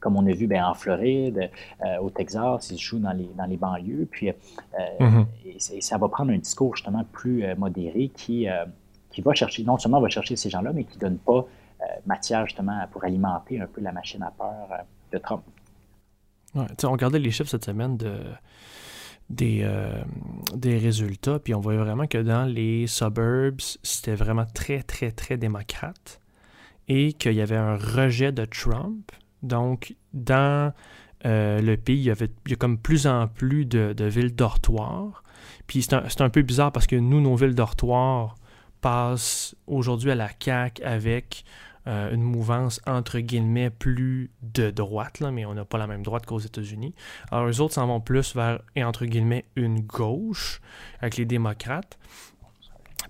comme 0.00 0.16
on 0.16 0.26
a 0.26 0.32
vu 0.32 0.46
ben, 0.46 0.64
en 0.64 0.72
Floride, 0.72 1.50
au 2.00 2.08
Texas, 2.08 2.70
il 2.70 2.78
se 2.78 2.82
joue 2.82 2.98
dans 2.98 3.12
les, 3.12 3.28
dans 3.36 3.44
les 3.44 3.58
banlieues. 3.58 4.08
Puis, 4.10 4.32
Mhm. 4.98 5.26
et, 5.44 5.56
et 5.76 5.80
ça 5.82 5.98
va 5.98 6.08
prendre 6.08 6.32
un 6.32 6.38
discours 6.38 6.74
justement 6.74 7.04
plus 7.12 7.44
modéré 7.58 8.10
qui, 8.14 8.46
qui 9.10 9.20
va 9.20 9.34
chercher, 9.34 9.62
non 9.62 9.76
seulement 9.76 10.00
va 10.00 10.08
chercher 10.08 10.36
ces 10.36 10.48
gens-là, 10.48 10.72
mais 10.72 10.84
qui 10.84 10.96
ne 10.96 11.00
donne 11.00 11.18
pas 11.18 11.46
matière 12.06 12.46
justement 12.46 12.86
pour 12.90 13.04
alimenter 13.04 13.60
un 13.60 13.66
peu 13.66 13.80
la 13.80 13.92
machine 13.92 14.22
à 14.22 14.30
peur 14.30 14.68
de 15.12 15.18
Trump. 15.18 15.42
Ouais, 16.54 16.66
on 16.84 16.92
regardait 16.92 17.18
les 17.18 17.30
chiffres 17.30 17.50
cette 17.50 17.64
semaine 17.64 17.96
de, 17.96 18.22
des, 19.30 19.60
euh, 19.62 20.02
des 20.54 20.76
résultats, 20.78 21.38
puis 21.38 21.54
on 21.54 21.60
voyait 21.60 21.78
vraiment 21.78 22.06
que 22.06 22.18
dans 22.18 22.44
les 22.44 22.86
suburbs, 22.86 23.60
c'était 23.82 24.16
vraiment 24.16 24.46
très, 24.46 24.82
très, 24.82 25.12
très 25.12 25.36
démocrate 25.36 26.20
et 26.88 27.12
qu'il 27.12 27.34
y 27.34 27.40
avait 27.40 27.56
un 27.56 27.76
rejet 27.76 28.32
de 28.32 28.44
Trump. 28.44 29.12
Donc, 29.42 29.94
dans 30.12 30.72
euh, 31.24 31.60
le 31.60 31.76
pays, 31.76 31.98
il 31.98 32.04
y, 32.04 32.10
avait, 32.10 32.30
il 32.46 32.50
y 32.50 32.54
a 32.54 32.56
comme 32.56 32.78
plus 32.78 33.06
en 33.06 33.28
plus 33.28 33.64
de, 33.64 33.92
de 33.92 34.04
villes 34.06 34.34
dortoirs. 34.34 35.22
Puis 35.68 35.82
c'est 35.82 35.94
un, 35.94 36.04
un 36.18 36.30
peu 36.30 36.42
bizarre 36.42 36.72
parce 36.72 36.88
que 36.88 36.96
nous, 36.96 37.20
nos 37.20 37.36
villes 37.36 37.54
dortoirs 37.54 38.34
passent 38.80 39.54
aujourd'hui 39.68 40.10
à 40.10 40.16
la 40.16 40.30
CAQ 40.38 40.82
avec 40.82 41.44
euh, 41.86 42.12
une 42.12 42.22
mouvance 42.22 42.80
entre 42.86 43.20
guillemets 43.20 43.70
plus 43.70 44.30
de 44.42 44.70
droite, 44.70 45.20
là, 45.20 45.30
mais 45.30 45.46
on 45.46 45.54
n'a 45.54 45.64
pas 45.64 45.78
la 45.78 45.86
même 45.86 46.02
droite 46.02 46.26
qu'aux 46.26 46.38
États-Unis. 46.38 46.94
Alors, 47.30 47.48
eux 47.48 47.60
autres 47.62 47.74
s'en 47.74 47.86
vont 47.86 48.00
plus 48.00 48.34
vers, 48.36 48.60
et 48.76 48.84
entre 48.84 49.06
guillemets, 49.06 49.46
une 49.56 49.80
gauche 49.80 50.60
avec 51.00 51.16
les 51.16 51.24
démocrates. 51.24 51.98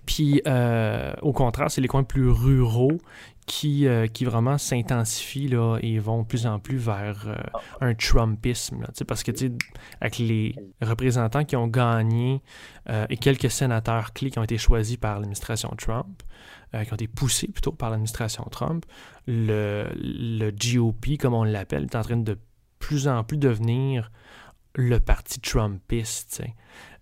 Puis, 0.06 0.40
euh, 0.46 1.12
au 1.22 1.32
contraire, 1.32 1.70
c'est 1.70 1.80
les 1.80 1.88
coins 1.88 2.04
plus 2.04 2.30
ruraux 2.30 2.98
qui, 3.46 3.88
euh, 3.88 4.06
qui 4.06 4.24
vraiment 4.24 4.56
s'intensifient 4.56 5.50
et 5.82 5.98
vont 5.98 6.22
de 6.22 6.26
plus 6.26 6.46
en 6.46 6.60
plus 6.60 6.76
vers 6.76 7.26
un 7.80 7.94
Trumpisme. 7.94 8.82
Là, 8.82 8.88
parce 9.06 9.24
que 9.24 9.32
avec 10.00 10.18
les 10.18 10.54
représentants 10.80 11.44
qui 11.44 11.56
ont 11.56 11.66
gagné 11.66 12.40
et 13.08 13.16
quelques 13.16 13.50
sénateurs 13.50 14.12
clés 14.12 14.30
qui 14.30 14.38
ont 14.38 14.44
été 14.44 14.58
choisis 14.58 14.96
par 14.96 15.14
l'administration 15.16 15.70
Trump, 15.76 16.22
euh, 16.74 16.84
qui 16.84 16.92
ont 16.92 16.96
été 16.96 17.08
poussés 17.08 17.48
plutôt 17.48 17.72
par 17.72 17.90
l'administration 17.90 18.44
Trump, 18.50 18.84
le, 19.26 20.50
GOP, 20.50 21.18
comme 21.18 21.34
on 21.34 21.44
l'appelle, 21.44 21.84
est 21.84 21.96
en 21.96 22.02
train 22.02 22.16
de 22.16 22.38
plus 22.78 23.08
en 23.08 23.24
plus 23.24 23.38
devenir 23.38 24.10
le 24.74 24.98
parti 25.00 25.40
Trumpiste. 25.40 26.42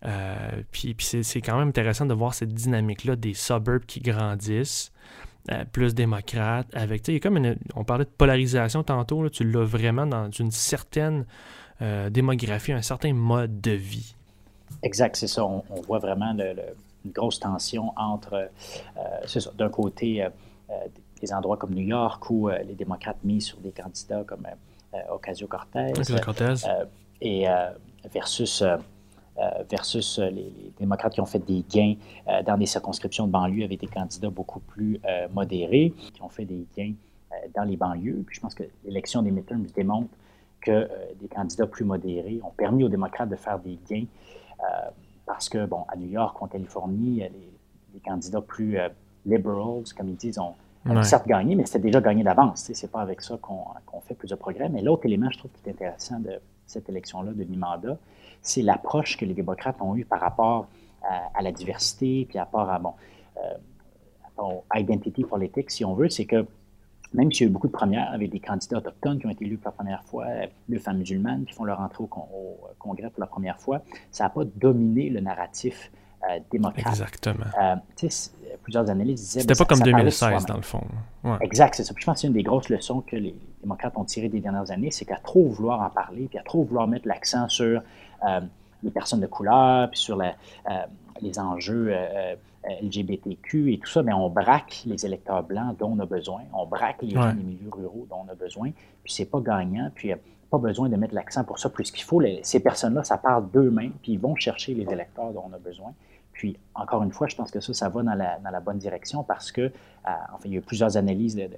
Euh, 0.05 0.63
puis 0.71 0.97
c'est 1.01 1.41
quand 1.41 1.59
même 1.59 1.69
intéressant 1.69 2.07
de 2.07 2.15
voir 2.15 2.35
cette 2.35 2.53
dynamique-là 2.55 3.17
des 3.17 3.35
suburbs 3.35 3.85
qui 3.85 4.01
grandissent, 4.01 4.93
euh, 5.51 5.65
plus 5.65 5.95
démocrates, 5.95 6.69
avec, 6.75 7.03
tu 7.03 7.15
sais, 7.15 7.21
comme 7.21 7.39
on 7.75 7.85
parlait 7.85 8.05
de 8.05 8.11
polarisation 8.11 8.83
tantôt, 8.83 9.29
tu 9.31 9.45
l'as 9.45 9.65
vraiment 9.65 10.07
dans 10.07 10.31
une 10.31 10.51
certaine 10.51 11.25
euh, 11.81 12.11
démographie, 12.11 12.73
un 12.73 12.83
certain 12.83 13.13
mode 13.15 13.61
de 13.61 13.71
vie. 13.71 14.15
Exact, 14.83 15.17
c'est 15.17 15.29
ça. 15.29 15.45
On, 15.45 15.63
voit 15.87 15.99
vraiment 16.01 16.33
le- 16.35 16.55
une 17.05 17.13
grosse 17.13 17.41
tension 17.41 17.93
entre, 17.97 18.35
euh, 18.35 19.27
ça, 19.27 19.51
d'un 19.57 19.69
côté, 19.69 20.23
euh, 20.23 20.29
euh, 20.71 20.75
des 21.21 21.33
endroits 21.33 21.57
comme 21.57 21.75
New 21.75 21.87
York 21.87 22.31
où 22.31 22.49
les 22.49 22.75
démocrates 22.75 23.23
misent 23.25 23.47
sur 23.47 23.59
des 23.59 23.73
candidats 23.73 24.23
comme 24.25 24.47
Ocasio-Cortez 25.11 25.93
et 27.21 27.47
versus, 28.13 28.63
versus 29.69 30.19
les, 30.21 30.31
les 30.31 30.73
démocrates 30.79 31.15
qui 31.15 31.21
ont 31.21 31.27
fait 31.27 31.45
des 31.45 31.65
gains 31.69 31.95
euh, 32.29 32.43
dans 32.43 32.57
des 32.57 32.67
circonscriptions 32.67 33.27
de 33.27 33.33
banlieue 33.33 33.65
avec 33.65 33.81
des 33.81 33.87
candidats 33.87 34.31
beaucoup 34.31 34.61
plus 34.61 35.01
euh, 35.05 35.29
modérés, 35.33 35.93
qui 36.15 36.23
ont 36.23 36.29
fait 36.29 36.45
des 36.45 36.67
gains 36.77 36.95
euh, 37.33 37.35
dans 37.55 37.65
les 37.65 37.77
banlieues. 37.77 38.23
Puis 38.27 38.37
je 38.37 38.41
pense 38.41 38.55
que 38.55 38.65
l'élection 38.85 39.23
des 39.23 39.31
midterms 39.31 39.67
démontre 39.75 40.11
que 40.61 40.89
des 41.21 41.29
candidats 41.29 41.67
plus 41.67 41.85
modérés 41.85 42.41
ont 42.43 42.53
permis 42.57 42.85
aux 42.85 42.89
démocrates 42.89 43.29
de 43.29 43.37
faire 43.37 43.59
des 43.59 43.79
gains 43.89 44.07
parce 45.29 45.49
que, 45.49 45.67
bon, 45.67 45.85
à 45.89 45.97
New 45.97 46.09
York, 46.09 46.41
en 46.43 46.49
Californie, 46.49 47.23
euh, 47.23 47.29
les, 47.33 47.51
les 47.95 48.01
candidats 48.01 48.41
plus 48.41 48.79
euh, 48.79 48.89
liberals, 49.27 49.85
comme 49.97 50.09
ils 50.09 50.17
disent, 50.17 50.39
ont, 50.41 50.55
Ouais. 50.87 51.05
certes 51.05 51.27
gagné, 51.27 51.55
mais 51.55 51.67
c'était 51.67 51.81
déjà 51.81 52.01
gagné 52.01 52.23
d'avance. 52.23 52.71
C'est 52.73 52.91
pas 52.91 53.03
avec 53.03 53.21
ça 53.21 53.37
qu'on 53.43 54.01
fait 54.01 54.15
plus 54.15 54.29
de 54.29 54.37
progrès. 54.37 54.71
Mais 54.71 54.81
l'autre 54.81 55.05
élément, 55.05 55.29
je 55.31 55.37
trouve, 55.39 55.51
qui 55.51 55.69
est 55.69 55.73
intéressant 55.73 56.19
de 56.21 56.41
cette 56.67 56.89
élection-là 56.89 57.33
de 57.33 57.45
mi-mandat, 57.45 57.99
c'est 58.41 58.63
l'approche 58.63 59.19
que 59.19 59.27
les 59.27 59.35
démocrates 59.35 59.77
ont 59.83 59.95
eue 59.97 60.07
par 60.07 60.21
rapport 60.21 60.67
à, 61.03 61.31
à 61.35 61.43
la 61.43 61.53
diversité, 61.53 62.25
puis 62.27 62.39
à 62.39 62.45
rapport 62.45 62.71
à, 62.71 62.79
bon, 62.79 62.95
euh, 63.37 64.43
au 64.43 64.65
identity 64.75 65.25
politique, 65.25 65.71
si 65.71 65.85
on 65.85 65.95
veut, 65.95 66.09
c'est 66.09 66.25
que 66.25 66.47
même 67.15 67.33
s'il 67.33 67.45
y 67.45 67.47
a 67.47 67.51
eu 67.51 67.53
beaucoup 67.53 67.67
de 67.69 67.73
premières 67.73 68.13
avec 68.13 68.31
des 68.31 68.41
candidats 68.41 68.79
autochtones 68.79 69.19
qui 69.19 69.27
ont 69.27 69.31
été 69.31 69.45
élus 69.45 69.57
pour 69.57 69.69
la 69.69 69.73
première 69.73 70.03
fois, 70.05 70.27
euh, 70.27 70.47
deux 70.69 70.79
femmes 70.79 70.99
musulmanes 70.99 71.45
qui 71.47 71.55
font 71.55 71.65
leur 71.65 71.81
entrée 71.81 72.05
au, 72.05 72.07
con- 72.07 72.29
au 72.33 72.59
Congrès 72.79 73.11
pour 73.11 73.21
la 73.21 73.27
première 73.27 73.59
fois, 73.59 73.83
ça 74.11 74.25
n'a 74.25 74.31
pas 74.31 74.43
dominé 74.57 75.09
le 75.11 75.21
narratif 75.21 75.91
euh, 76.29 76.39
démocrate. 76.51 76.87
Exactement. 76.89 77.45
Euh, 77.63 77.77
tu 77.97 78.09
sais, 78.09 78.11
c- 78.11 78.31
plusieurs 78.63 78.91
analystes 78.91 79.23
disaient... 79.25 79.41
C'était 79.41 79.55
ben, 79.55 79.59
pas 79.59 79.65
ça- 79.65 79.65
comme 79.67 79.79
ça 79.79 79.85
parlait 79.85 79.93
de 79.93 79.99
2016 80.11 80.19
soi-même. 80.19 80.45
dans 80.47 80.57
le 80.57 80.63
fond. 80.63 80.83
Ouais. 81.25 81.37
Exact, 81.43 81.75
c'est 81.77 81.85
ça. 81.85 81.95
Puis 81.95 82.03
je 82.03 82.07
pense 82.07 82.15
que 82.17 82.21
c'est 82.23 82.27
une 82.27 82.33
des 82.35 82.43
grosses 82.43 82.69
leçons 82.69 83.01
que 83.03 83.17
les 83.17 83.35
démocrates 83.63 83.97
ont 83.97 84.05
tirées 84.05 84.29
des 84.29 84.41
dernières 84.41 84.71
années, 84.71 84.91
c'est 84.91 85.05
qu'à 85.05 85.17
trop 85.17 85.49
vouloir 85.49 85.81
en 85.81 85.91
parler, 85.91 86.27
puis 86.29 86.39
à 86.39 86.43
trop 86.43 86.65
vouloir 86.65 86.89
mettre 86.89 87.07
l'accent 87.09 87.49
sur 87.49 87.81
euh, 88.29 88.41
les 88.83 88.91
personnes 88.91 89.21
de 89.21 89.27
couleur, 89.27 89.89
puis 89.91 89.99
sur 90.01 90.17
la- 90.17 90.35
euh, 90.71 90.75
les 91.21 91.39
enjeux 91.39 91.89
euh, 91.91 91.97
euh, 91.97 92.37
LGBTQ 92.83 93.73
et 93.73 93.79
tout 93.79 93.89
ça, 93.89 94.03
bien, 94.03 94.17
on 94.17 94.29
braque 94.29 94.83
les 94.87 95.05
électeurs 95.07 95.43
blancs 95.43 95.77
dont 95.79 95.93
on 95.97 95.99
a 96.01 96.07
besoin, 96.07 96.43
on 96.53 96.67
braque 96.67 97.03
les 97.03 97.11
gens 97.11 97.27
Ouais. 97.27 97.35
des 97.35 97.43
milieux 97.43 97.71
ruraux 97.71 98.07
dont 98.11 98.19
on 98.27 98.31
a 98.31 98.35
besoin, 98.35 98.71
puis 99.05 99.13
c'est 99.13 99.25
pas 99.31 99.41
gagnant, 99.41 99.91
puis 99.95 100.13
euh, 100.13 100.17
pas 100.51 100.59
besoin 100.59 100.89
de 100.89 100.97
mettre 100.97 101.15
l'accent 101.15 101.45
pour 101.45 101.59
ça 101.59 101.69
plus 101.69 101.91
qu'il 101.91 102.05
faut. 102.05 102.21
Les- 102.21 102.41
ces 102.43 102.61
personnes-là, 102.61 103.05
ça 103.05 103.19
parle 103.19 103.51
d'eux-mêmes, 103.51 103.93
puis 104.03 104.13
ils 104.13 104.19
vont 104.21 104.35
chercher 104.37 104.75
les 104.75 104.91
électeurs 104.91 105.33
dont 105.33 105.45
on 105.51 105.53
a 105.55 105.59
besoin. 105.59 105.93
Puis, 106.33 106.57
encore 106.75 107.03
une 107.03 107.11
fois, 107.13 107.27
je 107.27 107.35
pense 107.37 107.51
que 107.51 107.61
ça, 107.61 107.75
ça 107.75 107.89
va 107.89 108.03
dans 108.03 108.15
la, 108.15 108.39
dans 108.39 108.51
la 108.51 108.61
bonne 108.61 108.79
direction 108.79 109.25
parce 109.25 109.51
que, 109.53 109.61
euh, 109.63 109.71
enfin, 110.33 110.43
il 110.47 110.53
y 110.53 110.55
a 110.55 110.59
eu 110.59 110.63
plusieurs 110.63 110.97
analyses 110.97 111.35
de, 111.35 111.43
de- 111.43 111.49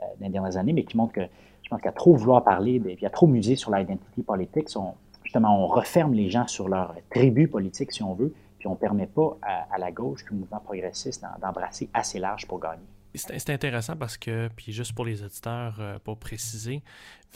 euh, 0.00 0.02
les 0.20 0.28
dernières 0.28 0.56
années, 0.56 0.72
mais 0.74 0.84
qui 0.84 0.96
montrent 0.96 1.14
que 1.14 1.26
je 1.62 1.68
pense 1.70 1.80
qu'à 1.80 1.92
trop 1.92 2.14
vouloir 2.14 2.44
parler, 2.44 2.78
de- 2.78 2.94
puis 2.94 3.06
à 3.06 3.10
trop 3.10 3.26
muser 3.26 3.56
sur 3.56 3.74
l'identité 3.74 4.22
politique, 4.22 4.68
on, 4.76 4.92
justement, 5.24 5.64
on 5.64 5.66
referme 5.66 6.12
les 6.12 6.30
gens 6.30 6.46
sur 6.46 6.68
leur 6.68 6.94
tribu 7.10 7.48
politique, 7.48 7.90
si 7.90 8.02
on 8.02 8.14
veut, 8.14 8.32
puis 8.58 8.66
on 8.66 8.72
ne 8.72 8.76
permet 8.76 9.06
pas 9.06 9.36
à, 9.42 9.78
la 9.78 9.90
gauche, 9.90 10.24
puis 10.24 10.34
au 10.34 10.38
mouvement 10.38 10.60
progressiste, 10.60 11.24
d'embrasser 11.40 11.88
assez 11.94 12.18
large 12.18 12.46
pour 12.46 12.60
gagner. 12.60 12.84
C'est 13.14 13.50
intéressant 13.50 13.96
parce 13.96 14.18
que, 14.18 14.48
puis 14.54 14.72
juste 14.72 14.94
pour 14.94 15.04
les 15.04 15.22
auditeurs, 15.22 15.76
euh, 15.80 15.98
pour 15.98 16.18
préciser, 16.18 16.82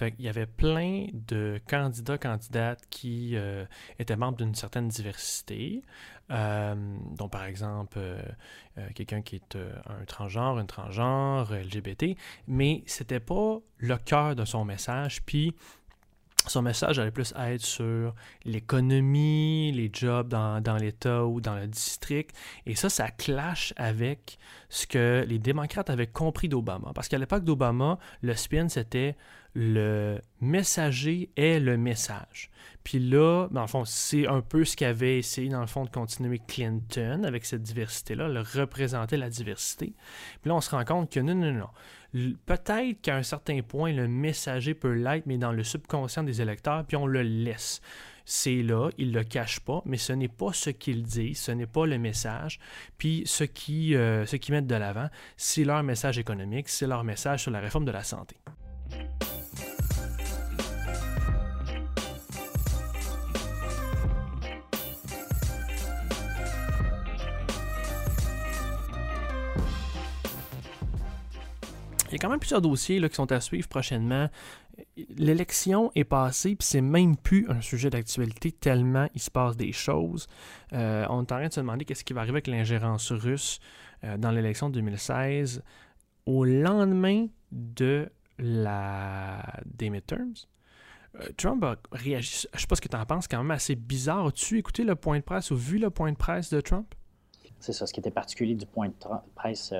il 0.01 0.25
y 0.25 0.29
avait 0.29 0.47
plein 0.47 1.07
de 1.13 1.61
candidats, 1.69 2.19
candidates 2.19 2.83
qui 2.91 3.37
euh, 3.37 3.65
étaient 3.99 4.17
membres 4.17 4.39
d'une 4.39 4.55
certaine 4.55 4.89
diversité, 4.89 5.83
euh, 6.31 6.75
dont 7.17 7.29
par 7.29 7.45
exemple 7.45 7.99
euh, 7.99 8.23
quelqu'un 8.95 9.23
qui 9.23 9.37
est 9.37 9.57
un 9.57 10.05
transgenre, 10.07 10.59
une 10.59 10.67
transgenre, 10.67 11.53
LGBT, 11.53 12.17
mais 12.47 12.83
c'était 12.87 13.21
pas 13.21 13.59
le 13.79 13.97
cœur 13.99 14.35
de 14.35 14.45
son 14.45 14.65
message, 14.65 15.23
puis 15.25 15.55
son 16.47 16.63
message 16.63 16.99
allait 16.99 17.11
plus 17.11 17.33
être 17.39 17.63
sur 17.63 18.15
l'économie, 18.45 19.73
les 19.73 19.91
jobs 19.93 20.29
dans, 20.29 20.61
dans 20.61 20.77
l'État 20.77 21.25
ou 21.25 21.41
dans 21.41 21.55
le 21.55 21.67
district. 21.67 22.35
Et 22.67 22.75
ça, 22.75 22.89
ça 22.89 23.11
clash 23.11 23.73
avec 23.77 24.39
ce 24.69 24.87
que 24.87 25.25
les 25.29 25.39
démocrates 25.39 25.91
avaient 25.91 26.07
compris 26.07 26.49
d'Obama. 26.49 26.93
Parce 26.95 27.09
qu'à 27.09 27.19
l'époque 27.19 27.45
d'Obama, 27.45 27.99
le 28.23 28.35
spin, 28.35 28.69
c'était 28.69 29.17
le 29.55 30.19
messager 30.41 31.31
est 31.37 31.61
le 31.61 31.77
message. 31.77 32.51
Puis 32.85 32.99
là, 32.99 33.49
dans 33.51 33.61
le 33.61 33.67
fond, 33.67 33.85
c'est 33.85 34.27
un 34.27 34.41
peu 34.41 34.65
ce 34.65 34.77
qu'avait 34.77 35.19
essayé, 35.19 35.49
dans 35.49 35.61
le 35.61 35.67
fond, 35.67 35.85
de 35.85 35.91
continuer 35.91 36.41
Clinton 36.49 37.23
avec 37.25 37.45
cette 37.45 37.63
diversité-là, 37.63 38.29
le 38.29 38.41
représenter 38.41 39.17
la 39.17 39.31
diversité. 39.31 39.95
Puis 40.41 40.49
là, 40.49 40.55
on 40.55 40.61
se 40.61 40.71
rend 40.71 40.85
compte 40.85 41.13
que 41.13 41.21
non, 41.21 41.35
non, 41.35 41.53
non. 41.53 41.69
Peut-être 42.13 43.01
qu'à 43.01 43.17
un 43.17 43.23
certain 43.23 43.63
point, 43.63 43.93
le 43.93 44.07
messager 44.07 44.75
peut 44.75 44.93
l'être, 44.93 45.25
mais 45.27 45.39
dans 45.39 45.53
le 45.53 45.65
subconscient 45.65 46.23
des 46.23 46.43
électeurs, 46.43 46.85
puis 46.85 46.97
on 46.97 47.07
le 47.07 47.23
laisse. 47.23 47.81
C'est 48.25 48.63
là, 48.63 48.91
ils 48.99 49.11
ne 49.11 49.19
le 49.19 49.25
cachent 49.25 49.61
pas, 49.61 49.83
mais 49.85 49.97
ce 49.97 50.13
n'est 50.13 50.29
pas 50.29 50.53
ce 50.53 50.71
qu'ils 50.71 51.03
disent, 51.03 51.41
ce 51.41 51.53
n'est 51.53 51.67
pas 51.67 51.87
le 51.87 51.99
message. 51.99 52.61
Puis 52.99 53.23
ce 53.27 53.45
qui, 53.45 53.97
euh, 53.97 54.27
ce 54.27 54.37
qu'ils 54.37 54.55
mettent 54.55 54.67
de 54.67 54.75
l'avant, 54.75 55.09
c'est 55.37 55.65
leur 55.65 55.83
message 55.83 56.19
économique, 56.19 56.69
c'est 56.69 56.87
leur 56.87 57.03
message 57.03 57.43
sur 57.43 57.51
la 57.51 57.61
réforme 57.61 57.85
de 57.85 57.93
la 57.93 58.05
santé. 58.05 58.37
Il 72.13 72.17
y 72.17 72.19
a 72.19 72.19
quand 72.19 72.29
même 72.29 72.41
plusieurs 72.41 72.61
dossiers 72.61 73.01
là, 73.01 73.09
qui 73.09 73.15
sont 73.15 73.33
à 73.33 73.41
suivre 73.41 73.67
prochainement. 73.69 74.29
L'élection 75.17 75.91
est 75.95 76.05
passée, 76.05 76.57
puis 76.57 76.67
c'est 76.69 76.83
même 76.83 77.17
plus 77.17 77.47
un 77.49 77.63
sujet 77.63 77.89
d'actualité 77.89 78.53
tellement 78.53 79.09
il 79.15 79.21
se 79.21 79.31
passe 79.31 79.57
des 79.57 79.73
choses. 79.73 80.27
Euh, 80.75 81.07
on 81.09 81.21
est 81.21 81.33
en 81.33 81.37
train 81.37 81.49
de 81.49 81.53
se 81.53 81.61
demander 81.61 81.87
qu'est-ce 81.87 82.05
qui 82.05 82.13
va 82.13 82.21
arriver 82.21 82.37
avec 82.37 82.49
l'ingérence 82.49 83.13
russe 83.13 83.61
euh, 84.05 84.19
dans 84.19 84.31
l'élection 84.31 84.69
de 84.69 84.75
2016 84.75 85.63
au 86.27 86.45
lendemain 86.45 87.29
de 87.51 88.11
la... 88.39 89.43
des 89.65 89.89
midterms, 89.89 90.35
euh, 91.15 91.29
Trump 91.39 91.65
a 91.65 91.77
réagi, 91.93 92.47
je 92.53 92.61
sais 92.61 92.67
pas 92.67 92.77
ce 92.77 92.81
que 92.83 92.89
tu 92.89 92.97
en 92.97 93.07
penses, 93.07 93.27
quand 93.27 93.39
même 93.39 93.51
assez 93.51 93.75
bizarre. 93.75 94.27
As-tu 94.27 94.59
écouté 94.59 94.85
le 94.85 94.97
point 94.97 95.19
de 95.19 95.25
presse 95.25 95.51
ou 95.51 95.57
vu 95.57 95.79
le 95.79 95.89
point 95.89 96.13
de 96.13 96.17
presse 96.17 96.51
de 96.51 96.61
Trump? 96.61 96.95
C'est 97.59 97.73
ça, 97.73 97.87
ce 97.87 97.93
qui 97.93 98.01
était 98.01 98.11
particulier 98.11 98.55
du 98.55 98.67
point 98.67 98.89
de 98.89 98.95
presse 99.35 99.73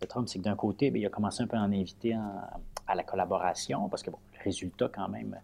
de 0.00 0.06
Trump, 0.06 0.28
c'est 0.28 0.38
que 0.38 0.44
d'un 0.44 0.56
côté, 0.56 0.90
ben, 0.90 1.00
il 1.00 1.06
a 1.06 1.10
commencé 1.10 1.42
un 1.42 1.46
peu 1.46 1.56
à 1.56 1.60
en 1.60 1.72
inviter 1.72 2.14
à 2.86 2.94
la 2.94 3.02
collaboration, 3.02 3.88
parce 3.88 4.02
que 4.02 4.10
bon, 4.10 4.18
le 4.34 4.44
résultat, 4.44 4.90
quand 4.92 5.08
même, 5.08 5.38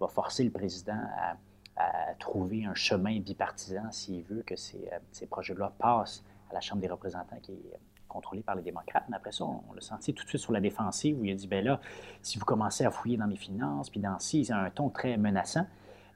va 0.00 0.08
forcer 0.08 0.44
le 0.44 0.50
président 0.50 1.00
à, 1.18 1.36
trouver 2.20 2.64
un 2.64 2.74
chemin 2.74 3.18
bipartisan 3.18 3.90
s'il 3.90 4.22
veut 4.22 4.44
que 4.46 4.54
ces, 4.54 4.88
euh, 4.92 4.98
ces 5.10 5.26
projets 5.26 5.54
de 5.54 5.58
loi 5.58 5.72
passent 5.76 6.22
à 6.48 6.54
la 6.54 6.60
Chambre 6.60 6.80
des 6.80 6.86
représentants, 6.86 7.36
qui 7.42 7.50
est 7.50 7.78
contrôlé 8.14 8.42
par 8.42 8.54
les 8.54 8.62
démocrates. 8.62 9.04
Mais 9.08 9.16
après 9.16 9.32
ça, 9.32 9.44
on, 9.44 9.72
l'a 9.74 9.80
senti 9.80 10.14
tout 10.14 10.22
de 10.22 10.28
suite 10.28 10.40
sur 10.40 10.52
la 10.52 10.60
défensive 10.60 11.18
où 11.18 11.24
il 11.24 11.32
a 11.32 11.34
dit, 11.34 11.48
ben 11.48 11.64
là, 11.64 11.80
si 12.22 12.38
vous 12.38 12.44
commencez 12.44 12.84
à 12.84 12.90
fouiller 12.92 13.16
dans 13.16 13.26
les 13.26 13.36
finances, 13.36 13.90
puis 13.90 13.98
dans 13.98 14.18
ci, 14.20 14.46
a 14.52 14.58
un 14.58 14.70
ton 14.70 14.88
très 14.88 15.16
menaçant. 15.16 15.66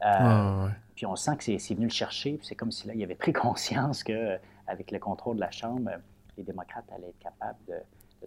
Euh, 0.07 0.68
puis 0.95 1.07
on 1.07 1.16
sent 1.16 1.36
que 1.36 1.59
c'est 1.59 1.74
venu 1.74 1.86
le 1.86 1.93
chercher. 1.93 2.39
C'est 2.43 2.55
comme 2.55 2.70
si 2.70 2.86
là, 2.86 2.95
il 2.95 3.03
avait 3.03 3.16
pris 3.16 3.32
conscience 3.47 4.05
qu'avec 4.05 4.93
le 4.93 4.99
contrôle 5.01 5.36
de 5.36 5.41
la 5.41 5.51
Chambre, 5.51 5.91
les 6.39 6.45
démocrates 6.45 6.91
allaient 6.95 7.09
être 7.09 7.18
capables 7.18 7.59
de, 7.68 7.74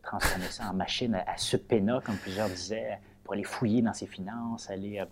transformer 0.01 0.45
ça 0.45 0.69
en 0.69 0.73
machine 0.73 1.15
à, 1.15 1.35
ce 1.35 1.57
pénat, 1.57 1.99
comme 2.05 2.15
plusieurs 2.15 2.47
disaient, 2.47 2.97
pour 3.23 3.33
aller 3.33 3.43
fouiller 3.43 3.81
dans 3.81 3.93
ses 3.93 4.07
finances, 4.07 4.69
aller 4.69 4.99
euh, 4.99 5.05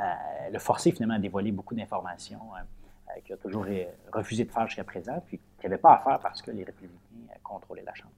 euh, 0.00 0.50
le 0.52 0.58
forcer 0.60 0.92
finalement 0.92 1.14
à 1.14 1.18
dévoiler 1.18 1.50
beaucoup 1.50 1.74
d'informations 1.74 2.40
qu'il 3.24 3.34
a 3.34 3.38
toujours 3.38 3.66
refusé 4.12 4.44
de 4.44 4.52
faire 4.52 4.66
jusqu'à 4.66 4.84
présent, 4.84 5.20
puis 5.26 5.40
qu'il 5.58 5.68
n'avait 5.68 5.80
pas 5.80 5.94
à 5.94 5.98
faire 5.98 6.20
parce 6.20 6.40
que 6.42 6.52
les 6.52 6.62
républicains 6.62 6.98
contrôler 7.42 7.82
la 7.82 7.94
Chambre. 7.94 8.12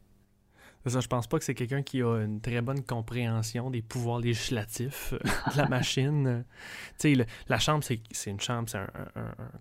Ça, 0.87 1.01
je 1.01 1.09
pense 1.09 1.27
pas 1.27 1.39
que 1.39 1.45
c'est 1.45 1.55
quelqu'un 1.55 1.83
qui 1.83 2.03
a 2.03 2.23
une 2.23 2.41
très 2.41 2.63
bonne 2.63 2.83
compréhension 2.83 3.71
des 3.71 3.83
pouvoirs 3.83 4.19
législatifs 4.19 5.13
euh, 5.13 5.19
de 5.53 5.59
la 5.59 5.69
machine. 5.69 6.45
la 7.49 7.59
Chambre, 7.59 7.85
c'est 7.85 8.31
une 8.31 8.41
Chambre, 8.41 8.69
c'est 8.69 8.79
un, 8.79 8.89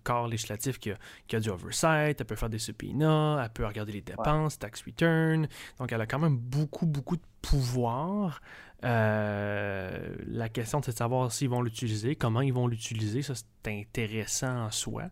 corps 0.02 0.28
législatif 0.28 0.78
qui 0.78 0.92
a, 0.92 0.96
qui 1.28 1.36
a, 1.36 1.40
du 1.40 1.50
oversight, 1.50 2.20
elle 2.20 2.26
peut 2.26 2.36
faire 2.36 2.48
des 2.48 2.58
subpoenas, 2.58 3.42
elle 3.44 3.50
peut 3.50 3.66
regarder 3.66 3.92
les 3.92 4.00
dépenses, 4.00 4.58
tax 4.58 4.82
return. 4.82 5.46
Donc, 5.78 5.92
elle 5.92 6.00
a 6.00 6.06
quand 6.06 6.18
même 6.18 6.38
beaucoup, 6.38 6.86
beaucoup 6.86 7.16
de 7.16 7.22
pouvoir. 7.42 8.40
Euh, 8.84 10.14
la 10.26 10.48
question, 10.48 10.80
c'est 10.82 10.92
de 10.92 10.96
savoir 10.96 11.30
s'ils 11.32 11.50
vont 11.50 11.62
l'utiliser, 11.62 12.16
comment 12.16 12.40
ils 12.40 12.52
vont 12.52 12.66
l'utiliser. 12.66 13.22
Ça, 13.22 13.34
c'est 13.34 13.80
intéressant 13.80 14.66
en 14.66 14.70
soi. 14.70 15.04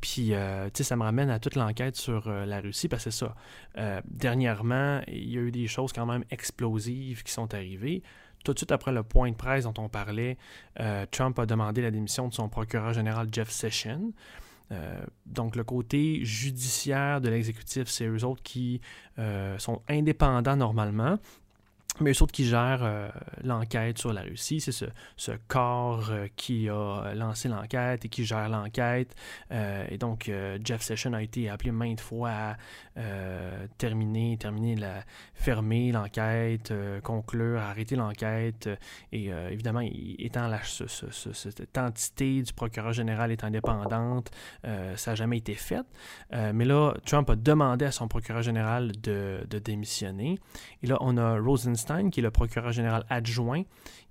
Puis, 0.00 0.34
euh, 0.34 0.66
tu 0.66 0.78
sais, 0.78 0.84
ça 0.84 0.96
me 0.96 1.02
ramène 1.02 1.30
à 1.30 1.38
toute 1.38 1.54
l'enquête 1.54 1.96
sur 1.96 2.28
euh, 2.28 2.46
la 2.46 2.60
Russie, 2.60 2.88
parce 2.88 3.04
que 3.04 3.10
c'est 3.10 3.24
ça. 3.24 4.02
dernièrement, 4.04 5.02
il 5.08 5.30
y 5.30 5.38
a 5.38 5.40
eu 5.40 5.50
des 5.50 5.66
choses 5.66 5.92
quand 5.92 6.06
même 6.06 6.24
explosives 6.30 7.22
qui 7.22 7.32
sont 7.32 7.52
arrivées. 7.54 8.02
Tout 8.44 8.54
de 8.54 8.58
suite 8.58 8.72
après 8.72 8.92
le 8.92 9.02
point 9.02 9.30
de 9.30 9.36
presse 9.36 9.64
dont 9.64 9.74
on 9.76 9.90
parlait, 9.90 10.38
Trump 11.10 11.38
a 11.38 11.44
demandé 11.44 11.82
la 11.82 11.90
démission 11.90 12.26
de 12.28 12.32
son 12.32 12.48
procureur 12.48 12.94
général 12.94 13.28
Jeff 13.30 13.50
Sessions. 13.50 14.12
donc, 15.26 15.56
le 15.56 15.64
côté 15.64 16.24
judiciaire 16.24 17.20
de 17.20 17.28
l'exécutif, 17.28 17.88
c'est 17.88 18.06
eux 18.06 18.24
autres 18.24 18.42
qui 18.42 18.80
sont 19.58 19.82
indépendants 19.88 20.56
normalement, 20.56 21.18
mais 22.00 22.12
eux 22.12 22.22
autres 22.22 22.32
qui 22.32 22.44
gèrent 22.44 22.82
euh, 22.82 23.08
l'enquête 23.42 23.98
sur 23.98 24.12
la 24.12 24.22
Russie, 24.22 24.60
c'est 24.60 24.72
ce, 24.72 24.84
ce, 25.16 25.32
corps 25.48 26.10
euh, 26.10 26.26
qui 26.36 26.68
a 26.68 27.14
lancé 27.14 27.48
l'enquête 27.48 28.04
et 28.04 28.08
qui 28.08 28.24
gère 28.24 28.48
l'enquête. 28.48 29.14
Euh, 29.50 29.86
et 29.88 29.98
donc, 29.98 30.30
Jeff 30.64 30.82
Sessions 30.82 31.12
a 31.12 31.22
été 31.22 31.48
appelé 31.48 31.72
maintes 31.72 32.00
fois 32.00 32.30
à 32.30 32.56
terminer, 33.78 34.36
terminer 34.38 34.76
la, 34.76 35.04
fermer 35.34 35.90
l'enquête, 35.90 36.72
conclure, 37.02 37.60
arrêter 37.60 37.96
l'enquête. 37.96 38.68
et 39.12 39.28
évidemment, 39.50 39.80
étant 40.18 40.48
la, 40.48 40.60
cette 40.62 41.78
entité 41.78 42.42
du 42.42 42.52
procureur 42.52 42.92
général 42.92 43.32
est 43.32 43.42
indépendante, 43.42 44.30
ça 44.96 45.12
n'a 45.12 45.14
jamais 45.14 45.38
été 45.38 45.54
fait. 45.54 45.86
mais 46.30 46.64
là, 46.64 46.94
Trump 47.06 47.30
a 47.30 47.36
demandé 47.36 47.86
à 47.86 47.92
son 47.92 48.08
procureur 48.08 48.42
général 48.42 48.92
de, 49.00 49.46
de 49.48 49.58
démissionner. 49.58 50.38
Et 50.82 50.86
là, 50.86 50.98
on 51.00 51.16
a 51.16 51.38
Qui 52.10 52.20
est 52.20 52.22
le 52.22 52.30
procureur 52.30 52.72
général 52.72 53.04
adjoint, 53.08 53.62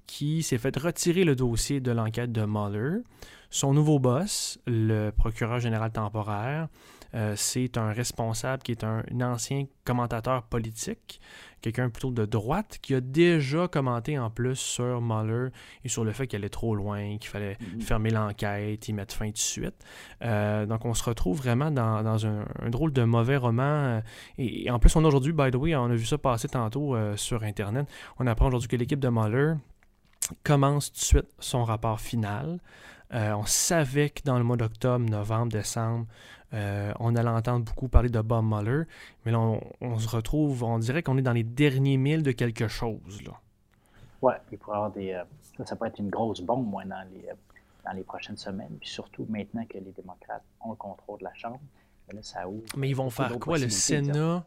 qui 0.08 0.44
s'est 0.44 0.58
fait 0.58 0.76
retirer 0.76 1.24
le 1.24 1.36
dossier 1.36 1.80
de 1.80 1.92
l'enquête 1.92 2.32
de 2.32 2.46
Mueller. 2.46 3.04
Son 3.52 3.74
nouveau 3.74 4.00
boss, 4.00 4.60
le 4.66 5.12
procureur 5.12 5.60
général 5.60 5.92
temporaire, 5.92 6.68
euh, 7.16 7.34
c'est 7.36 7.78
un 7.78 7.92
responsable 7.92 8.62
qui 8.64 8.72
est 8.72 8.84
un, 8.84 9.04
ancien 9.22 9.66
commentateur 9.84 10.44
politique, 10.44 11.20
quelqu'un 11.62 11.90
plutôt 11.90 12.12
de 12.12 12.26
droite, 12.26 12.80
qui 12.82 12.94
a 12.94 13.02
déjà 13.02 13.68
commenté 13.68 14.20
en 14.20 14.30
plus 14.30 14.56
sur 14.56 15.02
Mueller 15.02 15.50
et 15.84 15.90
sur 15.90 16.04
le 16.04 16.12
fait 16.12 16.28
qu'elle 16.28 16.44
est 16.44 16.50
trop 16.50 16.76
loin, 16.76 17.18
qu'il 17.18 17.30
fallait 17.30 17.58
mhm. 17.60 17.82
fermer 17.82 18.10
l'enquête, 18.12 18.88
y 18.88 18.94
mettre 18.94 19.16
fin 19.16 19.28
tout 19.28 19.34
de 19.34 19.38
suite. 19.38 19.86
Euh, 20.24 20.66
donc 20.66 20.86
on 20.86 20.94
se 20.94 21.04
retrouve 21.04 21.38
vraiment 21.38 21.72
dans, 21.72 22.26
un, 22.26 22.46
drôle 22.70 22.94
de 22.94 23.04
mauvais 23.04 23.38
roman. 23.38 23.64
Euh, 23.64 24.02
et, 24.38 24.70
en 24.70 24.80
plus, 24.80 24.96
on 24.96 25.04
aujourd'hui, 25.04 25.34
by 25.34 25.52
the 25.52 25.56
way, 25.56 25.76
on 25.76 25.86
a 25.86 25.96
vu 25.96 26.06
ça 26.06 26.18
passer 26.18 26.48
tantôt 26.48 26.96
sur 27.16 27.44
Internet, 27.44 27.88
on 28.20 28.28
apprend 28.28 28.48
aujourd'hui 28.48 28.68
que 28.68 28.76
l'équipe 28.76 29.00
de 29.00 29.10
Mueller 29.10 29.54
commence 30.44 30.92
tout 30.92 31.00
de 31.00 31.04
suite 31.04 31.30
son 31.40 31.64
rapport 31.64 32.00
final. 32.00 32.60
On 33.12 33.46
savait 33.46 34.10
que 34.10 34.22
dans 34.24 34.38
le 34.38 34.44
mois 34.44 34.58
d'octobre, 34.58 35.10
novembre, 35.10 35.52
décembre, 35.52 36.06
euh, 36.54 36.92
on 37.00 37.16
allait 37.16 37.30
entendre 37.30 37.66
beaucoup 37.66 37.88
parler 37.88 38.10
de 38.10 38.22
Bob 38.22 38.44
Mueller, 38.44 38.84
mais 39.26 39.32
là, 39.32 39.40
on, 39.82 40.00
se 40.00 40.08
retrouve, 40.08 40.64
on 40.64 40.80
dirait 40.80 41.04
qu'on 41.04 41.18
est 41.18 41.22
dans 41.22 41.34
les 41.34 41.44
derniers 41.44 41.98
milles 41.98 42.24
de 42.24 42.32
quelque 42.32 42.68
chose. 42.68 43.22
Là. 43.24 43.40
Ouais, 44.22 44.36
avoir 44.68 44.92
des. 44.92 45.14
Euh, 45.14 45.24
ça, 45.64 45.76
peut 45.76 45.86
être 45.86 46.00
une 46.00 46.10
grosse 46.10 46.42
bombe, 46.42 46.68
moi, 46.68 46.84
dans 46.86 47.06
les, 47.14 47.30
euh, 47.30 47.34
dans 47.86 47.92
les 47.92 48.04
prochaines 48.04 48.38
semaines. 48.38 48.76
Puis 48.80 48.90
surtout 48.90 49.26
maintenant 49.30 49.66
que 49.66 49.78
les 49.78 49.92
démocrates 49.92 50.44
ont 50.62 50.72
le 50.72 50.76
contrôle 50.76 51.20
de 51.20 51.26
la 51.26 51.34
Chambre, 51.36 51.60
mais 52.08 52.16
là, 52.16 52.24
ça 52.24 52.48
ouvre. 52.48 52.64
Mais 52.76 52.90
ils 52.90 52.96
vont 52.96 53.10
faire 53.10 53.38
quoi? 53.40 53.58
Le 53.58 53.70
Sénat. 53.70 54.46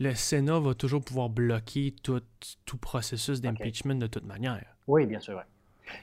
Le 0.00 0.14
Sénat 0.14 0.60
va 0.60 0.74
toujours 0.74 1.02
pouvoir 1.02 1.28
bloquer 1.28 1.92
tout, 2.04 2.22
tout 2.64 2.78
processus 2.78 3.40
d'impeachment 3.40 3.96
de 3.96 4.06
toute 4.06 4.24
manière. 4.24 4.76
Oui, 4.86 5.06
bien 5.06 5.18
sûr. 5.18 5.42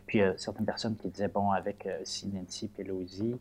Puis 0.06 0.20
il 0.20 0.34
certaines 0.38 0.66
personnes 0.66 0.96
qui 0.96 1.10
disaient, 1.10 1.28
bon, 1.28 1.52
avec 1.52 1.88
si 2.04 2.28
Nancy 2.28 2.68
Pelosi, 2.68 3.36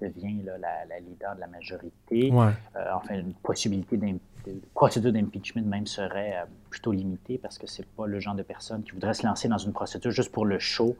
devient 0.00 0.42
la, 0.60 1.00
leader 1.00 1.34
de 1.34 1.40
la 1.40 1.46
majorité. 1.46 2.32
Euh, 2.32 2.52
enfin, 2.94 3.14
une 3.14 3.34
possibilité 3.34 3.96
d'une 3.96 4.18
procédure 4.74 5.12
d'impeachment 5.12 5.64
même 5.64 5.86
serait 5.86 6.36
euh, 6.36 6.44
plutôt 6.70 6.92
limitée 6.92 7.38
parce 7.38 7.58
que 7.58 7.66
c'est 7.66 7.86
pas 7.86 8.06
le 8.06 8.20
genre 8.20 8.34
de 8.34 8.42
personne 8.42 8.82
qui 8.82 8.92
voudrait 8.92 9.14
se 9.14 9.26
lancer 9.26 9.48
dans 9.48 9.58
une 9.58 9.72
procédure 9.72 10.10
juste 10.10 10.32
pour 10.32 10.44
le 10.44 10.58
show, 10.58 10.96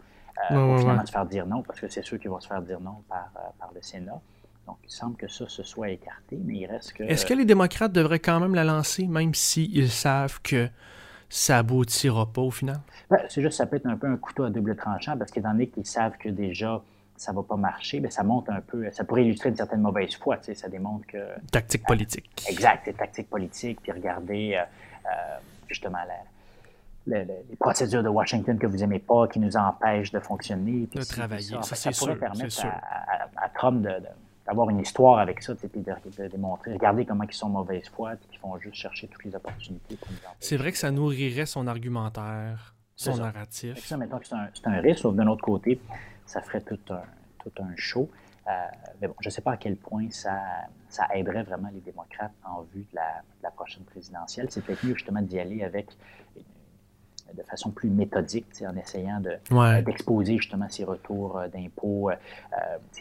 euh, 0.50 0.66
pour 0.66 0.78
finalement 0.78 1.06
se 1.06 1.12
faire 1.12 1.26
dire 1.26 1.46
non, 1.46 1.62
parce 1.62 1.80
que 1.80 1.88
c'est 1.88 2.04
sûr 2.04 2.18
qu'ils 2.18 2.30
vont 2.30 2.40
se 2.40 2.48
faire 2.48 2.62
dire 2.62 2.80
non 2.80 3.02
par, 3.08 3.30
par 3.58 3.70
le 3.74 3.82
Sénat. 3.82 4.20
Donc, 4.66 4.78
il 4.82 4.90
semble 4.90 5.16
que 5.16 5.28
ça 5.28 5.46
se 5.46 5.62
soit 5.62 5.90
écarté, 5.90 6.38
mais 6.42 6.56
il 6.56 6.66
reste 6.66 6.94
que... 6.94 7.02
Est-ce 7.02 7.26
que 7.26 7.34
les 7.34 7.44
démocrates 7.44 7.92
devraient 7.92 8.18
quand 8.18 8.40
même 8.40 8.54
la 8.54 8.64
lancer, 8.64 9.06
même 9.06 9.34
s'ils 9.34 9.90
savent 9.90 10.40
que 10.40 10.70
ça 11.34 11.58
aboutira 11.58 12.26
pas 12.26 12.42
au 12.42 12.52
final? 12.52 12.78
Ben, 13.10 13.18
c'est 13.28 13.42
juste, 13.42 13.58
ça 13.58 13.66
peut 13.66 13.74
être 13.74 13.86
un 13.86 13.96
peu 13.96 14.06
un 14.06 14.16
couteau 14.16 14.44
à 14.44 14.50
double 14.50 14.76
tranchant, 14.76 15.16
parce 15.18 15.32
qu'étant 15.32 15.50
donné 15.50 15.66
qu'ils 15.66 15.84
savent 15.84 16.16
que 16.16 16.28
déjà 16.28 16.80
ça 17.16 17.32
va 17.32 17.42
pas 17.42 17.56
marcher, 17.56 17.98
mais 17.98 18.10
ça 18.10 18.22
montre 18.22 18.52
un 18.52 18.60
peu, 18.60 18.88
ça 18.92 19.04
pourrait 19.04 19.24
illustrer 19.24 19.48
une 19.48 19.56
certaine 19.56 19.80
mauvaise 19.80 20.14
foi, 20.14 20.36
tu 20.38 20.44
sais, 20.44 20.54
ça 20.54 20.68
démontre 20.68 21.06
que... 21.06 21.18
Tactique 21.50 21.84
politique. 21.84 22.44
exact, 22.48 22.82
c'est 22.84 22.96
tactique 22.96 23.28
politique, 23.28 23.80
puis 23.82 23.90
regardez 23.90 24.54
euh, 24.54 24.62
euh, 25.06 25.38
justement 25.68 25.98
les 27.06 27.56
procédures 27.58 28.02
de 28.02 28.08
Washington 28.08 28.56
que 28.56 28.66
vous 28.66 28.78
n'aimez 28.78 29.00
pas, 29.00 29.26
qui 29.26 29.40
nous 29.40 29.56
empêchent 29.56 30.12
de 30.12 30.20
fonctionner. 30.20 30.88
de 30.92 31.02
travailler, 31.02 31.56
ça, 31.62 31.74
ça, 31.74 31.90
pourrait 31.90 32.16
permettre 32.16 32.64
à, 32.64 33.48
Trump 33.54 33.86
d'avoir 34.46 34.68
une 34.70 34.80
histoire 34.80 35.18
avec 35.18 35.42
ça, 35.42 35.54
puis 35.54 35.68
de, 35.68 36.28
démontrer, 36.28 36.74
regardez 36.74 37.06
comment 37.06 37.24
ils 37.24 37.32
sont 37.32 37.48
mauvaise 37.48 37.88
foi, 37.88 38.12
puis 38.16 38.28
qu'ils 38.28 38.38
font 38.40 38.58
juste 38.58 38.76
chercher 38.76 39.08
toutes 39.08 39.24
les 39.24 39.34
opportunités. 39.34 39.98
C'est 40.40 40.56
vrai 40.56 40.72
que 40.72 40.78
ça 40.78 40.90
nourrirait 40.90 41.46
son 41.46 41.66
argumentaire, 41.66 42.74
son 42.94 43.16
narratif. 43.16 43.84
Ça, 43.86 43.96
maintenant 43.96 44.18
que 44.18 44.26
c'est 44.26 44.34
un, 44.34 44.72
un, 44.72 44.80
risque, 44.80 45.00
sauf 45.00 45.14
d'un 45.14 45.26
autre 45.26 45.42
côté, 45.42 45.80
ça 46.26 46.42
ferait 46.42 46.60
tout 46.60 46.78
un, 46.90 47.02
tout 47.38 47.62
un 47.62 47.74
show. 47.76 48.10
Euh, 48.46 48.50
mais 49.00 49.08
bon, 49.08 49.14
je 49.20 49.28
ne 49.28 49.30
sais 49.30 49.40
pas 49.40 49.52
à 49.52 49.56
quel 49.56 49.76
point 49.76 50.08
ça, 50.10 50.38
ça 50.88 51.08
aiderait 51.14 51.44
vraiment 51.44 51.70
les 51.72 51.80
démocrates 51.80 52.32
en 52.44 52.62
vue 52.62 52.86
de 52.92 52.96
la, 53.42 53.50
prochaine 53.50 53.84
présidentielle. 53.84 54.48
C'est 54.50 54.62
peut-être 54.62 54.84
mieux 54.84 54.94
justement 54.94 55.22
d'y 55.22 55.38
aller 55.38 55.62
avec 55.62 55.88
de 57.32 57.42
façon 57.42 57.70
plus 57.70 57.90
méthodique, 57.90 58.46
en 58.62 58.76
essayant 58.76 59.20
de, 59.20 59.36
euh, 59.52 59.82
d'exposer 59.82 60.36
justement 60.36 60.68
ces 60.68 60.84
retours 60.84 61.38
euh, 61.38 61.48
d'impôts, 61.48 62.10
euh, 62.10 62.16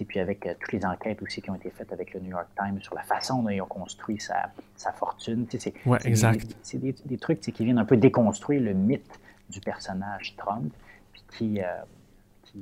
puis 0.08 0.20
avec 0.20 0.48
toutes 0.60 0.74
les 0.74 0.86
enquêtes 0.86 1.22
aussi 1.22 1.42
qui 1.42 1.50
ont 1.50 1.56
été 1.56 1.70
faites 1.70 1.92
avec 1.92 2.14
le 2.14 2.20
New 2.22 2.32
York 2.32 2.48
Times 2.58 2.82
sur 2.82 2.96
la 2.96 3.04
façon 3.04 3.44
dont 3.44 3.50
ils 3.50 3.62
ont 3.62 3.68
construit 3.68 4.20
sa, 4.20 4.52
sa 4.76 4.92
fortune. 4.92 5.46
C'est, 5.50 5.74
ouais, 5.86 6.00
des, 6.00 6.96
des, 7.06 7.18
trucs 7.18 7.40
qui 7.40 7.64
viennent 7.64 7.78
un 7.78 7.86
peu 7.86 7.98
déconstruire 7.98 8.62
le 8.62 8.74
mythe 8.74 9.20
du 9.50 9.60
personnage 9.60 10.36
Trump, 10.36 10.74
puis 11.12 11.24
qui 11.32 11.62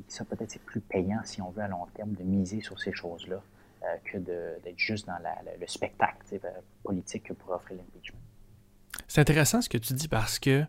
ça 0.07 0.25
peut-être 0.25 0.51
c'est 0.51 0.61
plus 0.61 0.81
payant 0.81 1.19
si 1.23 1.41
on 1.41 1.49
veut 1.49 1.63
à 1.63 1.67
long 1.67 1.85
terme 1.93 2.13
de 2.13 2.23
miser 2.23 2.61
sur 2.61 2.79
ces 2.79 2.93
choses-là 2.93 3.41
euh, 3.83 3.85
que 4.05 4.17
d'être 4.17 4.77
juste 4.77 5.07
dans 5.07 5.17
le 5.59 5.67
spectacle 5.67 6.17
euh, 6.33 6.49
politique 6.83 7.23
que 7.23 7.33
pourrait 7.33 7.55
offrir 7.55 7.77
l'impeachment. 7.77 8.19
C'est 9.07 9.21
intéressant 9.21 9.61
ce 9.61 9.69
que 9.69 9.77
tu 9.77 9.93
dis 9.93 10.07
parce 10.07 10.39
que 10.39 10.63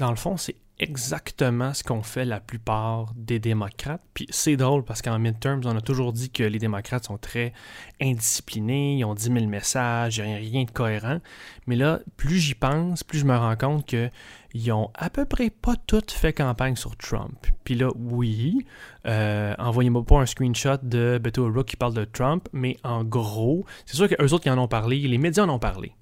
dans 0.00 0.10
le 0.10 0.16
fond, 0.16 0.36
c'est 0.36 0.56
exactement 0.78 1.74
ce 1.74 1.84
qu'ont 1.84 2.02
fait 2.02 2.24
la 2.24 2.40
plupart 2.40 3.12
des 3.14 3.38
démocrates. 3.38 4.00
Puis 4.14 4.26
c'est 4.30 4.56
drôle 4.56 4.82
parce 4.82 5.02
qu'en 5.02 5.18
midterms, 5.18 5.60
on 5.66 5.76
a 5.76 5.82
toujours 5.82 6.14
dit 6.14 6.30
que 6.30 6.42
les 6.42 6.58
démocrates 6.58 7.04
sont 7.04 7.18
très 7.18 7.52
indisciplinés, 8.00 8.96
ils 8.96 9.04
ont 9.04 9.14
10 9.14 9.24
000 9.24 9.46
messages, 9.46 10.16
il 10.16 10.22
rien 10.22 10.64
de 10.64 10.70
cohérent. 10.70 11.18
Mais 11.66 11.76
là, 11.76 12.00
plus 12.16 12.38
j'y 12.38 12.54
pense, 12.54 13.04
plus 13.04 13.18
je 13.18 13.26
me 13.26 13.36
rends 13.36 13.56
compte 13.56 13.84
qu'ils 13.84 14.72
ont 14.72 14.90
à 14.94 15.10
peu 15.10 15.26
près 15.26 15.50
pas 15.50 15.76
toutes 15.86 16.12
fait 16.12 16.32
campagne 16.32 16.76
sur 16.76 16.96
Trump. 16.96 17.46
Puis 17.62 17.74
là, 17.74 17.90
oui, 17.94 18.64
euh, 19.06 19.54
envoyez-moi 19.58 20.02
pas 20.02 20.20
un 20.20 20.26
screenshot 20.26 20.78
de 20.82 21.20
Beto 21.22 21.46
O'Rourke 21.46 21.68
qui 21.68 21.76
parle 21.76 21.94
de 21.94 22.04
Trump, 22.06 22.48
mais 22.54 22.78
en 22.84 23.04
gros, 23.04 23.66
c'est 23.84 23.96
sûr 23.96 24.08
qu'eux 24.08 24.32
autres 24.32 24.44
qui 24.44 24.50
en 24.50 24.56
ont 24.56 24.68
parlé, 24.68 24.96
les 25.00 25.18
médias 25.18 25.44
en 25.44 25.50
ont 25.50 25.58
parlé 25.58 25.92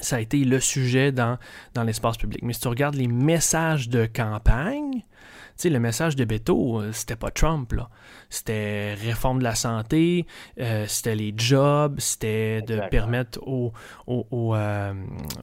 ça 0.00 0.16
a 0.16 0.20
été 0.20 0.44
le 0.44 0.60
sujet 0.60 1.12
dans, 1.12 1.38
dans 1.74 1.82
l'espace 1.82 2.16
public. 2.16 2.42
Mais 2.42 2.52
si 2.52 2.60
tu 2.60 2.68
regardes 2.68 2.94
les 2.94 3.08
messages 3.08 3.88
de 3.88 4.06
campagne, 4.06 5.04
tu 5.60 5.68
sais, 5.68 5.70
le 5.74 5.80
message 5.80 6.16
de 6.16 6.24
Beto, 6.24 6.80
euh, 6.80 6.90
c'était 6.92 7.16
pas 7.16 7.30
Trump, 7.30 7.72
là. 7.72 7.90
C'était 8.30 8.94
réforme 8.94 9.40
de 9.40 9.44
la 9.44 9.54
santé, 9.54 10.26
euh, 10.58 10.86
c'était 10.88 11.14
les 11.14 11.34
jobs, 11.36 12.00
c'était 12.00 12.62
de 12.62 12.80
permettre 12.90 13.40
aux, 13.46 13.72
aux, 14.06 14.54
euh, 14.54 14.94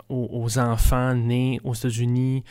aux, 0.09 0.57
enfants 0.57 1.13
nés 1.13 1.59
aux 1.63 1.75
États-Unis 1.75 2.43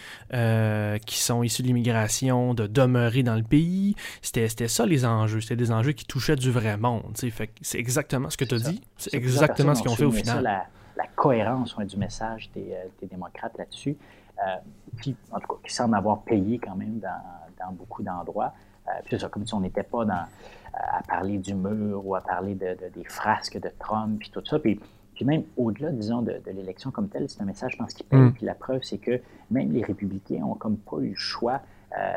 qui 1.07 1.19
sont 1.19 1.43
issus 1.43 1.63
de 1.63 1.67
l'immigration 1.67 2.55
de 2.55 2.69
demeurer 2.69 3.25
dans 3.25 3.35
le 3.35 3.43
pays. 3.43 3.97
C'était 4.23 4.69
ça 4.69 4.87
les 4.87 5.05
enjeux. 5.05 5.41
C'était 5.41 5.57
des 5.57 5.73
enjeux 5.73 5.93
qui 5.93 6.05
touchaient 6.05 6.37
du 6.37 6.53
vrai 6.53 6.77
monde. 6.77 7.17
C'est 7.63 7.79
exactement 7.79 8.31
ce 8.31 8.37
que 8.37 8.45
tu 8.45 8.55
as 8.55 8.59
dit. 8.59 8.81
C'est 8.99 9.15
exactement 9.15 9.75
ce 9.75 9.83
qu'ils 9.83 9.97
fait 9.97 10.05
au 10.05 10.13
final 10.13 10.45
la 10.45 10.67
cohérence 11.15 11.77
du 11.79 11.97
message 11.97 12.51
des, 12.53 12.73
euh, 12.73 13.07
démocrates 13.07 13.57
là-dessus, 13.59 13.97
euh, 14.39 14.57
qui, 15.03 15.17
en 15.31 15.41
tout 15.41 15.49
cas, 15.49 15.61
qui 15.67 15.75
semble 15.75 15.97
avoir 15.97 16.23
payé 16.23 16.59
quand 16.59 16.77
même 16.77 16.99
dans, 16.99 17.73
beaucoup 17.73 18.03
d'endroits. 18.03 18.53
Euh, 18.87 18.91
puis 19.05 19.19
ça, 19.19 19.29
comme 19.29 19.47
si 19.47 19.55
on 19.55 19.61
n'était 19.61 19.83
pas 19.83 20.05
dans, 20.05 20.25
à 20.73 21.03
parler 21.09 21.39
du 21.39 21.55
mur 21.55 22.07
ou 22.07 22.15
à 22.15 22.21
parler 22.21 22.55
de, 22.55 22.77
des 22.95 23.05
frasques 23.05 23.59
de 23.59 23.71
Trump, 23.79 24.19
puis 24.21 24.31
tout 24.31 24.45
ça. 24.45 24.59
Puis, 24.59 24.79
puis 25.15 25.25
même 25.25 25.43
au-delà, 25.57 25.91
disons, 25.91 26.23
de, 26.23 26.41
l'élection 26.47 26.91
comme 26.91 27.09
telle, 27.09 27.29
c'est 27.29 27.41
un 27.41 27.47
message, 27.47 27.73
je 27.73 27.79
pense, 27.79 27.95
qui 27.95 28.05
paye. 28.05 28.21
Mm. 28.21 28.33
Puis 28.33 28.47
la 28.47 28.55
preuve, 28.55 28.83
c'est 28.83 28.99
que 28.99 29.21
même 29.51 29.73
les 29.73 29.83
républicains 29.83 30.43
ont 30.45 30.55
comme 30.55 30.77
pas 30.77 30.99
eu 30.99 31.11
le 31.11 31.17
choix 31.17 31.63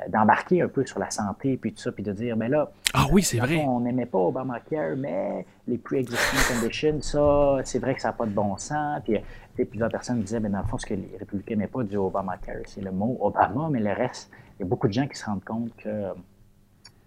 d'embarquer 0.10 0.62
un 0.62 0.68
peu 0.68 0.86
sur 0.86 1.00
la 1.00 1.10
santé, 1.10 1.56
puis 1.56 1.72
tout 1.72 1.80
ça, 1.80 1.92
puis 1.92 2.04
de 2.04 2.12
dire, 2.12 2.36
mais 2.36 2.50
là, 2.50 2.70
ah 2.94 3.06
oui, 3.12 3.24
c'est 3.24 3.38
vrai. 3.38 3.64
on 3.66 3.80
n'aimait 3.80 4.06
pas 4.06 4.18
Obamacare, 4.18 4.98
mais 4.98 5.46
les 5.68 5.78
pre-existing 5.78 6.40
conditions, 6.54 7.02
ça, 7.02 7.58
c'est 7.64 7.80
vrai 7.80 7.96
que 7.96 8.02
ça 8.02 8.10
n'a 8.10 8.14
pas 8.14 8.26
de 8.26 8.32
bon 8.32 8.58
sens. 8.58 9.02
Puis 9.06 9.66
plusieurs 9.66 9.90
personnes 9.90 10.22
disaient, 10.22 10.40
mais 10.40 10.50
dans 10.50 10.60
le 10.60 10.66
fond, 10.66 10.78
ce 10.78 10.86
que 10.86 10.96
les 10.96 11.16
républicains 11.18 11.56
n'aimaient 11.56 11.68
pas 11.68 11.84
du 11.84 11.96
Obamacare, 11.96 12.64
c'est 12.66 12.82
le 12.82 12.92
mot 12.92 13.18
Obama, 13.22 13.70
mais 13.72 13.80
le 13.80 13.94
reste, 13.94 14.32
il 14.58 14.64
y 14.64 14.66
a 14.66 14.68
beaucoup 14.68 14.88
de 14.88 14.94
gens 14.94 15.08
qui 15.08 15.18
se 15.18 15.26
rendent 15.26 15.44
compte 15.44 15.76
que 15.78 16.14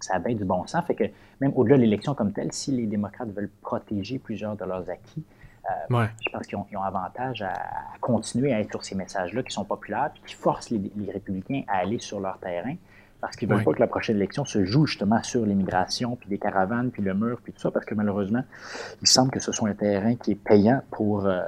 ça 0.00 0.14
a 0.14 0.20
du 0.20 0.44
bon 0.44 0.66
sens. 0.66 0.84
Fait 0.86 0.94
que 0.94 1.04
même 1.40 1.52
au-delà 1.54 1.76
de 1.76 1.82
l'élection 1.82 2.14
comme 2.14 2.32
telle, 2.32 2.52
si 2.52 2.72
les 2.72 2.86
démocrates 2.86 3.28
veulent 3.30 3.50
protéger 3.60 4.18
plusieurs 4.18 4.56
de 4.56 4.64
leurs 4.64 4.88
acquis, 4.90 5.24
euh, 5.70 6.06
je 6.20 6.30
pense 6.30 6.46
qu'ils 6.46 6.58
ont, 6.58 6.82
avantage 6.82 7.42
à, 7.42 7.54
continuer 8.00 8.52
à 8.52 8.60
être 8.60 8.70
sur 8.70 8.84
ces 8.84 8.94
messages-là 8.94 9.42
qui 9.42 9.52
sont 9.52 9.64
populaires 9.64 10.10
et 10.16 10.26
qui 10.26 10.34
forcent 10.34 10.70
les, 10.70 10.90
républicains 11.12 11.62
à 11.68 11.78
aller 11.78 11.98
sur 11.98 12.20
leur 12.20 12.38
terrain 12.38 12.74
parce 13.20 13.36
qu'ils 13.36 13.48
ne 13.48 13.54
veulent 13.54 13.64
pas 13.64 13.72
que 13.72 13.80
la 13.80 13.86
prochaine 13.86 14.16
élection 14.16 14.44
se 14.44 14.64
joue 14.64 14.86
justement 14.86 15.22
sur 15.22 15.46
l'immigration, 15.46 16.16
puis 16.16 16.28
des 16.28 16.38
caravanes, 16.38 16.90
puis 16.90 17.02
le 17.02 17.14
mur, 17.14 17.38
puis 17.40 17.52
tout 17.52 17.60
ça, 17.60 17.70
parce 17.70 17.86
que 17.86 17.94
malheureusement, 17.94 18.42
il 19.00 19.06
semble 19.06 19.30
que 19.30 19.38
ce 19.38 19.52
soit 19.52 19.68
un 19.68 19.74
terrain 19.74 20.16
qui 20.16 20.32
est 20.32 20.34
payant 20.34 20.82
pour 20.90 21.26
euh, 21.26 21.40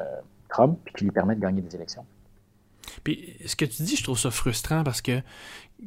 Trump, 0.48 0.78
puis 0.84 0.94
qui 0.94 1.04
lui 1.04 1.10
permet 1.10 1.34
de 1.34 1.40
gagner 1.40 1.62
des 1.62 1.74
élections. 1.74 2.06
Puis 3.02 3.34
ce 3.46 3.56
que 3.56 3.64
tu 3.64 3.82
dis, 3.82 3.96
je 3.96 4.02
trouve 4.02 4.18
ça 4.18 4.30
frustrant 4.30 4.84
parce 4.84 5.02
que 5.02 5.20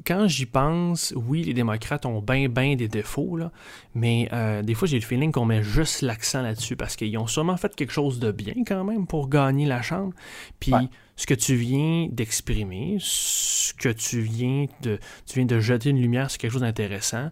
quand 0.06 0.28
j'y 0.28 0.46
pense, 0.46 1.14
oui, 1.16 1.44
les 1.44 1.54
démocrates 1.54 2.06
ont 2.06 2.22
bien, 2.22 2.50
bien 2.50 2.76
des 2.76 2.88
défauts, 2.88 3.38
là, 3.38 3.52
mais 3.96 4.28
euh, 4.34 4.62
des 4.62 4.74
fois, 4.74 4.88
j'ai 4.88 5.00
le 5.00 5.06
feeling 5.06 5.32
qu'on 5.32 5.46
met 5.46 5.64
juste 5.64 6.02
l'accent 6.02 6.42
là-dessus 6.42 6.76
parce 6.76 6.96
qu'ils 6.96 7.18
ont 7.18 7.28
sûrement 7.28 7.58
fait 7.58 7.74
quelque 7.76 7.94
chose 7.94 8.20
de 8.20 8.32
bien 8.32 8.54
quand 8.66 8.84
même 8.84 9.08
pour 9.08 9.30
gagner 9.30 9.66
la 9.66 9.82
Chambre. 9.82 10.14
Puis 10.60 10.74
ce 11.18 11.26
que 11.26 11.34
tu 11.34 11.56
viens 11.56 12.08
d'exprimer, 12.12 12.98
ce 13.00 13.74
que 13.74 13.90
tu 13.90 14.22
viens 14.22 14.68
de, 14.82 15.00
tu 15.26 15.40
viens 15.40 15.46
de 15.46 15.60
jeter 15.60 15.90
une 15.90 16.00
lumière 16.00 16.30
sur 16.30 16.40
quelque 16.40 16.52
chose 16.52 16.62
d'intéressant, 16.62 17.32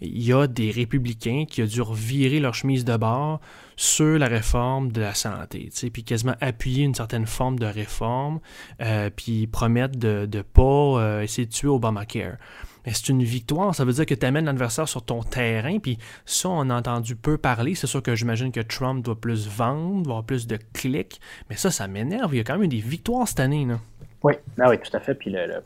il 0.00 0.22
y 0.22 0.32
a 0.32 0.46
des 0.46 0.70
républicains 0.70 1.44
qui 1.48 1.62
ont 1.62 1.66
dû 1.66 1.82
revirer 1.82 2.40
leur 2.40 2.54
chemise 2.54 2.84
de 2.84 2.96
bord 2.96 3.40
sur 3.76 4.18
la 4.18 4.26
réforme 4.26 4.90
de 4.90 5.02
la 5.02 5.14
santé, 5.14 5.70
puis 5.92 6.02
quasiment 6.02 6.34
appuyer 6.40 6.84
une 6.84 6.94
certaine 6.94 7.26
forme 7.26 7.58
de 7.58 7.66
réforme, 7.66 8.40
euh, 8.80 9.10
puis 9.14 9.46
promettre 9.46 9.98
de 9.98 10.26
ne 10.32 10.42
pas 10.42 10.62
euh, 10.62 11.22
essayer 11.22 11.46
de 11.46 11.52
tuer 11.52 11.68
Obamacare. 11.68 12.38
Mais 12.86 12.92
c'est 12.92 13.08
une 13.08 13.24
victoire, 13.24 13.74
ça 13.74 13.84
veut 13.84 13.92
dire 13.92 14.06
que 14.06 14.14
tu 14.14 14.24
amènes 14.24 14.44
l'adversaire 14.44 14.88
sur 14.88 15.04
ton 15.04 15.22
terrain, 15.22 15.78
puis 15.80 15.98
ça, 16.24 16.48
on 16.48 16.70
a 16.70 16.74
entendu 16.74 17.16
peu 17.16 17.36
parler. 17.36 17.74
C'est 17.74 17.88
sûr 17.88 18.00
que 18.00 18.14
j'imagine 18.14 18.52
que 18.52 18.60
Trump 18.60 19.04
doit 19.04 19.20
plus 19.20 19.48
vendre, 19.48 20.08
avoir 20.08 20.24
plus 20.24 20.46
de 20.46 20.56
clics, 20.72 21.20
mais 21.50 21.56
ça, 21.56 21.72
ça 21.72 21.88
m'énerve. 21.88 22.32
Il 22.34 22.38
y 22.38 22.40
a 22.40 22.44
quand 22.44 22.56
même 22.56 22.68
des 22.68 22.80
victoires 22.80 23.26
cette 23.26 23.40
année. 23.40 23.66
Là. 23.66 23.80
Oui, 24.22 24.34
ah 24.60 24.70
oui, 24.70 24.78
tout 24.78 24.96
à 24.96 25.00
fait. 25.00 25.14
Puis 25.14 25.30
le, 25.30 25.38
euh, 25.38 25.60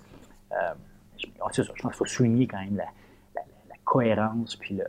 je 1.18 1.26
pense 1.36 1.54
qu'il 1.54 1.92
faut 1.92 2.06
souligner 2.06 2.46
quand 2.46 2.58
même 2.58 2.76
la, 2.76 2.86
cohérence, 3.84 4.54
puis 4.54 4.76
le, 4.76 4.84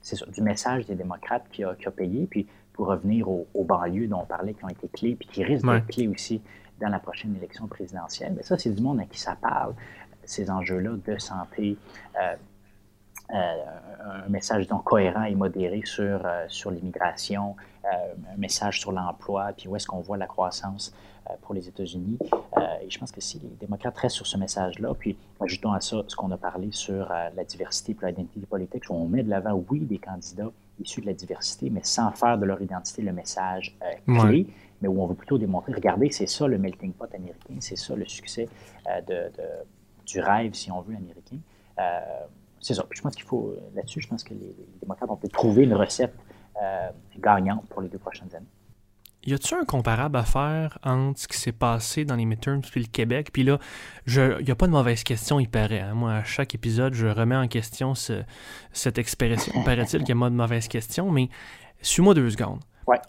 c'est 0.00 0.16
du 0.30 0.40
message 0.40 0.86
des 0.86 0.94
démocrates 0.94 1.44
qui 1.52 1.62
a, 1.62 1.74
payé. 1.94 2.26
Puis 2.28 2.46
pour 2.72 2.86
revenir 2.86 3.28
aux, 3.28 3.46
banlieues 3.54 4.08
dont 4.08 4.20
on 4.22 4.26
parlait, 4.26 4.54
qui 4.54 4.64
ont 4.64 4.70
été 4.70 4.88
clés, 4.88 5.14
puis 5.14 5.28
qui 5.28 5.44
risquent 5.44 5.66
d'être 5.66 5.86
clés 5.86 6.08
aussi 6.08 6.40
dans 6.80 6.88
la 6.88 6.98
prochaine 6.98 7.36
élection 7.36 7.68
présidentielle, 7.68 8.32
mais 8.36 8.42
ça, 8.42 8.58
c'est 8.58 8.70
du 8.70 8.82
monde 8.82 8.98
à 9.00 9.04
qui 9.04 9.20
ça 9.20 9.36
parle, 9.40 9.74
ces 10.32 10.50
enjeux-là 10.50 10.92
de 11.06 11.18
santé. 11.18 11.76
Euh, 12.20 12.34
euh, 13.34 14.24
un 14.24 14.28
message 14.28 14.66
donc 14.66 14.84
cohérent 14.84 15.24
et 15.24 15.34
modéré 15.34 15.82
sur, 15.84 16.20
euh, 16.24 16.44
sur 16.48 16.70
l'immigration, 16.70 17.56
un 17.84 18.36
message 18.36 18.80
sur 18.80 18.92
l'emploi, 18.92 19.52
puis 19.56 19.68
où 19.68 19.76
est-ce 19.76 19.86
qu'on 19.86 20.00
voit 20.00 20.16
la 20.16 20.26
croissance 20.26 20.94
pour 21.40 21.54
les 21.54 21.66
États-Unis. 21.68 22.18
Et 22.80 22.90
je 22.90 22.98
pense 22.98 23.10
que 23.10 23.20
si 23.20 23.40
les 23.40 23.48
démocrates 23.60 23.96
restent 23.98 24.16
sur 24.16 24.26
ce 24.26 24.36
message-là, 24.36 24.94
puis 24.94 25.16
ajoutons 25.40 25.72
à 25.72 25.80
ça 25.80 26.02
ce 26.06 26.14
qu'on 26.14 26.30
a 26.30 26.36
parlé 26.36 26.68
sur 26.70 27.08
la 27.08 27.44
diversité 27.44 27.96
et 28.00 28.06
l'identité 28.06 28.46
politique, 28.46 28.84
où 28.88 28.94
on 28.94 29.08
met 29.08 29.24
de 29.24 29.30
l'avant, 29.30 29.64
oui, 29.68 29.80
des 29.80 29.98
candidats 29.98 30.50
issus 30.80 31.00
de 31.00 31.06
la 31.06 31.12
diversité, 31.12 31.70
mais 31.70 31.82
sans 31.82 32.12
faire 32.12 32.38
de 32.38 32.44
leur 32.44 32.62
identité 32.62 33.02
le 33.02 33.12
message 33.12 33.76
clé, 34.06 34.46
mais 34.80 34.88
où 34.88 35.02
on 35.02 35.06
veut 35.06 35.16
plutôt 35.16 35.38
démontrer, 35.38 35.72
regardez, 35.72 36.10
c'est 36.12 36.28
ça 36.28 36.46
le 36.46 36.58
melting 36.58 36.92
pot 36.92 37.12
américain, 37.12 37.54
c'est 37.58 37.76
ça 37.76 37.96
le 37.96 38.06
succès 38.06 38.48
de, 39.08 39.30
du 40.06 40.20
rêve, 40.20 40.54
si 40.54 40.70
on 40.70 40.80
veut, 40.80 40.96
américain. 40.96 41.38
c'est 42.60 42.74
ça. 42.74 42.84
Je 42.90 43.00
pense 43.00 43.14
qu'il 43.14 43.24
faut, 43.24 43.56
là-dessus, 43.74 44.00
je 44.00 44.08
pense 44.08 44.24
que 44.24 44.34
les, 44.34 44.40
les, 44.40 44.78
démocrates 44.80 45.10
ont 45.10 45.16
pu 45.16 45.28
trouver 45.28 45.64
une 45.64 45.74
recette 45.74 46.14
gagnante 47.18 47.66
pour 47.68 47.82
les 47.82 47.88
deux 47.88 47.98
prochaines 47.98 48.34
années. 48.34 48.46
Y 49.24 49.34
a-t-il 49.34 49.54
un 49.54 49.64
comparable 49.64 50.16
à 50.16 50.24
faire 50.24 50.78
entre 50.82 51.20
ce 51.20 51.28
qui 51.28 51.38
s'est 51.38 51.52
passé 51.52 52.04
dans 52.04 52.16
les 52.16 52.24
midterms 52.24 52.60
puis 52.60 52.80
le 52.80 52.88
Québec? 52.88 53.30
Puis 53.32 53.44
là, 53.44 53.60
il 54.08 54.44
n'y 54.44 54.50
a 54.50 54.56
pas 54.56 54.66
de 54.66 54.72
mauvaise 54.72 55.04
question, 55.04 55.38
il 55.38 55.48
paraît. 55.48 55.80
Hein. 55.80 55.94
Moi, 55.94 56.12
à 56.12 56.24
chaque 56.24 56.56
épisode, 56.56 56.94
je 56.94 57.06
remets 57.06 57.36
en 57.36 57.46
question 57.46 57.94
cette 57.94 58.98
expression. 58.98 59.52
Paraît-il 59.64 60.00
qu'il 60.00 60.08
y 60.16 60.22
a 60.24 60.28
de 60.28 60.34
mauvaise 60.34 60.66
question, 60.66 61.12
mais 61.12 61.28
suis-moi 61.82 62.14
deux 62.14 62.30
secondes. 62.30 62.58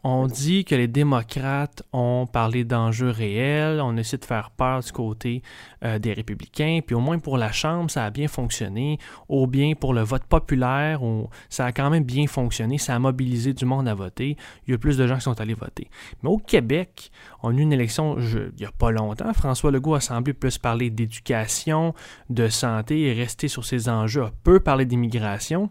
On 0.03 0.27
dit 0.27 0.65
que 0.65 0.75
les 0.75 0.87
démocrates 0.87 1.83
ont 1.93 2.27
parlé 2.31 2.63
d'enjeux 2.63 3.09
réels, 3.09 3.81
on 3.81 3.97
essaie 3.97 4.17
de 4.17 4.25
faire 4.25 4.51
peur 4.51 4.81
du 4.81 4.91
côté 4.91 5.41
euh, 5.83 5.99
des 5.99 6.13
républicains, 6.13 6.79
puis 6.85 6.95
au 6.95 6.99
moins 6.99 7.19
pour 7.19 7.37
la 7.37 7.51
Chambre, 7.51 7.89
ça 7.89 8.05
a 8.05 8.09
bien 8.09 8.27
fonctionné, 8.27 8.99
ou 9.29 9.47
bien 9.47 9.73
pour 9.73 9.93
le 9.93 10.01
vote 10.01 10.23
populaire, 10.25 11.01
ça 11.49 11.65
a 11.65 11.71
quand 11.71 11.89
même 11.89 12.03
bien 12.03 12.27
fonctionné, 12.27 12.77
ça 12.77 12.95
a 12.95 12.99
mobilisé 12.99 13.53
du 13.53 13.65
monde 13.65 13.87
à 13.87 13.93
voter, 13.93 14.37
il 14.67 14.71
y 14.71 14.73
a 14.73 14.77
plus 14.77 14.97
de 14.97 15.07
gens 15.07 15.15
qui 15.15 15.21
sont 15.21 15.39
allés 15.41 15.53
voter. 15.53 15.89
Mais 16.21 16.29
au 16.29 16.37
Québec, 16.37 17.11
on 17.41 17.49
a 17.49 17.53
eu 17.53 17.61
une 17.61 17.73
élection 17.73 18.17
il 18.19 18.53
n'y 18.59 18.65
a 18.65 18.71
pas 18.71 18.91
longtemps, 18.91 19.33
François 19.33 19.71
Legault 19.71 19.95
a 19.95 20.01
semblé 20.01 20.33
plus 20.33 20.57
parler 20.57 20.89
d'éducation, 20.89 21.93
de 22.29 22.47
santé 22.47 23.01
et 23.01 23.13
rester 23.13 23.47
sur 23.47 23.65
ces 23.65 23.89
enjeux, 23.89 24.23
a 24.23 24.31
peu 24.43 24.59
parlé 24.59 24.85
d'immigration. 24.85 25.69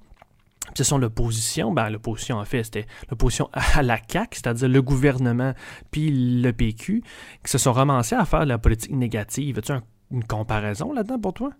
Ce 0.75 0.85
sont 0.85 0.99
l'opposition, 0.99 1.73
ben, 1.73 1.91
l'opposition 1.91 2.37
en 2.39 2.45
fait, 2.45 2.65
c'était 2.65 2.87
l'opposition 3.11 3.51
à 3.53 3.83
la 3.83 3.99
CAQ, 4.07 4.37
c'est-à-dire 4.37 4.69
le 4.69 4.83
gouvernement 4.83 5.53
puis 5.91 6.11
le 6.41 6.53
PQ, 6.53 7.03
qui 7.45 7.51
se 7.51 7.59
sont 7.59 7.73
ramassés 7.73 8.15
à 8.15 8.25
faire 8.25 8.41
de 8.41 8.49
la 8.49 8.59
politique 8.59 8.93
négative. 8.93 9.59
As-tu 9.59 9.73
une 10.11 10.25
comparaison 10.25 10.93
là-dedans 10.93 11.19
pour 11.19 11.35
toi? 11.35 11.51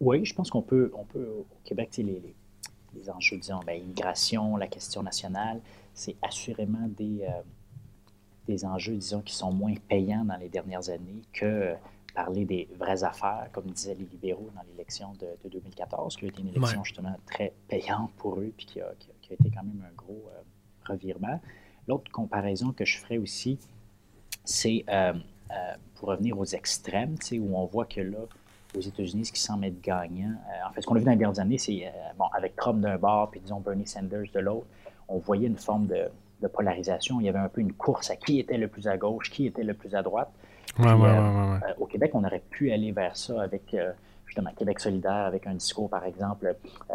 Oui, 0.00 0.24
je 0.24 0.34
pense 0.34 0.50
qu'on 0.50 0.62
peut, 0.62 0.90
on 0.94 1.04
peut 1.04 1.26
au 1.38 1.46
Québec, 1.64 1.90
les, 1.98 2.20
les, 2.94 3.10
enjeux, 3.10 3.38
disons, 3.38 3.60
ben, 3.66 3.78
l'immigration, 3.78 4.56
la 4.56 4.66
question 4.66 5.02
nationale, 5.02 5.60
c'est 5.94 6.16
assurément 6.22 6.88
des, 6.96 7.22
euh, 7.22 7.42
des 8.48 8.64
enjeux, 8.64 8.94
disons, 8.94 9.20
qui 9.20 9.34
sont 9.34 9.52
moins 9.52 9.74
payants 9.88 10.24
dans 10.24 10.36
les 10.36 10.48
dernières 10.48 10.88
années 10.88 11.22
que 11.32 11.74
parler 12.14 12.44
des 12.44 12.68
vraies 12.78 13.02
affaires, 13.04 13.48
comme 13.52 13.66
disaient 13.66 13.96
les 13.98 14.04
libéraux 14.04 14.50
dans 14.54 14.62
l'élection 14.70 15.12
de, 15.14 15.48
2014, 15.48 16.16
qui 16.16 16.24
a 16.24 16.28
été 16.28 16.40
une 16.40 16.48
élection 16.48 16.84
justement 16.84 17.14
très 17.26 17.52
payante 17.68 18.10
pour 18.16 18.38
eux, 18.38 18.52
puis 18.56 18.66
qui 18.66 18.80
a, 18.80 18.92
été 19.30 19.50
quand 19.50 19.64
même 19.64 19.84
un 19.84 19.94
gros 19.96 20.30
euh, 20.30 20.92
revirement. 20.92 21.40
L'autre 21.88 22.10
comparaison 22.12 22.72
que 22.72 22.84
je 22.84 22.98
ferais 22.98 23.18
aussi, 23.18 23.58
c'est 24.44 24.84
euh, 24.88 25.12
pour 25.96 26.08
revenir 26.08 26.38
aux 26.38 26.44
extrêmes, 26.44 27.16
où 27.32 27.56
on 27.56 27.66
voit 27.66 27.86
que 27.86 28.00
là, 28.00 28.18
aux 28.76 28.80
États-Unis, 28.80 29.26
ce 29.26 29.32
qui 29.32 29.40
semble 29.40 29.66
être 29.66 29.80
gagnant, 29.80 30.34
en 30.66 30.72
fait, 30.72 30.82
ce 30.82 30.86
qu'on 30.86 30.96
a 30.96 30.98
vu 30.98 31.04
dans 31.04 31.12
les 31.12 31.16
dernières 31.16 31.40
années, 31.40 31.58
c'est, 31.58 31.92
bon, 32.18 32.26
avec 32.32 32.56
Trump 32.56 32.80
d'un 32.80 32.98
bord, 32.98 33.30
puis 33.30 33.40
disons 33.40 33.60
Bernie 33.60 33.86
Sanders 33.86 34.30
de 34.32 34.40
l'autre, 34.40 34.66
on 35.08 35.18
voyait 35.18 35.46
une 35.46 35.58
forme 35.58 35.86
de, 35.86 36.08
polarisation. 36.48 37.20
Il 37.20 37.26
y 37.26 37.28
avait 37.28 37.38
un 37.38 37.48
peu 37.48 37.60
une 37.60 37.72
course 37.72 38.10
à 38.10 38.16
qui 38.16 38.38
était 38.38 38.58
le 38.58 38.68
plus 38.68 38.86
à 38.88 38.96
gauche, 38.96 39.30
qui 39.30 39.46
était 39.46 39.64
le 39.64 39.74
plus 39.74 39.94
à 39.94 40.02
droite. 40.02 40.30
au 41.78 41.86
Québec, 41.86 42.10
on 42.14 42.24
aurait 42.24 42.42
pu 42.50 42.72
aller 42.72 42.92
vers 42.92 43.16
ça 43.16 43.42
avec 43.42 43.74
justement 44.34 44.50
Québec 44.56 44.80
solidaire 44.80 45.26
avec 45.26 45.46
un 45.46 45.54
discours, 45.54 45.88
par 45.88 46.04
exemple, 46.04 46.56
euh, 46.90 46.94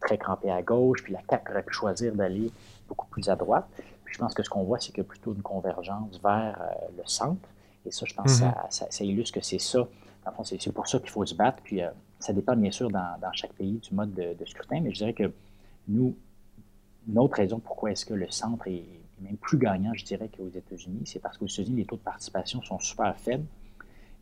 très 0.00 0.18
crampé 0.18 0.50
à 0.50 0.62
gauche, 0.62 1.02
puis 1.02 1.12
la 1.12 1.20
CAQ 1.28 1.52
aurait 1.52 1.62
pu 1.62 1.72
choisir 1.72 2.14
d'aller 2.14 2.50
beaucoup 2.86 3.06
plus 3.06 3.28
à 3.28 3.36
droite. 3.36 3.64
Puis 4.04 4.14
je 4.14 4.18
pense 4.18 4.34
que 4.34 4.42
ce 4.42 4.50
qu'on 4.50 4.64
voit, 4.64 4.78
c'est 4.78 4.88
qu'il 4.92 4.98
y 4.98 5.06
a 5.06 5.08
plutôt 5.08 5.32
une 5.34 5.42
convergence 5.42 6.20
vers 6.22 6.60
euh, 6.60 6.86
le 6.96 7.02
centre. 7.06 7.48
Et 7.86 7.90
ça, 7.90 8.04
je 8.06 8.14
pense 8.14 8.40
que 8.40 8.44
mm-hmm. 8.44 8.90
ça, 8.90 9.04
illustre 9.04 9.38
que 9.38 9.44
c'est 9.44 9.58
ça. 9.58 9.86
c'est 10.44 10.72
pour 10.72 10.86
ça 10.86 10.98
qu'il 10.98 11.10
faut 11.10 11.24
se 11.24 11.34
battre. 11.34 11.62
Puis 11.62 11.82
euh, 11.82 11.88
ça 12.18 12.32
dépend 12.32 12.56
bien 12.56 12.70
sûr 12.70 12.90
dans, 12.90 13.32
chaque 13.32 13.52
pays 13.52 13.78
du 13.78 13.94
mode 13.94 14.12
de, 14.12 14.44
scrutin, 14.44 14.80
mais 14.82 14.90
je 14.92 14.98
dirais 14.98 15.14
que 15.14 15.32
nous, 15.88 16.16
une 17.08 17.18
autre 17.18 17.36
raison 17.36 17.58
pourquoi 17.58 17.92
est-ce 17.92 18.06
que 18.06 18.14
le 18.14 18.30
centre 18.30 18.66
est, 18.68 18.84
même 19.20 19.36
plus 19.36 19.58
gagnant, 19.58 19.92
je 19.94 20.04
dirais, 20.04 20.28
qu'aux 20.28 20.48
États-Unis, 20.48 21.02
c'est 21.06 21.18
parce 21.18 21.38
qu'aux 21.38 21.46
États-Unis, 21.46 21.76
les 21.76 21.84
taux 21.84 21.96
de 21.96 22.02
participation 22.02 22.62
sont 22.62 22.78
super 22.78 23.16
faibles. 23.16 23.46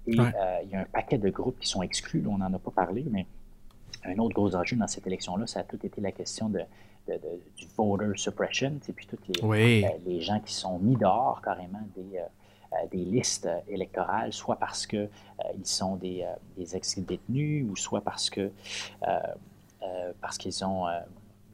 Et 0.06 0.18
euh, 0.18 0.24
il 0.64 0.70
y 0.70 0.74
a 0.74 0.80
un 0.80 0.84
paquet 0.84 1.18
de 1.18 1.30
groupes 1.30 1.58
qui 1.60 1.68
sont 1.68 1.82
exclus. 1.82 2.24
on 2.26 2.38
n'en 2.38 2.52
a 2.52 2.58
pas 2.58 2.70
parlé, 2.72 3.04
mais 3.08 3.26
un 4.04 4.18
autre 4.18 4.34
gros 4.34 4.54
enjeu 4.56 4.76
dans 4.76 4.88
cette 4.88 5.06
élection-là, 5.06 5.46
ça 5.46 5.60
a 5.60 5.62
tout 5.62 5.78
été 5.84 6.00
la 6.00 6.10
question 6.10 6.48
de, 6.48 6.60
du 7.56 7.66
voter 7.76 8.16
suppression, 8.16 8.78
et 8.88 8.92
puis 8.92 9.06
tous 9.06 9.52
les, 9.52 9.84
euh, 9.84 9.88
les, 10.04 10.20
gens 10.20 10.40
qui 10.40 10.52
sont 10.52 10.78
mis 10.78 10.96
dehors 10.96 11.40
carrément 11.42 11.82
des, 11.94 12.18
euh, 12.18 12.76
des 12.90 13.04
listes 13.04 13.48
électorales, 13.68 14.32
soit 14.32 14.56
parce 14.56 14.86
qu'ils 14.86 15.08
ils 15.56 15.66
sont 15.66 15.96
des, 15.96 16.26
des 16.56 16.74
ex-détenus, 16.74 17.64
ou 17.68 17.76
soit 17.76 18.00
parce 18.00 18.28
que 18.28 18.50
parce 20.20 20.38
qu'ils 20.38 20.64
ont 20.64 20.86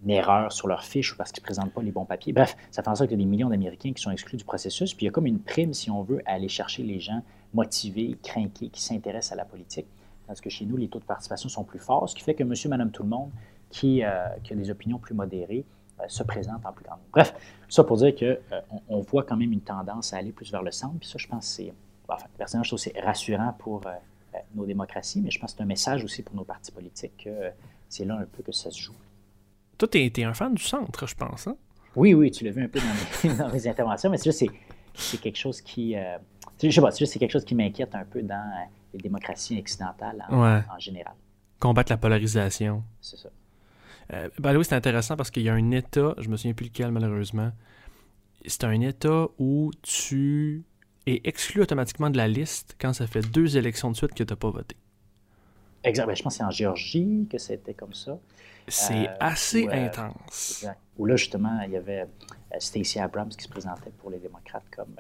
une 0.05 0.11
erreur 0.11 0.53
sur 0.53 0.69
leur 0.69 0.85
fiche 0.85 1.13
ou 1.13 1.17
parce 1.17 1.33
qu'ils 1.33 1.43
ne 1.43 1.47
présentent 1.47 1.73
pas 1.73 1.83
les 1.83 1.91
bons 1.91 2.05
papiers. 2.05 2.33
Bref, 2.33 2.57
ça 2.71 2.83
fait 2.83 2.89
en 2.89 2.95
sorte 2.95 3.09
qu'il 3.09 3.19
y 3.19 3.23
a 3.23 3.25
des 3.25 3.31
millions 3.31 3.49
d'Américains 3.49 3.93
qui 3.93 4.03
sont 4.03 4.11
exclus 4.11 4.37
du 4.37 4.45
processus. 4.45 4.95
Puis 4.95 5.05
il 5.05 5.07
y 5.07 5.09
a 5.09 5.13
comme 5.13 5.27
une 5.27 5.41
prime, 5.41 5.75
si 5.75 5.91
on 5.91 6.03
veut, 6.03 6.21
à 6.27 6.33
aller 6.33 6.49
chercher 6.49 6.83
les 6.83 7.01
gens 7.01 7.23
motivés, 7.55 8.17
crainqués, 8.23 8.69
qui 8.69 8.83
s'intéressent 8.83 9.33
à 9.33 9.37
la 9.37 9.45
politique. 9.45 9.87
Parce 10.27 10.41
que 10.41 10.51
chez 10.51 10.67
nous, 10.67 10.77
les 10.77 10.89
taux 10.89 10.99
de 10.99 11.05
participation 11.05 11.49
sont 11.49 11.65
plus 11.65 11.79
forts, 11.79 12.09
ce 12.09 12.15
qui 12.15 12.23
fait 12.23 12.35
que 12.35 12.45
monsieur, 12.45 12.69
madame, 12.69 12.91
tout 12.91 13.03
le 13.03 13.09
monde 13.09 13.31
qui, 13.71 14.03
euh, 14.03 14.29
a 14.29 14.55
des 14.55 14.71
opinions 14.71 14.99
plus 14.99 15.15
modérées 15.15 15.65
euh, 16.01 16.05
se 16.09 16.23
présente 16.23 16.65
en 16.65 16.73
plus 16.73 16.85
grand 16.85 16.97
nombre. 16.97 17.09
Bref, 17.13 17.35
ça 17.69 17.85
pour 17.85 17.97
dire 17.97 18.15
qu'on 18.15 18.25
euh, 18.25 18.61
on 18.89 19.01
voit 19.01 19.25
quand 19.25 19.37
même 19.37 19.53
une 19.53 19.61
tendance 19.61 20.13
à 20.13 20.19
aller 20.19 20.33
plus 20.33 20.51
vers 20.51 20.63
le 20.63 20.71
centre. 20.71 20.99
Puis 21.01 21.09
ça, 21.09 21.19
je 21.19 21.27
pense 21.27 21.47
c'est, 21.47 21.73
enfin, 22.09 22.27
personnellement, 22.37 22.65
je 22.65 22.71
trouve 22.71 22.79
c'est 22.79 22.99
rassurant 23.01 23.55
pour 23.59 23.83
nos 24.55 24.67
démocraties, 24.67 25.21
mais 25.21 25.31
je 25.31 25.41
pense 25.41 25.53
que 25.53 25.59
c'est 25.59 25.63
un 25.63 25.67
message 25.67 26.05
aussi 26.05 26.23
pour 26.23 26.37
nos 26.37 26.45
partis 26.45 26.71
politiques 26.71 27.25
que 27.25 27.51
c'est 27.89 28.05
là 28.05 28.17
un 28.17 28.25
peu 28.25 28.43
que 28.43 28.53
ça 28.53 28.71
se 28.71 28.81
joue. 28.81 28.95
Toi, 29.79 29.89
tu 29.89 29.99
es, 29.99 30.25
un 30.25 30.35
fan 30.35 30.55
du 30.55 30.63
centre, 30.63 31.07
je 31.07 31.15
pense. 31.15 31.47
Hein? 31.47 31.57
Oui, 31.97 32.15
oui, 32.15 32.31
tu 32.31 32.45
l'as 32.45 32.51
vu 32.51 32.63
un 32.63 32.69
peu 32.69 32.81
dans 33.39 33.49
mes, 33.51 33.67
interventions, 33.69 34.11
mais 34.11 34.19
c'est, 34.19 34.33
c'est 34.95 35.21
quelque 35.21 35.39
chose 35.39 35.61
qui 35.61 35.95
je 36.63 36.71
sais 36.71 36.81
pas, 36.81 36.91
c'est 36.91 37.19
quelque 37.19 37.31
chose 37.31 37.45
qui 37.45 37.55
m'inquiète 37.55 37.95
un 37.95 38.05
peu 38.05 38.23
dans 38.23 38.35
euh, 38.35 38.65
les 38.95 39.01
démocraties 39.01 39.59
occidentales 39.59 40.25
en, 40.29 40.79
général. 40.79 41.15
Combattre 41.61 41.93
la 41.93 41.99
polarisation. 41.99 42.83
C'est 43.01 43.17
ça. 43.17 43.29
Euh, 44.13 44.29
ben 44.39 44.57
oui, 44.57 44.65
c'est 44.65 44.75
intéressant 44.75 45.17
parce 45.17 45.31
qu'il 45.31 45.43
y 45.43 45.49
a 45.49 45.55
un 45.55 45.71
État, 45.71 46.15
je 46.19 46.29
me 46.29 46.37
souviens 46.37 46.55
plus 46.55 46.67
lequel 46.67 46.91
malheureusement, 46.91 47.53
c'est 48.47 48.65
un 48.65 48.81
État 48.81 49.27
où 49.39 49.71
tu 49.83 50.65
es 51.07 51.21
exclu 51.25 51.63
automatiquement 51.63 52.11
de 52.11 52.17
la 52.17 52.27
liste 52.27 52.77
quand 52.81 52.93
ça 52.93 53.07
fait 53.07 53.21
deux 53.21 53.57
élections 53.57 53.91
de 53.91 53.97
suite 53.97 54.15
que 54.15 54.25
tu 54.25 54.33
n'as 54.33 54.37
pas 54.37 54.51
voté. 54.51 54.77
Exact. 55.85 56.07
Ben, 56.07 56.17
je 56.17 56.23
pense 56.23 56.35
que 56.35 56.39
c'est 56.39 56.45
en 56.45 56.51
Géorgie 56.51 57.27
que 57.31 57.39
c'était 57.39 57.75
comme 57.75 57.95
ça. 57.95 58.19
C'est 58.67 59.09
euh, 59.09 59.17
assez 59.21 59.67
intense. 59.69 60.59
Exact. 60.63 60.81
Où 60.99 61.07
là, 61.07 61.17
justement, 61.17 61.61
il 61.65 61.73
y 61.73 61.77
avait 61.77 62.07
Stacey 62.59 63.01
Abrams 63.01 63.31
qui 63.31 63.45
se 63.45 63.49
présentait 63.49 63.91
pour 63.99 64.11
les 64.11 64.19
démocrates 64.19 64.65
comme 64.75 64.95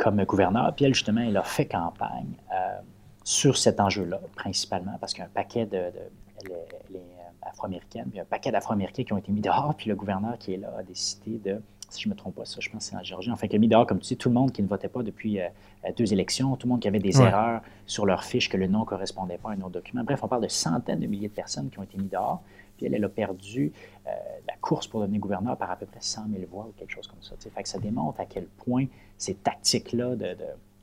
comme 0.00 0.24
gouverneur. 0.24 0.74
Puis 0.74 0.86
elle, 0.86 0.94
justement, 0.94 1.20
elle 1.20 1.36
a 1.36 1.42
fait 1.42 1.66
campagne 1.66 2.32
euh, 2.52 2.78
sur 3.22 3.56
cet 3.58 3.80
enjeu-là, 3.80 4.18
principalement, 4.34 4.96
parce 4.98 5.12
qu'un 5.12 5.28
paquet 5.28 5.66
de. 5.66 5.76
elle, 5.76 6.50
est, 6.50 6.96
euh, 6.96 6.98
afro-américaine, 7.42 8.06
puis 8.10 8.20
un 8.20 8.24
paquet 8.24 8.50
d'afro-américains 8.50 9.04
qui 9.04 9.12
ont 9.12 9.18
été 9.18 9.30
mis 9.30 9.40
dehors, 9.40 9.74
puis 9.76 9.88
le 9.88 9.96
gouverneur 9.96 10.38
qui 10.38 10.54
est 10.54 10.56
là 10.56 10.74
a 10.78 10.82
décidé 10.82 11.38
de. 11.38 11.62
Si 11.90 12.02
je 12.02 12.08
ne 12.08 12.14
me 12.14 12.18
trompe 12.18 12.36
pas, 12.36 12.44
ça, 12.44 12.58
je 12.60 12.70
pense 12.70 12.84
que 12.84 12.90
c'est 12.90 12.96
en 12.96 13.02
Géorgie. 13.02 13.30
En 13.30 13.36
fait, 13.36 13.48
il 13.48 13.56
a 13.56 13.58
mis 13.58 13.68
dehors, 13.68 13.86
comme 13.86 13.98
tu 13.98 14.08
dis, 14.08 14.16
tout 14.16 14.28
le 14.28 14.34
monde 14.34 14.52
qui 14.52 14.62
ne 14.62 14.68
votait 14.68 14.88
pas 14.88 15.02
depuis 15.02 15.40
euh, 15.40 15.48
deux 15.96 16.12
élections, 16.12 16.56
tout 16.56 16.66
le 16.66 16.72
monde 16.72 16.80
qui 16.80 16.88
avait 16.88 16.98
des 16.98 17.20
erreurs 17.20 17.62
sur 17.86 18.06
leur 18.06 18.24
fiche, 18.24 18.48
que 18.48 18.56
le 18.56 18.66
nom 18.66 18.80
ne 18.80 18.84
correspondait 18.84 19.38
pas 19.38 19.50
à 19.50 19.52
un 19.52 19.60
autre 19.60 19.70
document. 19.70 20.04
Bref, 20.04 20.20
on 20.22 20.28
parle 20.28 20.42
de 20.42 20.48
centaines 20.48 21.00
de 21.00 21.06
milliers 21.06 21.28
de 21.28 21.34
personnes 21.34 21.68
qui 21.70 21.78
ont 21.78 21.82
été 21.82 21.98
mis 21.98 22.08
dehors. 22.08 22.42
Puis 22.76 22.86
elle, 22.86 22.94
elle 22.94 23.04
a 23.04 23.08
perdu 23.08 23.72
la 24.06 24.54
course 24.60 24.86
pour 24.86 25.00
devenir 25.00 25.20
gouverneur 25.20 25.56
par 25.56 25.70
à 25.70 25.76
peu 25.76 25.86
près 25.86 26.00
100 26.00 26.22
000 26.32 26.44
voix 26.50 26.66
ou 26.66 26.72
quelque 26.76 26.92
chose 26.92 27.06
comme 27.06 27.22
ça. 27.22 27.34
Fait 27.38 27.62
que 27.62 27.68
ça 27.68 27.78
démontre 27.78 28.20
à 28.20 28.24
quel 28.24 28.46
point 28.46 28.86
ces 29.18 29.34
tactiques-là 29.34 30.16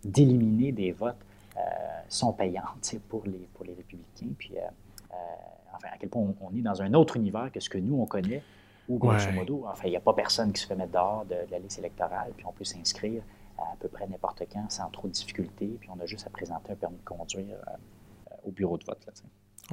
d'éliminer 0.03 0.71
de, 0.71 0.77
des 0.77 0.91
votes 0.91 1.17
euh, 1.57 1.61
sont 2.07 2.33
payantes 2.33 2.95
pour 3.09 3.23
les, 3.25 3.49
pour 3.53 3.65
les 3.65 3.73
républicains. 3.73 4.33
Puis, 4.37 4.51
euh, 4.57 4.61
euh, 5.11 5.15
enfin, 5.75 5.87
à 5.91 5.97
quel 5.97 6.09
point 6.09 6.21
on, 6.39 6.55
est 6.55 6.61
dans 6.61 6.81
un 6.81 6.93
autre 6.93 7.17
univers 7.17 7.51
que 7.51 7.59
ce 7.59 7.69
que 7.69 7.79
nous, 7.79 7.99
on 7.99 8.05
connaît, 8.05 8.43
où, 8.87 8.97
grosso 8.97 9.31
modo, 9.31 9.65
enfin, 9.67 9.87
il 9.87 9.91
n'y 9.91 9.97
a 9.97 10.01
pas 10.01 10.13
personne 10.13 10.53
qui 10.53 10.61
se 10.61 10.67
fait 10.67 10.75
mettre 10.75 10.93
dehors 10.93 11.25
de, 11.25 11.35
la 11.51 11.59
liste 11.59 11.79
électorale, 11.79 12.31
puis 12.35 12.45
on 12.45 12.51
peut 12.51 12.63
s'inscrire 12.63 13.21
à, 13.57 13.75
peu 13.79 13.87
près 13.87 14.07
n'importe 14.07 14.43
quand 14.51 14.69
sans 14.69 14.89
trop 14.89 15.07
de 15.07 15.13
difficultés, 15.13 15.77
puis 15.79 15.89
on 15.95 15.99
a 16.01 16.05
juste 16.05 16.27
à 16.27 16.29
présenter 16.29 16.71
un 16.71 16.75
permis 16.75 16.97
de 16.97 17.03
conduire 17.05 17.57
au 18.45 18.51
bureau 18.51 18.77
de 18.77 18.85
vote. 18.85 19.05
Là, 19.05 19.13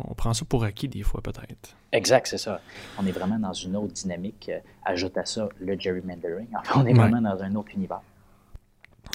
on 0.08 0.14
prend 0.14 0.34
ça 0.34 0.44
pour 0.44 0.64
acquis 0.64 0.88
des 0.88 1.02
fois, 1.02 1.20
peut-être. 1.20 1.76
Exact, 1.92 2.26
c'est 2.26 2.38
ça. 2.38 2.60
On 2.98 3.06
est 3.06 3.12
vraiment 3.12 3.38
dans 3.38 3.52
une 3.52 3.76
autre 3.76 3.92
dynamique. 3.92 4.50
ajoute 4.84 5.16
à 5.16 5.24
ça 5.24 5.48
le 5.60 5.78
gerrymandering. 5.78 6.48
Enfin, 6.58 6.80
on 6.82 6.86
est 6.86 6.94
vraiment 6.94 7.20
dans 7.20 7.42
un 7.42 7.54
autre 7.54 7.70
univers. 7.74 8.02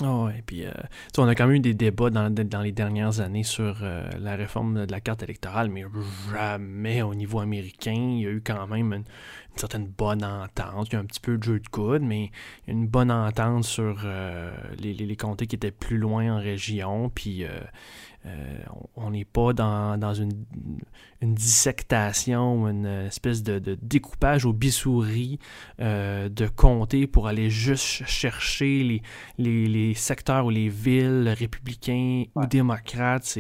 Oh, 0.02 0.30
et 0.30 0.42
puis, 0.42 0.66
euh, 0.66 0.72
on 1.18 1.28
a 1.28 1.36
quand 1.36 1.48
même 1.48 1.58
eu 1.58 1.60
des 1.60 1.74
débats 1.74 2.10
dans, 2.10 2.34
dans 2.34 2.62
les 2.62 2.72
dernières 2.72 3.20
années 3.20 3.44
sur 3.44 3.80
euh, 3.82 4.10
la 4.20 4.36
réforme 4.36 4.86
de 4.86 4.92
la 4.92 5.02
carte 5.02 5.24
électorale, 5.24 5.70
mais 5.70 5.84
jamais 6.32 7.02
au 7.02 7.14
niveau 7.16 7.40
américain. 7.40 7.94
Il 7.94 8.22
y 8.22 8.28
a 8.28 8.30
eu 8.30 8.42
quand 8.42 8.66
même 8.68 8.94
une, 8.94 9.04
certaine 9.56 9.88
bonne 9.88 10.24
entente. 10.24 10.88
Il 10.90 10.94
y 10.94 10.96
a 10.96 11.00
un 11.00 11.06
petit 11.06 11.20
peu 11.20 11.38
de 11.38 11.44
jeu 11.44 11.60
de 11.60 11.68
coude, 11.68 12.02
mais 12.02 12.32
une 12.68 12.88
bonne 12.88 13.12
entente 13.12 13.66
sur 13.66 14.04
euh, 14.06 14.52
les, 14.78 14.94
les, 14.94 15.16
comtés 15.18 15.48
qui 15.48 15.58
étaient 15.58 15.72
plus 15.72 15.98
loin 15.98 16.38
en 16.38 16.40
région. 16.40 17.10
Puis, 17.10 17.44
euh, 18.26 18.58
on 18.96 19.12
n'est 19.12 19.26
pas 19.26 19.54
dans, 19.54 20.14
une, 20.14 20.46
une, 21.22 21.34
dissectation, 21.34 22.68
une 22.68 22.86
espèce 22.86 23.44
de, 23.44 23.78
découpage 23.82 24.46
au 24.46 24.52
bisouri 24.52 25.40
euh, 25.80 26.28
de 26.28 26.48
comté 26.48 27.08
pour 27.08 27.28
aller 27.28 27.50
juste 27.50 28.06
chercher 28.06 29.02
les, 29.38 29.94
secteurs 29.94 30.46
ou 30.46 30.50
les 30.50 30.68
villes 30.68 31.34
républicains 31.38 32.26
ou 32.36 32.46
démocrates. 32.46 33.40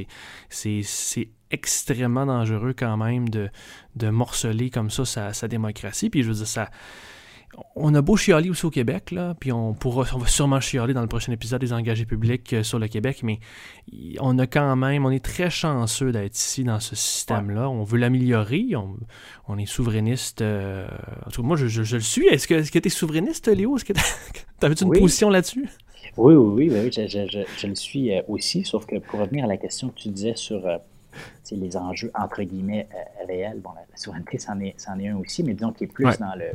C'est 0.49 1.29
extrêmement 1.51 2.25
dangereux 2.25 2.73
quand 2.77 2.95
même 2.95 3.27
de, 3.27 3.49
morceler 4.09 4.69
comme 4.69 4.89
ça 4.89 5.03
sa, 5.03 5.33
sa 5.33 5.49
démocratie. 5.49 6.09
Puis 6.09 6.23
je 6.23 6.29
veux 6.29 6.35
dire, 6.35 6.47
ça 6.47 6.69
on 7.75 7.93
a 7.95 8.01
beau 8.01 8.15
chialer 8.15 8.49
aussi 8.49 8.65
au 8.65 8.69
Québec, 8.69 9.11
là, 9.11 9.35
puis 9.39 9.51
on 9.51 9.73
pourra, 9.73 10.05
on 10.13 10.17
va 10.17 10.27
sûrement 10.27 10.59
chialer 10.59 10.93
dans 10.93 11.01
le 11.01 11.07
prochain 11.07 11.31
épisode 11.31 11.61
des 11.61 11.73
engagés 11.73 12.05
publics 12.05 12.53
euh, 12.53 12.63
sur 12.63 12.79
le 12.79 12.87
Québec, 12.87 13.21
mais 13.23 13.39
on 14.19 14.37
a 14.37 14.47
quand 14.47 14.75
même, 14.75 15.05
on 15.05 15.11
est 15.11 15.23
très 15.23 15.49
chanceux 15.49 16.11
d'être 16.11 16.37
ici 16.37 16.63
dans 16.63 16.79
ce 16.79 16.95
système-là. 16.95 17.69
On 17.69 17.83
veut 17.83 17.97
l'améliorer, 17.97 18.69
on, 19.47 19.57
est 19.57 19.65
souverainiste. 19.65 20.41
Euh, 20.41 20.87
en 21.25 21.31
tout 21.31 21.41
cas, 21.41 21.47
moi, 21.47 21.57
je, 21.57 21.95
le 21.95 22.01
suis. 22.01 22.27
Est-ce 22.27 22.47
que 22.47 22.79
tu 22.79 22.87
es 22.87 22.89
souverainiste, 22.89 23.47
Léo? 23.47 23.77
Est-ce 23.77 23.85
que 23.85 23.93
tu 23.93 24.01
avais 24.61 24.75
une 24.75 24.91
position 24.91 25.29
là-dessus? 25.29 25.67
Oui, 26.17 26.33
oui, 26.35 26.69
oui, 26.71 26.91
je, 26.91 27.67
le 27.67 27.75
suis 27.75 28.13
euh, 28.13 28.21
aussi, 28.27 28.63
sauf 28.63 28.85
que 28.85 28.97
pour 28.99 29.19
revenir 29.19 29.45
à 29.45 29.47
la 29.47 29.57
question 29.57 29.89
que 29.89 29.95
tu 29.95 30.09
disais 30.09 30.35
sur 30.35 30.67
les 31.51 31.77
enjeux 31.77 32.11
entre 32.13 32.43
guillemets 32.43 32.87
réels, 33.27 33.59
bon, 33.59 33.71
la, 33.75 33.97
souveraineté, 33.97 34.37
c'en 34.37 34.59
est, 34.59 34.75
est, 34.77 35.07
un 35.07 35.17
aussi, 35.17 35.43
mais 35.43 35.53
disons 35.53 35.71
qu'il 35.71 35.87
est 35.87 35.91
plus 35.91 36.17
dans 36.19 36.35
le 36.35 36.51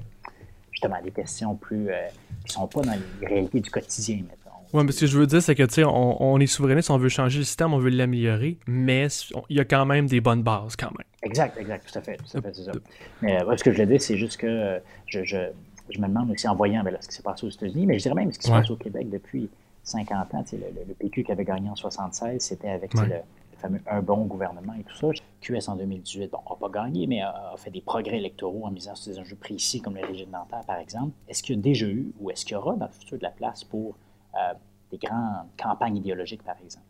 justement 0.75 1.01
des 1.03 1.11
questions 1.11 1.55
plus 1.55 1.89
euh, 1.89 2.09
qui 2.45 2.53
sont 2.53 2.67
pas 2.67 2.83
dans 2.83 2.93
les 3.21 3.27
réalités 3.27 3.61
du 3.61 3.71
quotidien, 3.71 4.17
mettons. 4.17 4.51
Oui, 4.73 4.83
mais 4.85 4.91
ce 4.91 5.03
que 5.03 5.07
je 5.07 5.17
veux 5.17 5.27
dire, 5.27 5.41
c'est 5.41 5.55
que, 5.55 5.63
tu 5.63 5.75
sais, 5.75 5.85
on, 5.85 6.21
on, 6.21 6.41
est 6.41 6.47
souverainiste, 6.47 6.91
on 6.91 6.99
veut 6.99 7.09
changer 7.09 7.39
le 7.39 7.45
système, 7.45 7.73
on 7.73 7.79
veut 7.79 7.91
l'améliorer, 7.91 8.59
mais 8.67 9.07
il 9.49 9.57
y 9.57 9.61
a 9.61 9.65
quand 9.65 9.87
même 9.87 10.07
des 10.07 10.21
bonnes 10.21 10.43
bases, 10.43 10.75
quand 10.75 10.91
même. 10.91 11.07
Exact, 11.23 11.57
exact, 11.59 11.91
tout 11.91 11.99
à 11.99 12.03
fait, 12.03 12.17
tout 12.17 12.37
à 12.37 12.43
fait, 12.43 12.55
c'est 12.55 12.65
ça. 12.65 12.73
Mais 13.23 13.39
ce 13.57 13.63
que 13.63 13.71
je 13.71 13.77
voulais 13.77 13.87
dire, 13.87 14.03
c'est 14.03 14.17
juste 14.17 14.37
que 14.37 14.47
euh, 14.49 14.79
je, 15.07 15.23
je, 15.23 15.37
je, 15.91 16.01
me 16.01 16.09
demande 16.09 16.31
aussi 16.33 16.49
en 16.49 16.57
voyant 16.57 16.83
ben, 16.83 16.97
ce 17.01 17.09
qui 17.09 17.15
s'est 17.15 17.23
passé 17.23 17.47
aux 17.47 17.51
États-Unis, 17.51 17.87
mais 17.87 17.99
je 17.99 18.03
dirais 18.03 18.17
même 18.17 18.33
ce 18.33 18.39
qui 18.39 18.47
s'est 18.47 18.53
passé 18.53 18.73
au 18.73 18.77
Québec 18.77 19.09
depuis 19.11 19.49
50 19.85 20.35
ans, 20.35 20.45
le, 20.53 20.59
le, 20.59 20.65
le, 20.89 20.95
PQ 20.95 21.23
qui 21.23 21.31
avait 21.33 21.45
gagné 21.45 21.71
en 21.71 21.77
76, 21.77 22.43
c'était 22.43 22.71
avec 22.71 22.93
un 23.87 24.03
bon 24.03 24.25
gouvernement 24.27 24.75
et 24.75 24.85
tout 24.85 24.97
ça. 24.97 25.09
QS 25.41 25.69
en 25.69 25.77
2018, 25.77 26.31
bon, 26.31 26.39
n'a 26.49 26.57
pas 26.57 26.69
gagné, 26.69 27.07
mais 27.07 27.23
a, 27.23 27.55
fait 27.57 27.71
des 27.71 27.81
progrès 27.81 28.19
électoraux 28.19 28.67
en 28.67 28.71
misant 28.71 28.95
sur 28.95 29.13
des 29.13 29.19
enjeux 29.19 29.37
précis 29.37 29.81
comme 29.81 29.97
le 29.97 30.07
régime 30.07 30.31
dentaire, 30.31 30.65
par 30.67 30.79
exemple. 30.79 31.13
Est-ce 31.29 31.43
qu'il 31.43 31.57
y 31.57 31.59
a 31.59 31.63
déjà 31.63 31.87
eu 31.87 32.13
ou 32.21 32.31
est-ce 32.31 32.45
qu'il 32.45 32.55
y 32.55 32.57
aura 32.57 32.75
dans 32.77 32.87
le 32.87 32.93
futur 32.93 33.19
de 33.19 33.23
la 33.23 33.31
place 33.31 33.65
pour 33.65 33.95
euh, 34.35 34.55
des 34.91 34.99
grandes 34.99 35.47
campagnes 35.57 35.97
idéologiques, 35.97 36.43
par 36.43 36.57
exemple? 36.63 36.87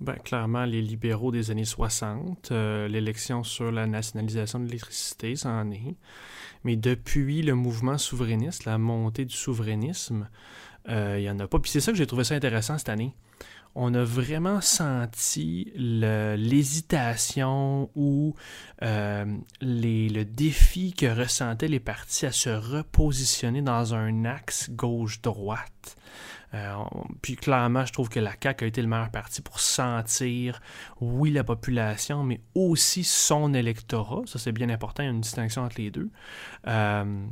Ben, 0.00 0.14
clairement, 0.14 0.64
les 0.64 0.82
libéraux 0.82 1.30
des 1.30 1.50
années 1.50 1.64
60, 1.64 2.50
euh, 2.50 2.88
l'élection 2.88 3.44
sur 3.44 3.70
la 3.70 3.86
nationalisation 3.86 4.58
de 4.58 4.64
l'électricité, 4.64 5.36
ça 5.36 5.50
en 5.50 5.70
est. 5.70 5.94
Mais 6.64 6.76
depuis 6.76 7.42
le 7.42 7.54
mouvement 7.54 7.98
souverainiste, 7.98 8.64
la 8.64 8.78
montée 8.78 9.24
du 9.24 9.34
souverainisme, 9.34 10.28
euh, 10.88 11.16
il 11.18 11.22
n'y 11.22 11.30
en 11.30 11.38
a 11.38 11.46
pas. 11.46 11.58
Puis 11.60 11.70
c'est 11.70 11.80
ça 11.80 11.92
que 11.92 11.98
j'ai 11.98 12.06
trouvé 12.06 12.24
ça 12.24 12.34
intéressant 12.34 12.78
cette 12.78 12.88
année. 12.88 13.14
On 13.74 13.94
a 13.94 14.04
vraiment 14.04 14.60
senti 14.60 15.72
l'hésitation 15.76 17.90
ou 17.94 18.34
euh, 18.82 19.24
le 19.60 20.24
défi 20.24 20.92
que 20.92 21.06
ressentaient 21.06 21.68
les 21.68 21.80
partis 21.80 22.26
à 22.26 22.32
se 22.32 22.50
repositionner 22.50 23.62
dans 23.62 23.94
un 23.94 24.26
axe 24.26 24.68
gauche-droite. 24.70 25.96
Euh, 26.54 26.74
puis 27.22 27.36
clairement, 27.36 27.86
je 27.86 27.92
trouve 27.92 28.10
que 28.10 28.20
la 28.20 28.32
CAQ 28.40 28.64
a 28.64 28.68
été 28.68 28.82
le 28.82 28.88
meilleur 28.88 29.10
parti 29.10 29.40
pour 29.40 29.60
sentir, 29.60 30.60
oui, 31.00 31.30
la 31.30 31.44
population, 31.44 32.24
mais 32.24 32.42
aussi 32.54 33.04
son 33.04 33.54
électorat. 33.54 34.22
Ça, 34.26 34.38
c'est 34.38 34.52
bien 34.52 34.68
important, 34.68 35.02
il 35.02 35.06
y 35.06 35.08
a 35.08 35.12
une 35.12 35.22
distinction 35.22 35.62
entre 35.62 35.80
les 35.80 35.90
deux. 35.90 36.10
Euh, 36.66 37.26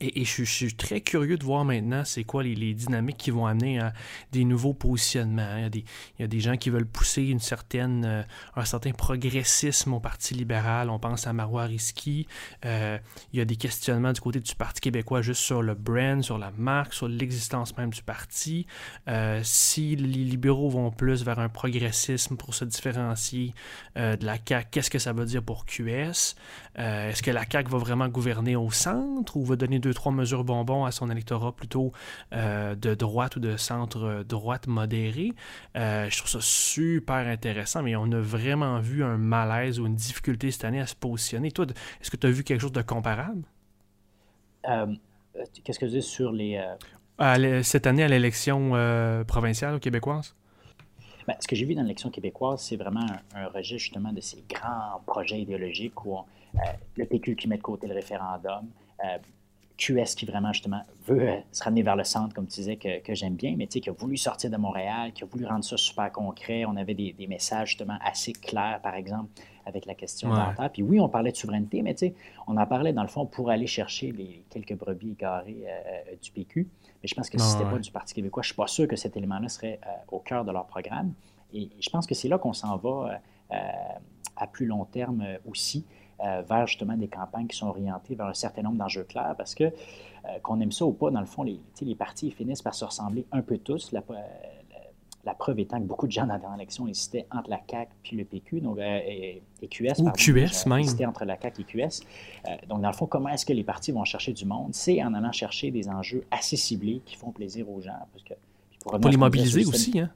et, 0.00 0.24
je, 0.24 0.42
suis 0.42 0.74
très 0.74 1.00
curieux 1.00 1.36
de 1.36 1.44
voir 1.44 1.64
maintenant 1.64 2.04
c'est 2.04 2.24
quoi 2.24 2.42
les, 2.42 2.74
dynamiques 2.74 3.16
qui 3.16 3.30
vont 3.30 3.46
amener 3.46 3.78
à 3.78 3.92
des 4.32 4.44
nouveaux 4.44 4.74
positionnements. 4.74 5.56
Il 5.56 5.84
y 6.18 6.22
a 6.22 6.26
des, 6.26 6.40
gens 6.40 6.56
qui 6.56 6.70
veulent 6.70 6.86
pousser 6.86 7.22
une 7.22 7.38
certaine, 7.38 8.04
euh, 8.04 8.22
un 8.56 8.64
certain 8.64 8.90
progressisme 8.90 9.94
au 9.94 10.00
Parti 10.00 10.34
libéral. 10.34 10.90
On 10.90 10.98
pense 10.98 11.26
à 11.26 11.32
Marois 11.32 11.64
Risky. 11.64 12.26
Euh, 12.64 12.98
il 13.32 13.38
y 13.38 13.42
a 13.42 13.44
des 13.44 13.56
questionnements 13.56 14.12
du 14.12 14.20
côté 14.20 14.40
du 14.40 14.54
Parti 14.56 14.80
québécois 14.80 15.22
juste 15.22 15.42
sur 15.42 15.62
le 15.62 15.74
brand, 15.74 16.22
sur 16.22 16.38
la 16.38 16.50
marque, 16.50 16.92
sur 16.92 17.08
l'existence 17.08 17.76
même 17.76 17.90
du 17.90 18.02
parti. 18.02 18.66
Euh, 19.08 19.40
si 19.44 19.94
les 19.94 20.24
libéraux 20.24 20.70
vont 20.70 20.90
plus 20.90 21.24
vers 21.24 21.38
un 21.38 21.48
progressisme 21.48 22.36
pour 22.36 22.54
se 22.54 22.64
différencier 22.64 23.54
de 23.96 24.24
la 24.24 24.36
CAQ, 24.44 24.68
qu'est-ce 24.70 24.90
que 24.90 24.98
ça 24.98 25.12
veut 25.12 25.24
dire 25.24 25.42
pour 25.42 25.66
QS? 25.66 26.34
Est-ce 26.76 27.22
que 27.22 27.30
la 27.30 27.44
CAQ 27.48 27.70
va 27.70 27.78
vraiment 27.78 28.08
gouverner 28.08 28.56
au 28.56 28.70
centre 28.70 29.36
ou 29.36 29.44
va 29.44 29.56
donner 29.56 29.78
deux, 29.84 29.92
trois 29.92 30.12
mesures 30.12 30.44
bonbons 30.44 30.86
à 30.86 30.90
son 30.90 31.10
électorat 31.10 31.52
plutôt 31.52 31.92
euh, 32.32 32.74
de 32.74 32.94
droite 32.94 33.36
ou 33.36 33.40
de 33.40 33.58
centre-droite 33.58 34.66
modéré. 34.66 35.32
Euh, 35.76 36.08
je 36.08 36.16
trouve 36.16 36.30
ça 36.30 36.38
super 36.40 37.26
intéressant, 37.28 37.82
mais 37.82 37.94
on 37.96 38.10
a 38.12 38.20
vraiment 38.20 38.80
vu 38.80 39.04
un 39.04 39.18
malaise 39.18 39.78
ou 39.78 39.86
une 39.86 39.94
difficulté 39.94 40.50
cette 40.50 40.64
année 40.64 40.80
à 40.80 40.86
se 40.86 40.94
positionner. 40.94 41.50
Toi, 41.50 41.66
est-ce 42.00 42.10
que 42.10 42.16
tu 42.16 42.26
as 42.26 42.30
vu 42.30 42.44
quelque 42.44 42.62
chose 42.62 42.72
de 42.72 42.80
comparable? 42.80 43.42
Euh, 44.68 44.86
qu'est-ce 45.62 45.78
que 45.78 45.84
tu 45.84 45.92
dis 45.92 46.02
sur 46.02 46.32
les... 46.32 46.58
cette 47.62 47.86
année 47.86 48.04
à 48.04 48.08
l'élection 48.08 48.70
provinciale 49.26 49.80
québécoise? 49.80 50.34
Ben, 51.26 51.34
ce 51.40 51.46
que 51.46 51.56
j'ai 51.56 51.66
vu 51.66 51.74
dans 51.74 51.82
l'élection 51.82 52.08
québécoise, 52.10 52.62
c'est 52.62 52.76
vraiment 52.76 53.06
un, 53.34 53.48
rejet 53.48 53.76
justement 53.76 54.12
de 54.12 54.20
ces 54.20 54.42
grands 54.48 55.02
projets 55.06 55.40
idéologiques 55.40 56.04
où 56.06 56.18
le 56.96 57.04
PQ 57.04 57.36
qui 57.36 57.48
met 57.48 57.58
de 57.58 57.62
côté 57.62 57.86
le 57.86 57.94
référendum, 57.94 58.66
QS 59.76 60.14
qui 60.16 60.24
vraiment 60.24 60.52
justement 60.52 60.82
veut 61.06 61.28
euh, 61.28 61.40
se 61.50 61.62
ramener 61.64 61.82
vers 61.82 61.96
le 61.96 62.04
centre, 62.04 62.34
comme 62.34 62.46
tu 62.46 62.60
disais, 62.60 62.76
que, 62.76 63.00
que 63.00 63.14
j'aime 63.14 63.34
bien, 63.34 63.54
mais 63.56 63.66
tu 63.66 63.74
sais, 63.74 63.80
qui 63.80 63.90
a 63.90 63.92
voulu 63.92 64.16
sortir 64.16 64.50
de 64.50 64.56
Montréal, 64.56 65.12
qui 65.12 65.24
a 65.24 65.26
voulu 65.26 65.46
rendre 65.46 65.64
ça 65.64 65.76
super 65.76 66.12
concret. 66.12 66.64
On 66.64 66.76
avait 66.76 66.94
des, 66.94 67.12
des 67.12 67.26
messages 67.26 67.70
justement 67.70 67.98
assez 68.04 68.32
clairs, 68.32 68.80
par 68.82 68.94
exemple, 68.94 69.30
avec 69.66 69.86
la 69.86 69.94
question 69.94 70.30
ouais. 70.30 70.68
Puis 70.72 70.82
oui, 70.82 71.00
on 71.00 71.08
parlait 71.08 71.32
de 71.32 71.36
souveraineté, 71.36 71.82
mais 71.82 71.94
tu 71.94 72.06
sais, 72.06 72.14
on 72.46 72.56
en 72.56 72.66
parlait 72.66 72.92
dans 72.92 73.02
le 73.02 73.08
fond 73.08 73.26
pour 73.26 73.50
aller 73.50 73.66
chercher 73.66 74.12
les 74.12 74.44
quelques 74.50 74.76
brebis 74.76 75.12
égarées 75.12 75.64
euh, 75.66 76.12
euh, 76.12 76.16
du 76.22 76.30
PQ. 76.30 76.68
Mais 77.02 77.08
je 77.08 77.14
pense 77.14 77.28
que 77.28 77.38
si 77.38 77.46
ce 77.46 77.58
n'était 77.58 77.70
pas 77.70 77.78
du 77.78 77.90
Parti 77.90 78.14
québécois, 78.14 78.42
je 78.42 78.48
ne 78.48 78.52
suis 78.52 78.56
pas 78.56 78.66
sûr 78.66 78.88
que 78.88 78.96
cet 78.96 79.16
élément-là 79.16 79.48
serait 79.48 79.78
au 80.10 80.20
cœur 80.20 80.44
de 80.44 80.52
leur 80.52 80.66
programme. 80.66 81.12
Et 81.52 81.68
je 81.78 81.90
pense 81.90 82.06
que 82.06 82.14
c'est 82.14 82.28
là 82.28 82.38
qu'on 82.38 82.54
s'en 82.54 82.78
va 82.78 83.20
à 84.36 84.46
plus 84.46 84.64
long 84.64 84.86
terme 84.86 85.22
aussi. 85.46 85.84
Euh, 86.20 86.42
vers 86.48 86.66
justement 86.68 86.96
des 86.96 87.08
campagnes 87.08 87.48
qui 87.48 87.56
sont 87.56 87.66
orientées 87.66 88.14
vers 88.14 88.26
un 88.26 88.34
certain 88.34 88.62
nombre 88.62 88.76
d'enjeux 88.76 89.02
clairs 89.02 89.34
parce 89.36 89.54
que, 89.54 89.64
euh, 89.64 89.70
qu'on 90.44 90.60
aime 90.60 90.70
ça 90.70 90.84
ou 90.84 90.92
pas, 90.92 91.10
dans 91.10 91.20
le 91.20 91.26
fond, 91.26 91.42
les, 91.42 91.58
les 91.82 91.94
partis 91.96 92.30
finissent 92.30 92.62
par 92.62 92.74
se 92.74 92.84
ressembler 92.84 93.26
un 93.32 93.42
peu 93.42 93.58
tous. 93.58 93.90
La, 93.90 94.00
la, 95.24 95.34
preuve 95.34 95.58
étant 95.58 95.78
que 95.78 95.86
beaucoup 95.86 96.06
de 96.06 96.12
gens 96.12 96.24
dans 96.26 96.34
la 96.34 96.38
dernière 96.38 96.58
élection 96.58 96.86
hésitaient 96.86 97.26
entre 97.32 97.50
la 97.50 97.60
CAQ 97.68 97.90
puis 98.04 98.16
le 98.16 98.24
PQ, 98.24 98.60
donc, 98.60 98.78
euh, 98.78 99.00
et, 99.04 99.42
QS. 99.68 99.98
Ou 99.98 100.12
QS 100.12 100.66
même. 100.66 100.78
Hésitaient 100.78 101.06
entre 101.06 101.24
la 101.24 101.36
CAQ 101.40 101.62
et 101.62 101.64
QS. 101.64 102.04
donc, 102.68 102.80
dans 102.80 102.88
le 102.88 102.94
fond, 102.94 103.06
comment 103.06 103.30
est-ce 103.30 103.44
que 103.44 103.52
les 103.52 103.64
partis 103.64 103.90
vont 103.90 104.04
chercher 104.04 104.32
du 104.32 104.44
monde? 104.44 104.72
C'est 104.72 105.02
en 105.02 105.14
allant 105.14 105.32
chercher 105.32 105.72
des 105.72 105.88
enjeux 105.88 106.24
assez 106.30 106.56
ciblés 106.56 107.02
qui 107.04 107.16
font 107.16 107.32
plaisir 107.32 107.68
aux 107.68 107.80
gens. 107.80 108.06
Parce 108.12 108.22
que, 108.24 108.34
pour, 108.84 109.00
pour 109.00 109.10
les 109.10 109.16
mobiliser 109.16 109.64
aussi, 109.66 109.98
hein? 109.98 110.10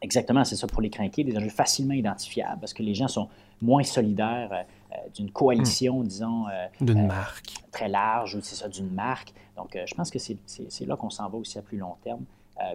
Exactement, 0.00 0.44
c'est 0.44 0.56
ça, 0.56 0.66
pour 0.66 0.80
les 0.80 0.90
craquer, 0.90 1.24
des 1.24 1.36
enjeux 1.36 1.48
facilement 1.48 1.94
identifiables, 1.94 2.60
parce 2.60 2.72
que 2.72 2.82
les 2.82 2.94
gens 2.94 3.08
sont 3.08 3.28
moins 3.60 3.82
solidaires 3.82 4.50
euh, 4.52 4.62
euh, 4.92 4.96
d'une 5.14 5.30
coalition, 5.30 6.00
hmm. 6.00 6.06
disons, 6.06 6.48
euh, 6.48 6.66
d'une 6.80 7.06
marque 7.06 7.54
très 7.72 7.88
large, 7.88 8.36
ou 8.36 8.40
c'est 8.40 8.54
ça, 8.54 8.68
d'une 8.68 8.90
marque. 8.90 9.32
Donc, 9.56 9.76
je 9.84 9.94
pense 9.94 10.10
que 10.10 10.18
c'est 10.18 10.86
là 10.86 10.96
qu'on 10.96 11.10
s'en 11.10 11.28
va 11.28 11.36
aussi 11.36 11.58
à 11.58 11.62
plus 11.62 11.78
long 11.78 11.96
terme. 12.02 12.24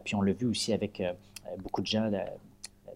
puis 0.04 0.16
on 0.16 0.22
l'a 0.22 0.34
vu 0.34 0.46
aussi 0.48 0.74
avec 0.74 1.02
beaucoup 1.60 1.80
de 1.80 1.88
gens 1.88 2.12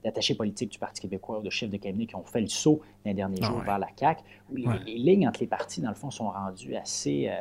d'attachés 0.03 0.35
politiques 0.35 0.73
du 0.73 0.77
Parti 0.77 0.99
québécois 0.99 1.39
ou 1.39 1.41
de 1.41 1.49
chefs 1.49 1.69
de 1.69 1.77
cabinet 1.77 2.05
qui 2.05 2.15
ont 2.15 2.23
fait 2.25 2.41
le 2.41 2.49
saut 2.49 2.81
les 3.05 3.13
derniers 3.13 3.39
ah 3.43 3.45
jours 3.45 3.61
vers 3.61 3.79
la 3.79 3.87
CAQ, 3.97 4.21
où 4.51 4.57
les, 4.57 4.67
les, 4.85 4.97
lignes 4.97 5.25
entre 5.25 5.39
les 5.39 5.47
partis, 5.47 5.79
dans 5.79 5.87
le 5.87 5.95
fond, 5.95 6.11
sont 6.11 6.29
rendues 6.29 6.75
assez 6.75 7.31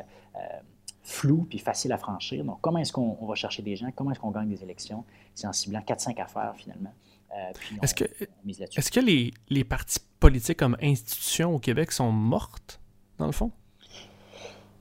flou 1.03 1.47
puis 1.49 1.59
facile 1.59 1.93
à 1.93 1.99
franchir. 1.99 2.45
Donc, 2.45 2.59
comment 2.61 2.79
est-ce 2.79 2.93
qu'on 2.93 3.27
va 3.27 3.35
chercher 3.35 3.63
des 3.63 3.75
gens? 3.75 3.89
Comment 3.95 4.13
est-ce 4.13 4.21
qu'on 4.21 4.31
gagne 4.31 4.49
des 4.49 4.63
élections? 4.63 5.05
C'est 5.37 5.47
en 5.47 5.53
ciblant 5.53 5.81
4-5 5.81 6.21
affaires, 6.21 6.55
finalement. 6.57 6.93
Euh, 7.37 7.53
est-ce 7.83 7.95
que, 7.95 8.05
est 8.05 8.91
que 8.91 9.01
les, 9.01 9.35
les, 9.51 9.65
partis 9.65 10.01
politiques 10.19 10.59
comme 10.59 10.77
institutions 10.83 11.55
au 11.55 11.59
Québec 11.59 11.93
sont 11.93 12.11
mortes, 12.11 12.81
dans 13.19 13.27
le 13.27 13.33
fond? 13.33 13.53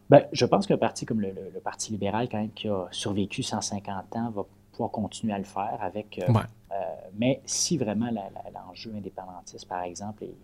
Ben, 0.10 0.26
je 0.32 0.46
pense 0.46 0.66
qu'un 0.66 0.78
parti 0.78 1.06
comme 1.06 1.20
le, 1.20 1.34
Parti 1.62 1.92
libéral, 1.92 2.30
quand 2.30 2.38
même, 2.38 2.52
qui 2.52 2.70
a 2.70 2.88
survécu 2.92 3.44
150 3.44 4.16
ans, 4.16 4.30
va 4.30 4.46
pouvoir 4.72 4.92
continuer 4.92 5.34
à 5.34 5.38
le 5.38 5.44
faire 5.44 5.78
avec... 5.82 6.20
Euh, 6.20 6.32
euh, 6.72 6.76
mais 7.18 7.42
si 7.46 7.78
vraiment 7.78 8.10
l'enjeu 8.54 8.94
indépendantiste, 8.96 9.68
par 9.68 9.84
exemple, 9.84 10.24
est, 10.24 10.36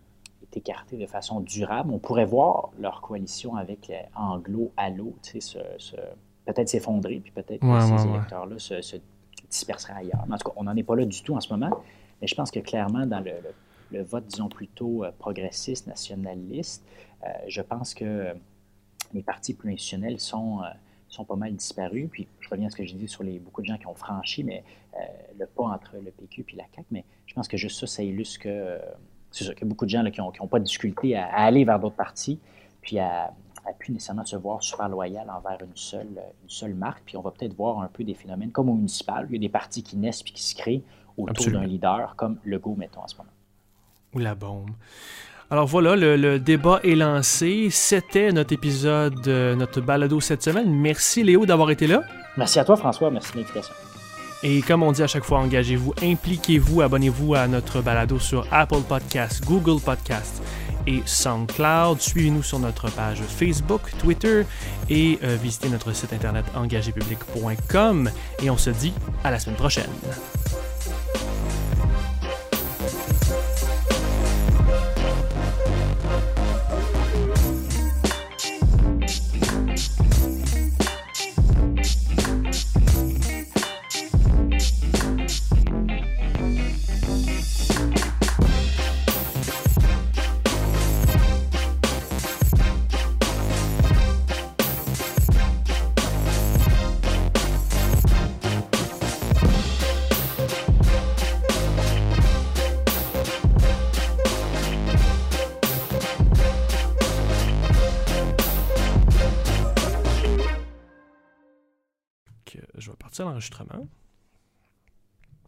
écarté 0.53 0.97
de 0.97 1.05
façon 1.05 1.39
durable. 1.39 1.93
On 1.93 1.99
pourrait 1.99 2.25
voir 2.25 2.71
leur 2.77 2.99
coalition 2.99 3.55
avec 3.55 3.89
Anglo-Allo 4.15 5.15
peut-être 6.45 6.67
s'effondrer, 6.67 7.21
puis 7.21 7.31
peut-être 7.31 7.61
que 7.61 7.97
ces 7.97 8.05
électeurs-là 8.05 8.59
se, 8.59 8.97
disperseraient 9.51 9.93
ailleurs. 9.93 10.25
en 10.29 10.37
tout 10.37 10.49
cas, 10.49 10.53
on 10.55 10.63
n'en 10.63 10.75
est 10.75 10.83
pas 10.83 10.95
là 10.95 11.05
du 11.05 11.21
tout 11.21 11.35
en 11.35 11.41
ce 11.41 11.51
moment, 11.53 11.83
mais 12.21 12.27
je 12.27 12.35
pense 12.35 12.51
que 12.51 12.59
clairement, 12.59 13.05
dans 13.05 13.19
le, 13.19 14.01
vote, 14.03 14.25
disons, 14.25 14.49
plutôt 14.49 15.03
euh, 15.03 15.11
progressiste, 15.19 15.87
nationaliste, 15.87 16.83
euh, 17.23 17.27
je 17.47 17.61
pense 17.61 17.93
que 17.93 18.05
euh, 18.05 18.33
les 19.13 19.21
partis 19.21 19.53
plus 19.53 19.69
institutionnels 19.69 20.19
sont 20.19 20.61
sont 21.09 21.25
pas 21.25 21.35
mal 21.35 21.53
disparus. 21.53 22.07
Puis 22.09 22.25
je 22.39 22.47
reviens 22.47 22.67
à 22.67 22.69
ce 22.69 22.77
que 22.77 22.85
j'ai 22.85 22.95
dit 22.95 23.09
sur 23.09 23.23
les 23.23 23.37
beaucoup 23.37 23.61
de 23.61 23.65
gens 23.67 23.77
qui 23.77 23.85
ont 23.85 23.93
franchi 23.93 24.45
mais, 24.45 24.63
le 25.37 25.45
pas 25.45 25.63
entre 25.63 25.97
le 25.97 26.09
PQ 26.09 26.45
et 26.53 26.55
la 26.55 26.63
CAQ, 26.73 26.87
mais 26.91 27.03
je 27.25 27.33
pense 27.33 27.49
que 27.49 27.57
juste 27.57 27.77
ça, 27.81 27.87
ça 27.87 28.01
illustre 28.01 28.39
que 28.39 28.79
c'est 29.31 29.43
sûr 29.43 29.53
a 29.61 29.65
beaucoup 29.65 29.85
de 29.85 29.89
gens 29.89 30.09
qui 30.09 30.21
n'ont 30.21 30.47
pas 30.47 30.59
de 30.59 30.63
difficulté 30.63 31.17
à, 31.17 31.27
aller 31.33 31.65
vers 31.65 31.79
d'autres 31.79 31.95
partis, 31.95 32.39
puis 32.81 32.97
à, 32.99 33.33
à 33.65 33.73
plus 33.73 33.93
nécessairement 33.93 34.25
se 34.25 34.35
voir 34.35 34.61
super 34.63 34.89
loyal 34.89 35.29
envers 35.29 35.57
une 35.61 35.75
seule, 35.75 36.07
une 36.43 36.49
seule 36.49 36.73
marque. 36.73 37.03
Puis 37.05 37.17
on 37.17 37.21
va 37.21 37.31
peut-être 37.31 37.55
voir 37.55 37.79
un 37.79 37.87
peu 37.87 38.03
des 38.03 38.13
phénomènes 38.13 38.51
comme 38.51 38.69
au 38.69 38.73
municipal. 38.73 39.27
Il 39.29 39.35
y 39.35 39.37
a 39.37 39.39
des 39.39 39.49
partis 39.49 39.83
qui 39.83 39.97
naissent 39.97 40.23
puis 40.23 40.33
qui 40.33 40.43
se 40.43 40.55
créent 40.55 40.83
autour 41.17 41.51
d'un 41.51 41.65
leader, 41.65 42.15
comme 42.15 42.37
le 42.43 42.57
Go, 42.59 42.75
mettons, 42.77 43.01
en 43.01 43.07
ce 43.07 43.15
moment. 43.17 43.29
Ou 44.13 44.19
la 44.19 44.35
bombe. 44.35 44.71
Alors 45.49 45.67
voilà, 45.67 45.95
le, 45.97 46.39
débat 46.39 46.79
est 46.83 46.95
lancé. 46.95 47.67
C'était 47.71 48.31
notre 48.31 48.53
épisode, 48.53 49.27
notre 49.27 49.81
balado 49.81 50.21
cette 50.21 50.41
semaine. 50.41 50.73
Merci 50.73 51.23
Léo 51.23 51.45
d'avoir 51.45 51.71
été 51.71 51.87
là. 51.87 52.03
Merci 52.37 52.59
à 52.59 52.65
toi 52.65 52.77
François, 52.77 53.11
merci 53.11 53.33
de 53.33 53.39
l'invitation. 53.39 53.73
Et 54.43 54.61
comme 54.61 54.81
on 54.81 54.91
dit 54.91 55.03
à 55.03 55.07
chaque 55.07 55.23
fois, 55.23 55.39
engagez-vous, 55.39 55.93
impliquez-vous, 56.01 56.81
abonnez-vous 56.81 57.35
à 57.35 57.47
notre 57.47 57.81
balado 57.81 58.17
sur 58.17 58.47
Apple 58.51 58.81
Podcasts, 58.87 59.45
Google 59.45 59.81
Podcasts 59.81 60.41
et 60.87 61.01
SoundCloud. 61.05 61.99
Suivez-nous 61.99 62.43
sur 62.43 62.59
notre 62.59 62.89
page 62.89 63.21
Facebook, 63.21 63.81
Twitter 63.99 64.43
et 64.89 65.19
euh, 65.23 65.37
visitez 65.41 65.69
notre 65.69 65.93
site 65.93 66.13
internet 66.13 66.45
engagépublic.com. 66.55 68.09
Et 68.43 68.49
on 68.49 68.57
se 68.57 68.69
dit 68.69 68.93
à 69.23 69.31
la 69.31 69.39
semaine 69.39 69.57
prochaine. 69.57 69.89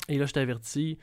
Et 0.10 0.18
là, 0.18 0.26
je 0.26 0.34
t'avertis, 0.34 0.98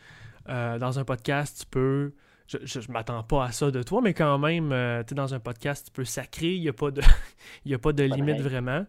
euh, 0.49 0.79
dans 0.79 0.99
un 0.99 1.05
podcast, 1.05 1.61
tu 1.61 1.67
peux. 1.67 2.13
Je, 2.47 2.59
je, 2.65 2.91
m'attends 2.91 3.23
pas 3.23 3.45
à 3.45 3.53
ça 3.53 3.71
de 3.71 3.81
toi, 3.83 4.01
mais 4.03 4.13
quand 4.13 4.37
même, 4.39 4.73
euh, 4.73 5.05
tu 5.05 5.15
es 5.15 5.17
dans 5.17 5.35
un 5.35 5.39
podcast, 5.39 5.87
tu 5.87 5.93
peux 5.93 6.05
sacrer, 6.05 6.57
il 6.57 6.61
n'y 6.61 6.69
a 6.69 6.73
pas 6.73 6.91
de, 6.91 7.01
y 7.65 7.75
a 7.75 7.79
pas 7.79 7.93
de 7.93 8.03
limite 8.17 8.41
vraiment. 8.41 8.85